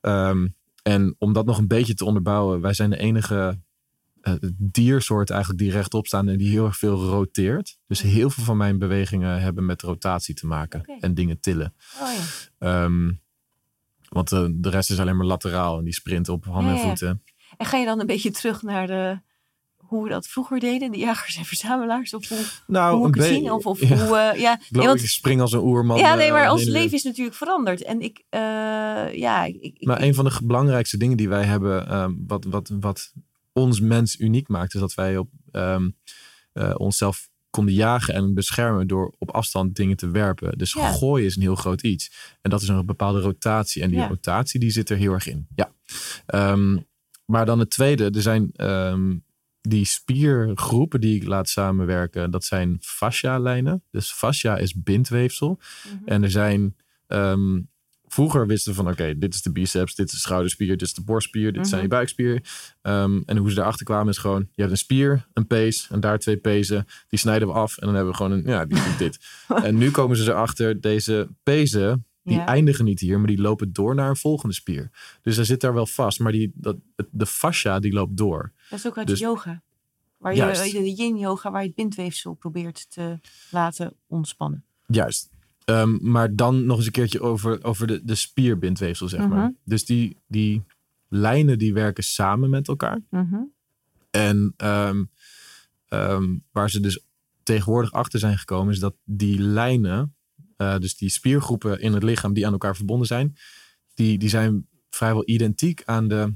Um, 0.01 0.55
en 0.84 1.16
om 1.18 1.34
dat 1.34 1.45
nog 1.45 1.57
een 1.57 1.68
beetje 1.68 1.93
te 1.93 2.05
onderbouwen, 2.05 2.61
wij 2.61 2.74
zijn 2.74 2.89
de 2.89 2.97
enige 2.97 3.59
uh, 4.22 4.34
diersoort 4.57 5.30
eigenlijk 5.30 5.61
die 5.61 5.72
rechtop 5.72 6.07
staan 6.07 6.28
en 6.28 6.38
die 6.38 6.49
heel 6.49 6.66
erg 6.66 6.78
veel 6.78 7.05
roteert. 7.05 7.78
Dus 7.88 8.01
heel 8.01 8.30
veel 8.30 8.43
van 8.43 8.57
mijn 8.57 8.78
bewegingen 8.78 9.41
hebben 9.41 9.66
met 9.66 9.82
rotatie 9.82 10.36
te 10.36 10.47
maken 10.47 10.86
en 10.99 11.14
dingen 11.14 11.39
tillen. 11.39 11.74
Oh, 12.01 12.09
ja. 12.59 12.84
um, 12.84 13.22
want 14.09 14.32
uh, 14.32 14.45
de 14.51 14.70
rest 14.70 14.89
is 14.89 14.99
alleen 14.99 15.18
maar 15.18 15.26
lateraal 15.26 15.78
en 15.78 15.84
die 15.84 15.93
sprint 15.93 16.30
op 16.30 16.45
handen 16.45 16.74
en 16.74 16.80
voeten. 16.80 17.24
En 17.58 17.66
ga 17.66 17.78
je 17.78 17.86
dan 17.86 17.99
een 17.99 18.06
beetje 18.06 18.32
terug 18.32 18.62
naar 18.62 18.88
de 18.88 19.20
hoe 19.93 20.04
we 20.04 20.10
dat 20.10 20.28
vroeger 20.28 20.60
deden, 20.60 20.91
de 20.91 20.97
jagers 20.97 21.38
en 21.38 21.45
verzamelaars? 21.45 22.14
Of 22.14 22.30
hoe, 22.30 22.38
nou, 22.68 22.97
hoe 22.97 23.08
ik 23.08 23.22
zien? 23.22 23.51
Of, 23.51 23.66
of 23.66 23.80
ja. 23.88 23.88
hoe, 23.88 24.34
uh, 24.34 24.39
ja. 24.39 24.60
Nee, 24.70 24.88
want, 24.88 24.99
ik 24.99 25.08
spring 25.08 25.41
als 25.41 25.51
een 25.51 25.60
oerman. 25.60 25.97
Ja, 25.97 26.16
nee, 26.16 26.32
maar 26.32 26.45
uh, 26.45 26.51
ons 26.51 26.64
leven 26.64 26.97
is 26.97 27.04
natuurlijk 27.04 27.36
veranderd. 27.36 27.84
En 27.84 28.01
ik, 28.01 28.24
uh, 28.30 28.39
ja... 29.14 29.43
Ik, 29.43 29.76
maar 29.80 30.01
een 30.01 30.14
van 30.14 30.26
de 30.26 30.39
belangrijkste 30.43 30.97
dingen 30.97 31.18
die 31.18 31.30
wij 31.30 31.43
hebben, 31.43 31.95
um, 31.97 32.24
wat, 32.28 32.45
wat, 32.45 32.72
wat 32.80 33.14
ons 33.54 33.80
mens 33.80 34.20
uniek 34.20 34.47
maakt, 34.47 34.74
is 34.74 34.80
dat 34.80 34.93
wij 34.93 35.18
op 35.18 35.30
um, 35.51 35.95
onszelf 36.74 37.30
konden 37.49 37.74
jagen 37.74 38.14
en 38.14 38.34
beschermen 38.34 38.88
door 38.88 39.16
op 39.20 39.32
afstand 39.32 39.76
dingen 39.76 39.97
te 39.97 40.10
werpen. 40.10 40.58
Dus 40.58 40.74
ja. 40.74 40.91
gooien 40.91 41.26
is 41.26 41.36
een 41.36 41.41
heel 41.41 41.56
groot 41.56 41.82
iets. 41.82 42.36
En 42.41 42.49
dat 42.49 42.62
is 42.62 42.68
een 42.68 42.86
bepaalde 42.86 43.20
rotatie. 43.20 43.82
En 43.82 43.89
die 43.89 43.99
ja. 43.99 44.08
rotatie 44.08 44.60
die 44.60 44.72
zit 44.72 44.89
er 44.89 44.97
heel 44.97 45.14
erg 45.14 45.28
in. 45.28 45.47
Ja. 45.56 45.72
Um, 46.51 46.86
maar 47.26 47.45
dan 47.45 47.59
het 47.59 47.69
tweede, 47.69 48.09
er 48.09 48.21
zijn 48.21 48.51
um, 48.69 49.24
die 49.61 49.86
spiergroepen 49.86 51.01
die 51.01 51.15
ik 51.15 51.28
laat 51.28 51.49
samenwerken, 51.49 52.32
dat 52.32 52.43
zijn 52.43 52.78
fascia-lijnen. 52.82 53.84
Dus 53.91 54.11
fascia 54.11 54.57
is 54.57 54.74
bindweefsel. 54.74 55.59
Mhm. 55.84 56.09
En 56.09 56.24
er 56.24 56.32
zijn. 56.32 56.76
Um, 57.07 57.71
vroeger 58.07 58.47
wisten 58.47 58.71
we 58.71 58.78
van 58.78 58.91
oké, 58.91 59.17
dit 59.17 59.34
is 59.34 59.41
de 59.41 59.51
biceps, 59.51 59.95
dit 59.95 60.05
is 60.05 60.13
de 60.13 60.19
schouderspier, 60.19 60.67
dit 60.67 60.82
is 60.82 60.93
de 60.93 61.03
borstspier, 61.03 61.53
dit 61.53 61.67
zijn 61.67 61.82
je 61.82 61.88
mhm. 61.88 61.95
buikspier. 61.95 62.34
Um, 62.82 63.24
en 63.26 63.38
hoe 63.38 63.49
ze 63.49 63.55
daarachter 63.55 63.86
kwamen 63.86 64.09
is 64.09 64.17
gewoon, 64.17 64.47
je 64.51 64.61
hebt 64.61 64.71
een 64.71 64.78
spier, 64.78 65.28
een 65.34 65.47
pees 65.47 65.88
en 65.91 65.99
daar 65.99 66.19
twee 66.19 66.38
pezen. 66.38 66.86
Die 67.07 67.19
snijden 67.19 67.47
we 67.47 67.53
af 67.53 67.78
en 67.78 67.86
dan 67.86 67.95
hebben 67.95 68.11
we 68.11 68.17
gewoon 68.17 68.32
een, 68.32 68.43
ja, 68.45 68.65
die 68.65 68.84
doet 68.84 68.97
dit. 68.97 69.19
en 69.67 69.78
nu 69.78 69.91
komen 69.91 70.17
ze 70.17 70.32
erachter, 70.32 70.82
deze 70.82 71.28
pezen, 71.43 72.05
die 72.24 72.39
eindigen 72.39 72.86
niet 72.86 72.99
hier, 72.99 73.17
maar 73.17 73.28
die 73.28 73.41
lopen 73.41 73.74
door 73.74 73.95
naar 73.95 74.09
een 74.09 74.15
volgende 74.15 74.55
spier. 74.55 74.89
Dus 75.21 75.36
hij 75.36 75.45
zit 75.45 75.61
daar 75.61 75.74
wel 75.74 75.86
vast, 75.86 76.19
maar 76.19 76.32
die, 76.32 76.51
dat, 76.55 76.78
de 77.11 77.26
fascia 77.26 77.80
die 77.80 77.93
loopt 77.93 78.17
door. 78.17 78.51
Dat 78.69 78.80
is 78.80 78.88
ook 78.88 78.97
uit 78.97 79.07
dus, 79.07 79.19
yoga. 79.19 79.61
Waar 80.17 80.36
je, 80.36 80.71
de 80.71 80.93
yin 80.93 81.17
yoga, 81.17 81.51
waar 81.51 81.61
je 81.61 81.67
het 81.67 81.76
bindweefsel 81.76 82.34
probeert 82.34 82.89
te 82.89 83.19
laten 83.51 83.93
ontspannen. 84.07 84.63
Juist. 84.86 85.30
Um, 85.65 85.99
maar 86.01 86.36
dan 86.36 86.65
nog 86.65 86.78
eens 86.78 86.86
een 86.86 86.91
keertje 86.91 87.21
over, 87.21 87.63
over 87.63 87.88
de, 87.88 88.03
de 88.03 88.15
spierbindweefsel, 88.15 89.09
zeg 89.09 89.28
maar. 89.28 89.43
Mhm. 89.43 89.51
Dus 89.63 89.86
die, 89.86 90.17
die 90.28 90.63
lijnen 91.07 91.57
die 91.57 91.74
werken 91.74 92.03
samen 92.03 92.49
met 92.49 92.67
elkaar. 92.67 93.01
Mhm. 93.09 93.41
En 94.11 94.53
um, 94.57 95.09
um, 95.89 96.43
waar 96.51 96.69
ze 96.69 96.80
dus 96.80 97.05
tegenwoordig 97.43 97.91
achter 97.91 98.19
zijn 98.19 98.38
gekomen, 98.38 98.74
is 98.74 98.80
dat 98.80 98.95
die 99.03 99.39
lijnen 99.39 100.15
uh, 100.58 100.78
dus 100.78 100.95
die 100.95 101.10
spiergroepen 101.10 101.80
in 101.80 101.93
het 101.93 102.04
lichaam 102.04 102.34
die 102.34 102.45
aan 102.45 102.51
elkaar 102.51 102.76
verbonden 102.76 103.08
zijn, 103.08 103.38
die, 103.93 104.18
die 104.18 104.30
zijn 104.30 104.68
vrijwel 104.89 105.24
identiek 105.26 105.84
aan 105.86 106.08
de 106.08 106.34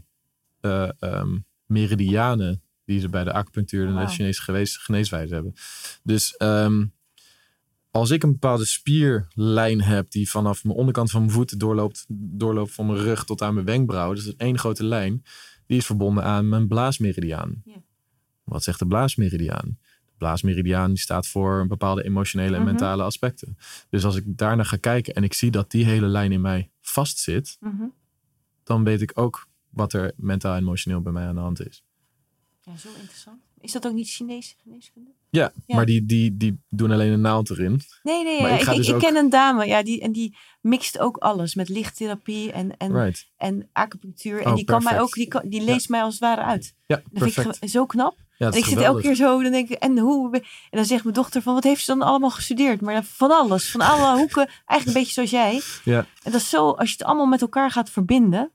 uh, 0.62 0.90
um, 1.00 1.46
meridianen 1.66 2.62
die 2.86 3.00
ze 3.00 3.10
bij 3.10 3.24
de 3.24 3.34
acupunctuur 3.34 3.88
en 3.88 3.96
de 3.96 4.08
Chinese 4.08 4.42
geneeswijze 4.80 5.34
hebben. 5.34 5.54
Dus 6.04 6.36
um, 6.38 6.94
als 7.92 8.10
ik 8.10 8.24
een 8.24 8.32
bepaalde 8.32 8.66
spierlijn 8.66 9.82
heb 9.82 10.12
die 10.12 10.30
vanaf 10.30 10.64
mijn 10.64 10.78
onderkant 10.78 11.12
van 11.12 11.22
mijn 11.22 11.34
voeten 11.34 11.58
doorloopt, 11.58 12.06
doorloopt 12.10 12.74
van 12.74 12.86
mijn 12.86 13.00
rug 13.00 13.26
tot 13.26 13.42
aan 13.42 13.54
mijn 13.54 13.66
wenkbrauw, 13.66 14.14
dus 14.14 14.24
dat 14.24 14.34
is 14.34 14.40
één 14.40 14.60
grote 14.60 14.84
lijn, 14.84 15.24
die 15.66 15.78
is 15.78 15.86
verbonden 15.86 16.24
aan 16.24 16.50
mijn 16.50 16.68
blaasmeridiaan. 16.68 17.64
Wat 18.44 18.64
zegt 18.64 18.80
de 18.80 18.88
blaasmeridiaan? 18.88 19.78
Blaasmeridiaan 20.18 20.90
die 20.90 21.00
staat 21.00 21.28
voor 21.28 21.68
bepaalde 21.68 22.04
emotionele 22.04 22.56
en 22.56 22.62
mhm. 22.62 22.72
mentale 22.72 23.04
aspecten. 23.04 23.58
Dus 23.90 24.06
als 24.06 24.16
ik 24.16 24.24
daarnaar 24.28 24.66
ga 24.66 24.78
kijken 24.78 25.14
en 25.14 25.24
ik 25.24 25.34
zie 25.34 25.52
dat 25.52 25.72
die 25.72 25.86
hele 25.86 26.08
lijn 26.08 26.32
in 26.32 26.42
mij 26.42 26.70
vastzit, 26.82 27.58
mm 27.60 27.94
dan 28.68 28.84
weet 28.84 29.02
ik 29.02 29.12
ook 29.14 29.48
wat 29.70 29.94
er 29.94 30.12
mentaal 30.16 30.56
en 30.56 30.62
emotioneel 30.62 31.02
bij 31.02 31.12
mij 31.12 31.28
aan 31.28 31.36
de 31.36 31.42
hand 31.42 31.68
is. 31.68 31.84
Ja, 32.62 32.78
zo 32.78 32.90
interessant. 33.00 33.42
Is 33.60 33.72
dat 33.72 33.88
ook 33.88 33.94
niet 33.94 34.10
Chinese 34.10 34.54
geneeskunde? 34.64 35.10
Ja, 35.30 35.52
maar 35.68 35.86
die, 35.86 36.06
die, 36.06 36.38
die 36.38 36.60
doen 36.70 36.92
alleen 36.92 37.12
een 37.12 37.22
naald 37.22 37.50
erin. 37.50 37.82
Nee, 38.04 38.24
nee, 38.24 38.42
ja, 38.42 38.48
ik, 38.48 38.62
ik, 38.62 38.76
dus 38.76 38.88
ik 38.88 38.98
ken 38.98 39.16
een 39.16 39.30
dame 39.30 39.66
ja, 39.66 39.84
die, 39.84 40.02
en 40.02 40.12
die 40.12 40.38
mixt 40.62 41.00
ook 41.00 41.18
alles 41.18 41.56
met 41.56 41.70
lichttherapie 41.70 42.52
en, 42.52 42.78
en, 42.78 43.14
en 43.38 43.70
acupunctuur. 43.74 44.42
En 44.42 44.50
oh, 44.50 44.56
die, 44.56 44.66
kan 44.66 44.84
mij 44.84 45.02
ook, 45.02 45.14
die, 45.14 45.28
kan, 45.28 45.50
die 45.50 45.62
leest 45.62 45.90
mij 45.90 46.02
als 46.02 46.14
het 46.14 46.24
ware 46.24 46.42
uit. 46.42 46.76
Ja, 46.86 47.02
dat 47.12 47.32
vind 47.32 47.62
ik 47.62 47.70
zo 47.70 47.86
knap. 47.86 48.26
Ja, 48.38 48.52
en 48.52 48.58
ik 48.58 48.66
zit 48.66 48.78
elke 48.78 49.02
keer 49.02 49.16
zo, 49.16 49.42
dan 49.42 49.52
denk 49.52 49.70
ik, 49.70 49.80
en 49.80 50.00
hoe? 50.00 50.34
En 50.36 50.44
dan 50.70 50.86
zegt 50.86 51.04
mijn 51.04 51.16
dochter 51.16 51.42
van, 51.42 51.54
wat 51.54 51.64
heeft 51.64 51.84
ze 51.84 51.96
dan 51.96 52.08
allemaal 52.08 52.30
gestudeerd? 52.30 52.82
Maar 52.82 53.04
van 53.04 53.32
alles, 53.32 53.72
van 53.72 53.82
alle 53.82 54.18
hoeken, 54.20 54.50
eigenlijk 54.66 54.86
een 54.86 54.94
beetje 54.94 55.14
zoals 55.14 55.30
jij. 55.30 55.62
Ja. 55.84 55.98
En 56.24 56.32
dat 56.32 56.42
is 56.42 56.50
zo, 56.50 56.70
als 56.70 56.90
je 56.90 56.96
het 56.98 57.08
allemaal 57.08 57.26
met 57.26 57.42
elkaar 57.42 57.72
gaat 57.72 57.90
verbinden, 57.90 58.52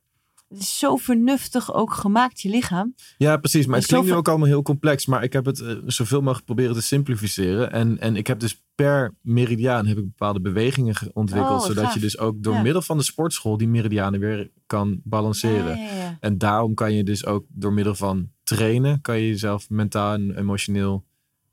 het 0.53 0.62
is 0.62 0.78
zo 0.78 0.97
vernuftig 0.97 1.74
ook 1.74 1.93
gemaakt, 1.93 2.41
je 2.41 2.49
lichaam. 2.49 2.95
Ja, 3.18 3.37
precies. 3.37 3.66
Maar 3.66 3.78
het 3.78 3.87
klinkt 3.87 4.07
nu 4.07 4.14
ook 4.14 4.28
allemaal 4.28 4.47
heel 4.47 4.62
complex. 4.62 5.07
Maar 5.07 5.22
ik 5.22 5.33
heb 5.33 5.45
het 5.45 5.61
uh, 5.61 5.76
zoveel 5.87 6.20
mogelijk 6.20 6.45
proberen 6.45 6.74
te 6.74 6.83
simplificeren. 6.83 7.72
En, 7.72 7.99
en 7.99 8.16
ik 8.16 8.26
heb 8.26 8.41
dus 8.41 8.62
per 8.74 9.14
meridiaan 9.20 9.87
heb 9.87 9.99
ik 9.99 10.05
bepaalde 10.05 10.41
bewegingen 10.41 10.95
ontwikkeld. 11.12 11.61
Oh, 11.61 11.66
zodat 11.66 11.95
je 11.95 12.01
dus 12.01 12.18
ook 12.18 12.43
door 12.43 12.61
middel 12.61 12.83
van 12.83 12.97
de 12.97 13.05
sportschool 13.05 13.57
die 13.57 13.68
meridianen 13.68 14.20
weer 14.20 14.51
kan 14.66 15.01
balanceren. 15.05 15.78
Ja, 15.78 16.16
en 16.20 16.39
daarom 16.39 16.74
kan 16.74 16.93
je 16.95 17.05
dus 17.05 17.26
ook 17.26 17.45
door 17.49 17.72
middel 17.72 17.95
van 17.95 18.30
trainen, 18.57 19.01
kan 19.01 19.19
je 19.19 19.29
jezelf 19.29 19.71
mentaal 19.71 20.15
en 20.15 20.39
emotioneel 20.39 21.05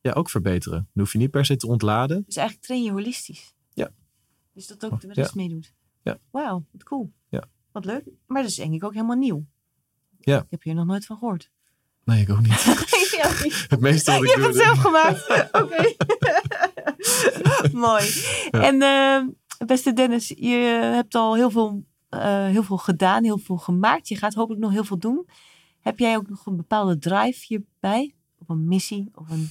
ja, 0.02 0.12
ook 0.12 0.30
verbeteren. 0.30 0.78
Dan 0.78 1.04
hoef 1.04 1.12
je 1.12 1.18
niet 1.18 1.32
per 1.32 1.46
se 1.46 1.56
te 1.56 1.68
ontladen. 1.68 2.24
Dus 2.26 2.36
eigenlijk 2.36 2.68
train 2.68 2.84
je 2.84 2.92
holistisch. 2.92 3.54
Ja. 3.74 3.90
Dus 4.54 4.68
dat 4.68 4.86
ook 4.86 5.02
de 5.02 5.14
rest 5.14 5.36
meedoet. 5.36 5.74
Ja. 6.04 6.18
Wauw, 6.32 6.66
wat 6.72 6.84
cool. 6.84 7.12
Ja. 7.30 7.44
Wat 7.72 7.86
leuk. 7.86 8.04
Maar 8.28 8.42
dat 8.42 8.52
is 8.52 8.58
denk 8.58 8.74
ik 8.74 8.84
ook 8.84 8.94
helemaal 8.94 9.16
nieuw. 9.16 9.46
Ja. 10.20 10.38
Ik 10.38 10.48
heb 10.50 10.64
hier 10.64 10.74
nog 10.74 10.86
nooit 10.86 11.06
van 11.06 11.18
gehoord. 11.18 11.52
Nee, 12.04 12.22
ik 12.22 12.30
ook 12.30 12.42
niet. 12.42 12.64
het 13.68 13.80
meeste 13.80 14.12
wat 14.12 14.24
ik 14.24 14.28
Je 14.28 14.34
hebt 14.42 14.46
het 14.46 14.64
zelf 14.64 14.78
gemaakt. 14.78 15.30
Oké. 15.62 15.96
Mooi. 17.78 18.04
En 18.52 18.82
uh, 18.82 19.68
beste 19.68 19.94
Dennis, 19.94 20.28
je 20.28 20.90
hebt 20.94 21.16
al 21.16 21.36
heel 21.36 21.52
veel, 21.52 21.84
uh, 22.10 22.46
heel 22.46 22.64
veel 22.64 22.78
gedaan, 22.78 23.24
heel 23.24 23.38
veel 23.38 23.58
gemaakt. 23.58 24.08
Je 24.08 24.16
gaat 24.16 24.34
hopelijk 24.34 24.62
nog 24.62 24.72
heel 24.72 24.84
veel 24.84 24.98
doen. 25.00 25.28
Heb 25.90 26.00
jij 26.00 26.18
ook 26.18 26.30
nog 26.30 26.46
een 26.46 26.56
bepaalde 26.56 26.98
drive 26.98 27.46
hierbij? 27.48 28.16
Of 28.38 28.50
een 28.50 28.68
missie? 28.68 29.10
Of 29.14 29.30
een, 29.30 29.50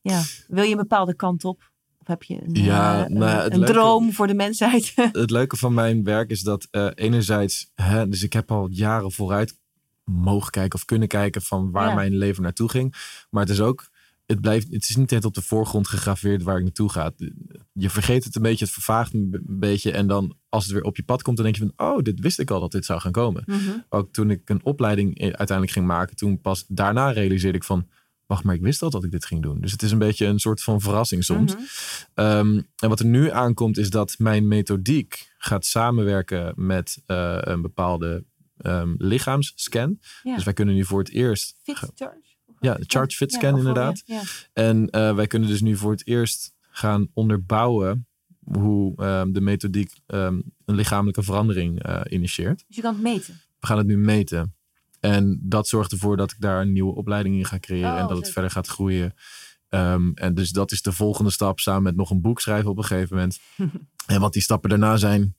ja, 0.00 0.22
wil 0.48 0.64
je 0.64 0.70
een 0.70 0.76
bepaalde 0.76 1.14
kant 1.14 1.44
op? 1.44 1.70
Of 1.98 2.06
heb 2.06 2.22
je 2.22 2.42
een, 2.42 2.54
ja, 2.54 3.08
uh, 3.08 3.16
nou, 3.16 3.50
een, 3.50 3.64
droom 3.64 4.12
voor 4.12 4.26
de 4.26 4.34
mensheid? 4.34 4.92
het 5.12 5.30
leuke 5.30 5.56
van 5.56 5.74
mijn 5.74 6.04
werk 6.04 6.30
is 6.30 6.40
dat 6.40 6.68
uh, 6.70 6.90
enerzijds, 6.94 7.70
hè, 7.74 8.08
dus 8.08 8.22
ik 8.22 8.32
heb 8.32 8.50
al 8.50 8.68
jaren 8.70 9.12
vooruit 9.12 9.58
mogen 10.04 10.50
kijken 10.50 10.78
of 10.78 10.84
kunnen 10.84 11.08
kijken 11.08 11.42
van 11.42 11.70
waar 11.70 11.94
mijn 11.94 12.16
leven 12.16 12.42
naartoe 12.42 12.70
ging. 12.70 12.94
Maar 13.30 13.42
het 13.42 13.52
is 13.52 13.60
ook, 13.60 13.90
het, 14.26 14.40
blijft, 14.40 14.72
het 14.72 14.88
is 14.88 14.96
niet 14.96 15.12
echt 15.12 15.24
op 15.24 15.34
de 15.34 15.42
voorgrond 15.42 15.88
gegraveerd 15.88 16.42
waar 16.42 16.56
ik 16.56 16.62
naartoe 16.62 16.90
ga. 16.90 17.12
Je 17.72 17.90
vergeet 17.90 18.24
het 18.24 18.36
een 18.36 18.42
beetje, 18.42 18.64
het 18.64 18.74
vervaagt 18.74 19.14
een 19.14 19.42
beetje. 19.46 19.92
En 19.92 20.06
dan 20.06 20.36
als 20.48 20.64
het 20.64 20.72
weer 20.72 20.82
op 20.82 20.96
je 20.96 21.02
pad 21.02 21.22
komt, 21.22 21.36
dan 21.36 21.44
denk 21.44 21.58
je 21.58 21.70
van, 21.74 21.88
oh, 21.88 22.02
dit 22.02 22.20
wist 22.20 22.38
ik 22.38 22.50
al 22.50 22.60
dat 22.60 22.72
dit 22.72 22.84
zou 22.84 23.00
gaan 23.00 23.12
komen. 23.12 23.42
Mhm. 23.46 23.58
Ook 23.88 24.12
toen 24.12 24.30
ik 24.30 24.48
een 24.48 24.64
opleiding 24.64 25.20
uiteindelijk 25.20 25.70
ging 25.70 25.86
maken, 25.86 26.16
toen 26.16 26.40
pas 26.40 26.64
daarna 26.68 27.10
realiseerde 27.10 27.58
ik 27.58 27.64
van, 27.64 27.88
wacht, 28.26 28.44
maar 28.44 28.54
ik 28.54 28.60
wist 28.60 28.82
al 28.82 28.90
dat 28.90 29.04
ik 29.04 29.10
dit 29.10 29.24
ging 29.24 29.42
doen. 29.42 29.60
Dus 29.60 29.72
het 29.72 29.82
is 29.82 29.90
een 29.90 29.98
beetje 29.98 30.26
een 30.26 30.38
soort 30.38 30.62
van 30.62 30.80
verrassing 30.80 31.24
soms. 31.24 31.54
Mhm. 31.54 31.62
Ehm, 32.14 32.60
en 32.76 32.88
wat 32.88 33.00
er 33.00 33.06
nu 33.06 33.30
aankomt 33.30 33.78
is 33.78 33.90
dat 33.90 34.14
mijn 34.18 34.48
methodiek 34.48 35.30
gaat 35.38 35.64
samenwerken 35.64 36.52
met 36.56 37.02
uh, 37.06 37.38
een 37.40 37.62
bepaalde 37.62 38.24
um, 38.62 38.94
lichaamsscan. 38.98 39.98
Dus 40.22 40.44
wij 40.44 40.52
kunnen 40.52 40.74
nu 40.74 40.84
voor 40.84 40.98
het 40.98 41.10
eerst... 41.10 41.60
Ja, 42.62 42.78
charge 42.86 43.16
fit 43.16 43.32
scan 43.32 43.58
inderdaad. 43.58 44.02
Ja, 44.04 44.22
En 44.52 44.88
uh, 44.90 45.14
wij 45.14 45.26
kunnen 45.26 45.48
dus 45.48 45.60
nu 45.60 45.76
voor 45.76 45.90
het 45.90 46.06
eerst 46.06 46.54
gaan 46.70 47.08
onderbouwen 47.12 48.06
hoe 48.44 49.04
um, 49.04 49.32
de 49.32 49.40
methodiek 49.40 49.92
een 50.06 50.52
lichamelijke 50.64 51.22
verandering 51.22 51.86
uh, 51.86 52.00
initieert. 52.08 52.64
Dus 52.66 52.76
je 52.76 52.82
kan 52.82 52.92
het 52.92 53.02
meten? 53.02 53.40
We 53.60 53.66
gaan 53.66 53.78
het 53.78 53.86
nu 53.86 53.98
meten. 53.98 54.54
En 55.00 55.40
dat 55.42 55.68
zorgt 55.68 55.92
ervoor 55.92 56.16
dat 56.16 56.30
ik 56.30 56.40
daar 56.40 56.60
een 56.60 56.72
nieuwe 56.72 56.94
opleiding 56.94 57.36
in 57.36 57.44
ga 57.44 57.58
creëren 57.58 57.96
en 57.96 58.02
oh, 58.02 58.08
dat 58.08 58.16
het 58.16 58.30
verder 58.30 58.50
gaat 58.50 58.66
groeien. 58.66 59.14
Um, 59.68 60.12
en 60.14 60.34
dus 60.34 60.50
dat 60.50 60.72
is 60.72 60.82
de 60.82 60.92
volgende 60.92 61.30
stap 61.30 61.60
samen 61.60 61.82
met 61.82 61.96
nog 61.96 62.10
een 62.10 62.20
boek 62.20 62.40
schrijven 62.40 62.70
op 62.70 62.78
een 62.78 62.84
gegeven 62.84 63.16
moment. 63.16 63.40
en 64.06 64.20
wat 64.20 64.32
die 64.32 64.42
stappen 64.42 64.70
daarna 64.70 64.96
zijn, 64.96 65.36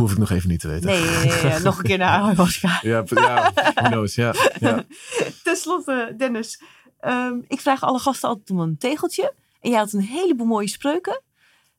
hoef 0.00 0.12
ik 0.12 0.18
nog 0.18 0.30
even 0.30 0.48
niet 0.48 0.60
te 0.60 0.68
weten. 0.68 0.86
Nee, 0.86 1.00
nee, 1.00 1.42
nee 1.52 1.58
nog 1.58 1.78
een 1.78 1.84
keer 1.84 1.98
naar 1.98 2.20
ayahuasca. 2.20 2.68
ja, 2.82 3.04
ja, 3.04 3.52
who 3.52 3.88
knows, 3.88 4.14
ja. 4.14 4.34
ja. 4.58 4.84
Ten 5.44 5.56
slotte, 5.56 6.14
Dennis. 6.16 6.62
Um, 7.00 7.44
ik 7.48 7.60
vraag 7.60 7.82
alle 7.82 7.98
gasten 7.98 8.28
altijd 8.28 8.50
om 8.50 8.60
een 8.60 8.78
tegeltje. 8.78 9.34
En 9.60 9.70
jij 9.70 9.78
had 9.78 9.92
een 9.92 10.00
heleboel 10.00 10.46
mooie 10.46 10.68
spreuken. 10.68 11.22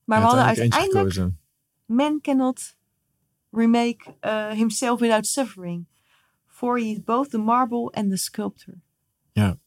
Maar 0.04 0.20
we 0.20 0.26
hadden 0.26 0.46
uiteindelijk... 0.46 1.36
Man 1.86 2.22
cannot 2.22 2.76
remake 3.52 4.16
uh, 4.22 4.50
himself 4.50 5.00
without 5.00 5.26
suffering. 5.26 5.88
For 6.48 6.80
he 6.80 6.86
is 6.86 7.04
both 7.04 7.30
the 7.30 7.38
marble 7.38 7.92
and 7.92 8.10
the 8.10 8.18
sculptor. 8.18 8.74
Ja. 9.32 9.58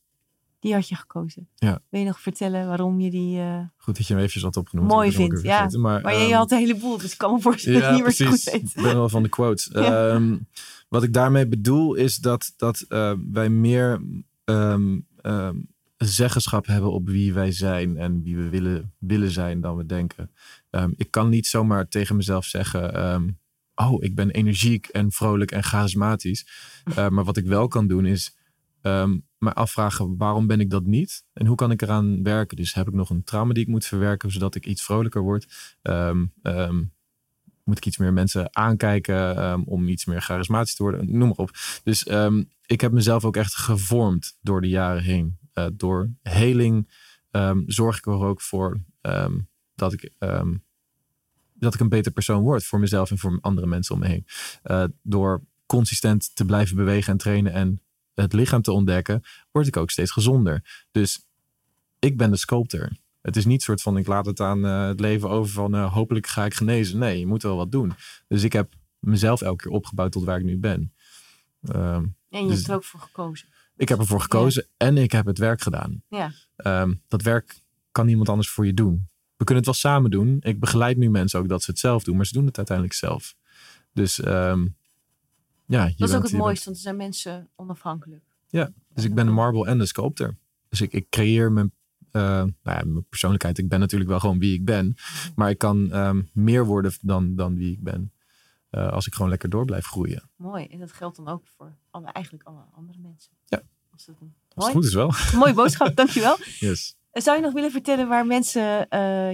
Die 0.61 0.75
had 0.75 0.89
je 0.89 0.95
gekozen. 0.95 1.49
Ja. 1.55 1.83
Wil 1.89 2.01
je 2.01 2.07
nog 2.07 2.21
vertellen 2.21 2.67
waarom 2.67 3.01
je 3.01 3.11
die... 3.11 3.39
Uh, 3.39 3.61
goed 3.77 3.97
dat 3.97 4.07
je 4.07 4.13
hem 4.13 4.19
eventjes 4.19 4.43
had 4.43 4.57
opgenoemd. 4.57 4.89
Mooi 4.89 5.13
vindt, 5.13 5.43
ja. 5.43 5.69
Maar, 5.79 6.01
maar 6.01 6.15
um, 6.15 6.21
je 6.21 6.35
had 6.35 6.51
een 6.51 6.59
heleboel, 6.59 6.99
dus 6.99 7.13
ik 7.13 7.19
kan 7.19 7.33
me 7.33 7.41
voorstellen 7.51 7.81
dat 7.81 7.89
je 7.89 7.95
niet 7.95 8.19
meer 8.19 8.29
goed 8.29 8.45
weet. 8.45 8.77
Ik 8.77 8.83
ben 8.83 8.95
wel 8.95 9.09
van 9.09 9.23
de 9.23 9.29
quotes. 9.29 9.71
Ja. 9.81 10.15
Um, 10.15 10.49
wat 10.89 11.03
ik 11.03 11.13
daarmee 11.13 11.47
bedoel 11.47 11.95
is 11.95 12.17
dat, 12.17 12.53
dat 12.57 12.85
uh, 12.89 13.13
wij 13.33 13.49
meer 13.49 14.01
um, 14.45 15.07
zeggenschap 15.97 16.67
hebben 16.67 16.93
op 16.93 17.09
wie 17.09 17.33
wij 17.33 17.53
zijn 17.53 17.97
en 17.97 18.23
wie 18.23 18.37
we 18.37 18.49
willen, 18.49 18.93
willen 18.99 19.31
zijn 19.31 19.61
dan 19.61 19.77
we 19.77 19.87
denken. 19.87 20.31
ik 20.97 21.11
kan 21.11 21.29
niet 21.29 21.47
zomaar 21.47 21.89
tegen 21.89 22.17
mezelf 22.17 22.45
zeggen 22.45 23.39
oh, 23.81 24.05
ik 24.05 24.15
ben 24.15 24.31
energiek 24.31 24.87
en 24.87 25.13
vrolijk 25.13 25.51
en 25.51 25.63
charismatisch. 25.63 26.47
Uh, 26.89 27.09
maar 27.15 27.25
wat 27.25 27.37
ik 27.37 27.47
wel 27.47 27.69
kan 27.69 27.87
doen 27.87 28.07
is 28.07 28.37
um, 28.83 29.27
me 29.39 29.53
afvragen 29.53 30.17
waarom 30.17 30.47
ben 30.47 30.61
ik 30.61 30.71
dat 30.71 30.85
niet 30.85 31.25
en 31.33 31.47
hoe 31.47 31.57
kan 31.57 31.71
ik 31.71 31.83
eraan 31.83 32.23
werken. 32.23 32.57
Dus 32.57 32.75
heb 32.75 32.89
ik 32.89 32.95
nog 32.95 33.11
een 33.11 33.25
trauma 33.25 33.53
die 33.53 33.63
ik 33.63 33.69
moet 33.69 33.87
verwerken 33.87 34.31
zodat 34.31 34.55
ik 34.55 34.67
iets 34.67 34.83
vrolijker 34.83 35.23
word. 35.23 35.77
Um, 35.83 36.33
um, 36.43 36.93
moet 37.65 37.77
ik 37.77 37.87
iets 37.87 37.99
meer 37.99 38.13
mensen 38.13 38.57
aankijken 38.57 39.67
om 39.67 39.89
iets 39.89 40.05
meer 40.05 40.21
charismatisch 40.21 40.75
te 40.75 40.83
worden. 40.83 41.19
Noem 41.19 41.29
maar 41.29 41.37
op. 41.37 41.51
Dus 41.85 42.07
ik 42.67 42.81
heb 42.81 42.93
mezelf 42.93 43.25
ook 43.25 43.37
echt 43.37 43.55
gevormd 43.55 44.39
door 44.41 44.61
de 44.61 44.69
jaren 44.69 45.03
heen. 45.03 45.39
Uh, 45.55 45.67
door 45.73 46.11
heling 46.23 46.91
zorg 47.67 47.97
ik 47.97 48.07
er 48.07 48.13
ook 48.13 48.41
voor 48.41 48.81
dat 49.75 49.93
ik 49.93 50.13
dat 51.55 51.75
ik 51.75 51.81
een 51.81 51.89
beter 51.89 52.13
persoon 52.13 52.43
word 52.43 52.65
voor 52.65 52.81
mezelf 52.81 53.11
en 53.11 53.19
voor 53.19 53.39
andere 53.41 53.67
mensen 53.67 53.95
om 53.95 54.01
me 54.01 54.07
heen. 54.07 54.27
Uh, 54.65 54.85
door 55.03 55.43
consistent 55.67 56.31
te 56.35 56.45
blijven 56.45 56.77
bewegen 56.77 57.13
en 57.13 57.19
trainen 57.19 57.53
en 57.53 57.81
het 58.21 58.33
lichaam 58.33 58.63
te 58.63 58.73
ontdekken, 58.73 59.23
word 59.51 59.67
ik 59.67 59.77
ook 59.77 59.91
steeds 59.91 60.11
gezonder. 60.11 60.87
Dus 60.91 61.27
ik 61.99 62.17
ben 62.17 62.31
de 62.31 62.37
sculptor. 62.37 62.91
Het 63.21 63.37
is 63.37 63.45
niet 63.45 63.63
soort 63.63 63.83
van 63.83 63.97
ik 63.97 64.07
laat 64.07 64.27
het 64.27 64.41
aan 64.41 64.65
uh, 64.65 64.87
het 64.87 65.01
leven 65.01 65.29
over 65.29 65.53
van 65.53 65.75
uh, 65.75 65.93
hopelijk 65.93 66.27
ga 66.27 66.45
ik 66.45 66.55
genezen. 66.55 66.99
Nee, 66.99 67.19
je 67.19 67.27
moet 67.27 67.43
wel 67.43 67.57
wat 67.57 67.73
doen. 67.73 67.93
Dus 68.29 68.43
ik 68.43 68.53
heb 68.53 68.73
mezelf 68.99 69.43
elke 69.43 69.63
keer 69.63 69.73
opgebouwd 69.73 70.13
tot 70.13 70.25
waar 70.25 70.39
ik 70.39 70.45
nu 70.45 70.59
ben. 70.59 70.93
Uh, 71.63 71.95
en 71.95 72.15
je 72.29 72.47
dus, 72.47 72.57
hebt 72.57 72.69
er 72.69 72.75
ook 72.75 72.85
voor 72.85 73.01
gekozen. 73.01 73.49
Ik 73.77 73.89
heb 73.89 73.99
ervoor 73.99 74.21
gekozen 74.21 74.67
en 74.77 74.97
ik 74.97 75.13
heb 75.13 75.27
het 75.27 75.39
werk 75.39 75.61
gedaan. 75.61 76.03
Ja. 76.09 76.33
Um, 76.57 77.03
dat 77.09 77.23
werk 77.23 77.61
kan 77.93 78.07
niemand 78.07 78.29
anders 78.29 78.51
voor 78.51 78.67
je 78.67 78.75
doen 78.75 79.09
we 79.41 79.47
kunnen 79.47 79.65
het 79.65 79.75
wel 79.75 79.93
samen 79.93 80.11
doen. 80.11 80.37
Ik 80.41 80.61
begeleid 80.61 80.97
nu 80.97 81.11
mensen 81.11 81.41
ook 81.41 81.49
dat 81.49 81.63
ze 81.63 81.71
het 81.71 81.81
zelf 81.81 82.05
doen, 82.05 82.17
maar 82.17 82.27
ze 82.27 82.33
doen 82.33 82.47
het 82.47 82.57
uiteindelijk 82.57 82.97
zelf. 82.97 83.37
Dus 83.93 84.25
um, 84.25 84.77
ja. 85.71 85.93
Dat 85.97 86.09
is 86.09 86.15
ook 86.15 86.23
het 86.23 86.33
mooiste, 86.33 86.65
want 86.65 86.77
er 86.77 86.83
zijn 86.83 86.97
mensen 86.97 87.49
onafhankelijk. 87.57 88.25
Ja, 88.49 88.73
dus 88.89 89.05
ik 89.05 89.15
ben 89.15 89.27
de 89.27 89.33
marble 89.33 89.67
en 89.67 89.79
de 89.79 89.87
sculptor. 89.87 90.37
Dus 90.69 90.81
ik, 90.81 90.93
ik 90.93 91.09
creëer 91.09 91.53
mijn, 91.53 91.73
uh, 92.13 92.23
nou 92.23 92.53
ja, 92.63 92.83
mijn 92.85 93.07
persoonlijkheid. 93.09 93.59
Ik 93.59 93.69
ben 93.69 93.81
natuurlijk 93.81 94.11
wel 94.11 94.21
gewoon 94.21 94.39
wie 94.39 94.55
ik 94.55 94.65
ben. 94.65 94.95
Maar 95.35 95.51
ik 95.51 95.59
kan 95.59 95.97
um, 95.97 96.31
meer 96.33 96.67
worden 96.67 96.93
dan, 97.01 97.35
dan 97.35 97.57
wie 97.57 97.73
ik 97.73 97.83
ben. 97.83 98.13
Uh, 98.71 98.93
als 98.93 99.07
ik 99.07 99.15
gewoon 99.15 99.31
lekker 99.31 99.49
door 99.49 99.65
blijf 99.65 99.87
groeien. 99.87 100.31
Mooi. 100.37 100.67
En 100.67 100.79
dat 100.79 100.93
geldt 100.93 101.17
dan 101.17 101.29
ook 101.29 101.47
voor 101.57 101.77
alle, 101.91 102.07
eigenlijk 102.13 102.47
alle 102.47 102.65
andere 102.73 102.99
mensen. 102.99 103.33
Ja. 103.47 103.63
Als, 103.93 104.05
dat, 104.05 104.17
als 104.55 104.65
het 104.65 104.75
goed 104.75 104.85
is 104.85 104.95
wel. 104.95 105.13
Mooie 105.41 105.55
boodschap, 105.55 105.97
dankjewel. 105.97 106.37
Yes. 106.59 106.99
Zou 107.13 107.37
je 107.37 107.43
nog 107.43 107.53
willen 107.53 107.71
vertellen 107.71 108.09
waar 108.09 108.27
mensen 108.27 108.87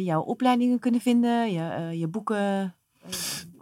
jouw 0.05 0.23
opleidingen 0.23 0.79
kunnen 0.79 1.01
vinden, 1.01 1.53
je, 1.53 1.99
je 1.99 2.09
boeken? 2.09 2.75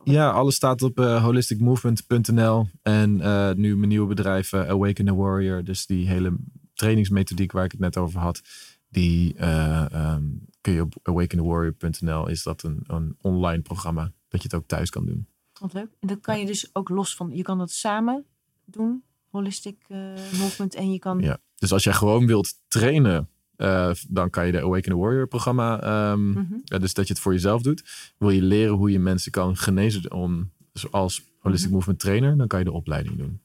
Ja, 0.04 0.30
alles 0.30 0.54
staat 0.54 0.82
op 0.82 0.98
holisticmovement.nl. 0.98 2.66
En 2.82 3.12
nu 3.60 3.76
mijn 3.76 3.88
nieuwe 3.88 4.06
bedrijf 4.06 4.54
Awaken 4.54 5.04
the 5.04 5.14
Warrior. 5.14 5.64
Dus 5.64 5.86
die 5.86 6.08
hele 6.08 6.36
trainingsmethodiek 6.74 7.52
waar 7.52 7.64
ik 7.64 7.70
het 7.70 7.80
net 7.80 7.96
over 7.96 8.20
had. 8.20 8.40
Die 8.88 9.34
ehm, 9.34 10.22
kun 10.60 10.72
je 10.72 10.80
op 10.80 10.94
awakenthewarrior.nl. 11.02 12.28
Is 12.28 12.42
dat 12.42 12.62
een, 12.62 12.84
een 12.86 13.16
online 13.20 13.62
programma 13.62 14.12
dat 14.28 14.42
je 14.42 14.48
het 14.48 14.54
ook 14.54 14.66
thuis 14.66 14.90
kan 14.90 15.06
doen. 15.06 15.26
Wat 15.60 15.72
leuk. 15.72 15.88
En 16.00 16.08
dat 16.08 16.20
kan 16.20 16.38
je 16.38 16.46
dus 16.46 16.70
ook 16.72 16.88
los 16.88 17.16
van. 17.16 17.30
Je 17.32 17.42
kan 17.42 17.58
dat 17.58 17.70
samen 17.70 18.24
doen, 18.64 19.02
holistic 19.30 19.84
uh, 19.88 19.98
movement. 20.14 20.74
En 20.74 20.92
je 20.92 20.98
kan. 20.98 21.18
Ja. 21.18 21.38
Dus 21.54 21.72
als 21.72 21.84
jij 21.84 21.92
gewoon 21.92 22.26
wilt 22.26 22.54
trainen, 22.68 23.28
uh, 23.56 23.90
dan 24.08 24.30
kan 24.30 24.46
je 24.46 24.52
de 24.52 24.60
Awaken 24.60 24.90
the 24.90 24.96
Warrior 24.96 25.26
programma. 25.26 26.10
Um, 26.10 26.20
mm 26.20 26.34
-hmm. 26.34 26.60
ja, 26.64 26.78
dus 26.78 26.94
dat 26.94 27.06
je 27.06 27.12
het 27.12 27.22
voor 27.22 27.32
jezelf 27.32 27.62
doet. 27.62 28.12
Wil 28.18 28.30
je 28.30 28.42
leren 28.42 28.74
hoe 28.74 28.90
je 28.90 28.98
mensen 28.98 29.32
kan 29.32 29.56
genezen 29.56 30.12
om, 30.12 30.50
als 30.90 31.22
holistic 31.38 31.68
mm 31.68 31.74
movement 31.74 32.00
trainer, 32.00 32.36
dan 32.36 32.46
kan 32.46 32.58
je 32.58 32.64
de 32.64 32.72
opleiding 32.72 33.16
doen. 33.16 33.40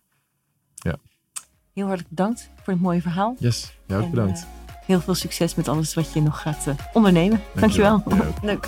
Ja. 0.75 0.95
Heel 1.73 1.85
hartelijk 1.85 2.09
bedankt 2.09 2.49
voor 2.63 2.73
het 2.73 2.81
mooie 2.81 3.01
verhaal. 3.01 3.35
Yes, 3.39 3.73
jou 3.87 4.03
ook 4.03 4.09
bedankt. 4.09 4.39
Uh, 4.39 4.75
heel 4.85 5.01
veel 5.01 5.15
succes 5.15 5.55
met 5.55 5.67
alles 5.67 5.93
wat 5.93 6.13
je 6.13 6.21
nog 6.21 6.41
gaat 6.41 6.67
ondernemen. 6.93 7.41
Dankjewel. 7.55 8.01
Dankjewel. 8.05 8.33
Leuk. 8.51 8.67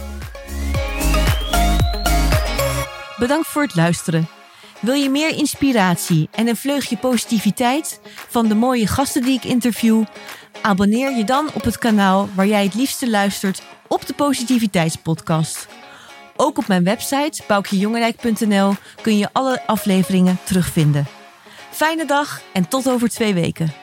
Bedankt 3.18 3.48
voor 3.48 3.62
het 3.62 3.76
luisteren. 3.76 4.28
Wil 4.82 4.94
je 4.94 5.10
meer 5.10 5.38
inspiratie 5.38 6.30
en 6.32 6.48
een 6.48 6.56
vleugje 6.56 6.98
positiviteit 6.98 8.02
van 8.30 8.48
de 8.48 8.56
mooie 8.56 8.88
gasten 8.88 9.22
die 9.24 9.38
ik 9.38 9.44
interview? 9.44 10.04
Abonneer 10.62 11.16
je 11.18 11.24
dan 11.24 11.50
op 11.54 11.64
het 11.64 11.78
kanaal 11.78 12.30
waar 12.36 12.48
jij 12.48 12.64
het 12.64 12.74
liefste 12.74 13.10
luistert 13.10 13.62
op 13.88 14.06
de 14.06 14.14
Positiviteitspodcast. 14.14 15.68
Ook 16.36 16.58
op 16.58 16.68
mijn 16.68 16.84
website 16.84 17.44
boukjejongerijk.nl 17.48 18.74
kun 19.02 19.18
je 19.18 19.30
alle 19.32 19.62
afleveringen 19.68 20.38
terugvinden. 20.44 21.08
Fijne 21.72 22.06
dag 22.06 22.42
en 22.54 22.68
tot 22.68 22.90
over 22.90 23.10
twee 23.10 23.34
weken. 23.34 23.74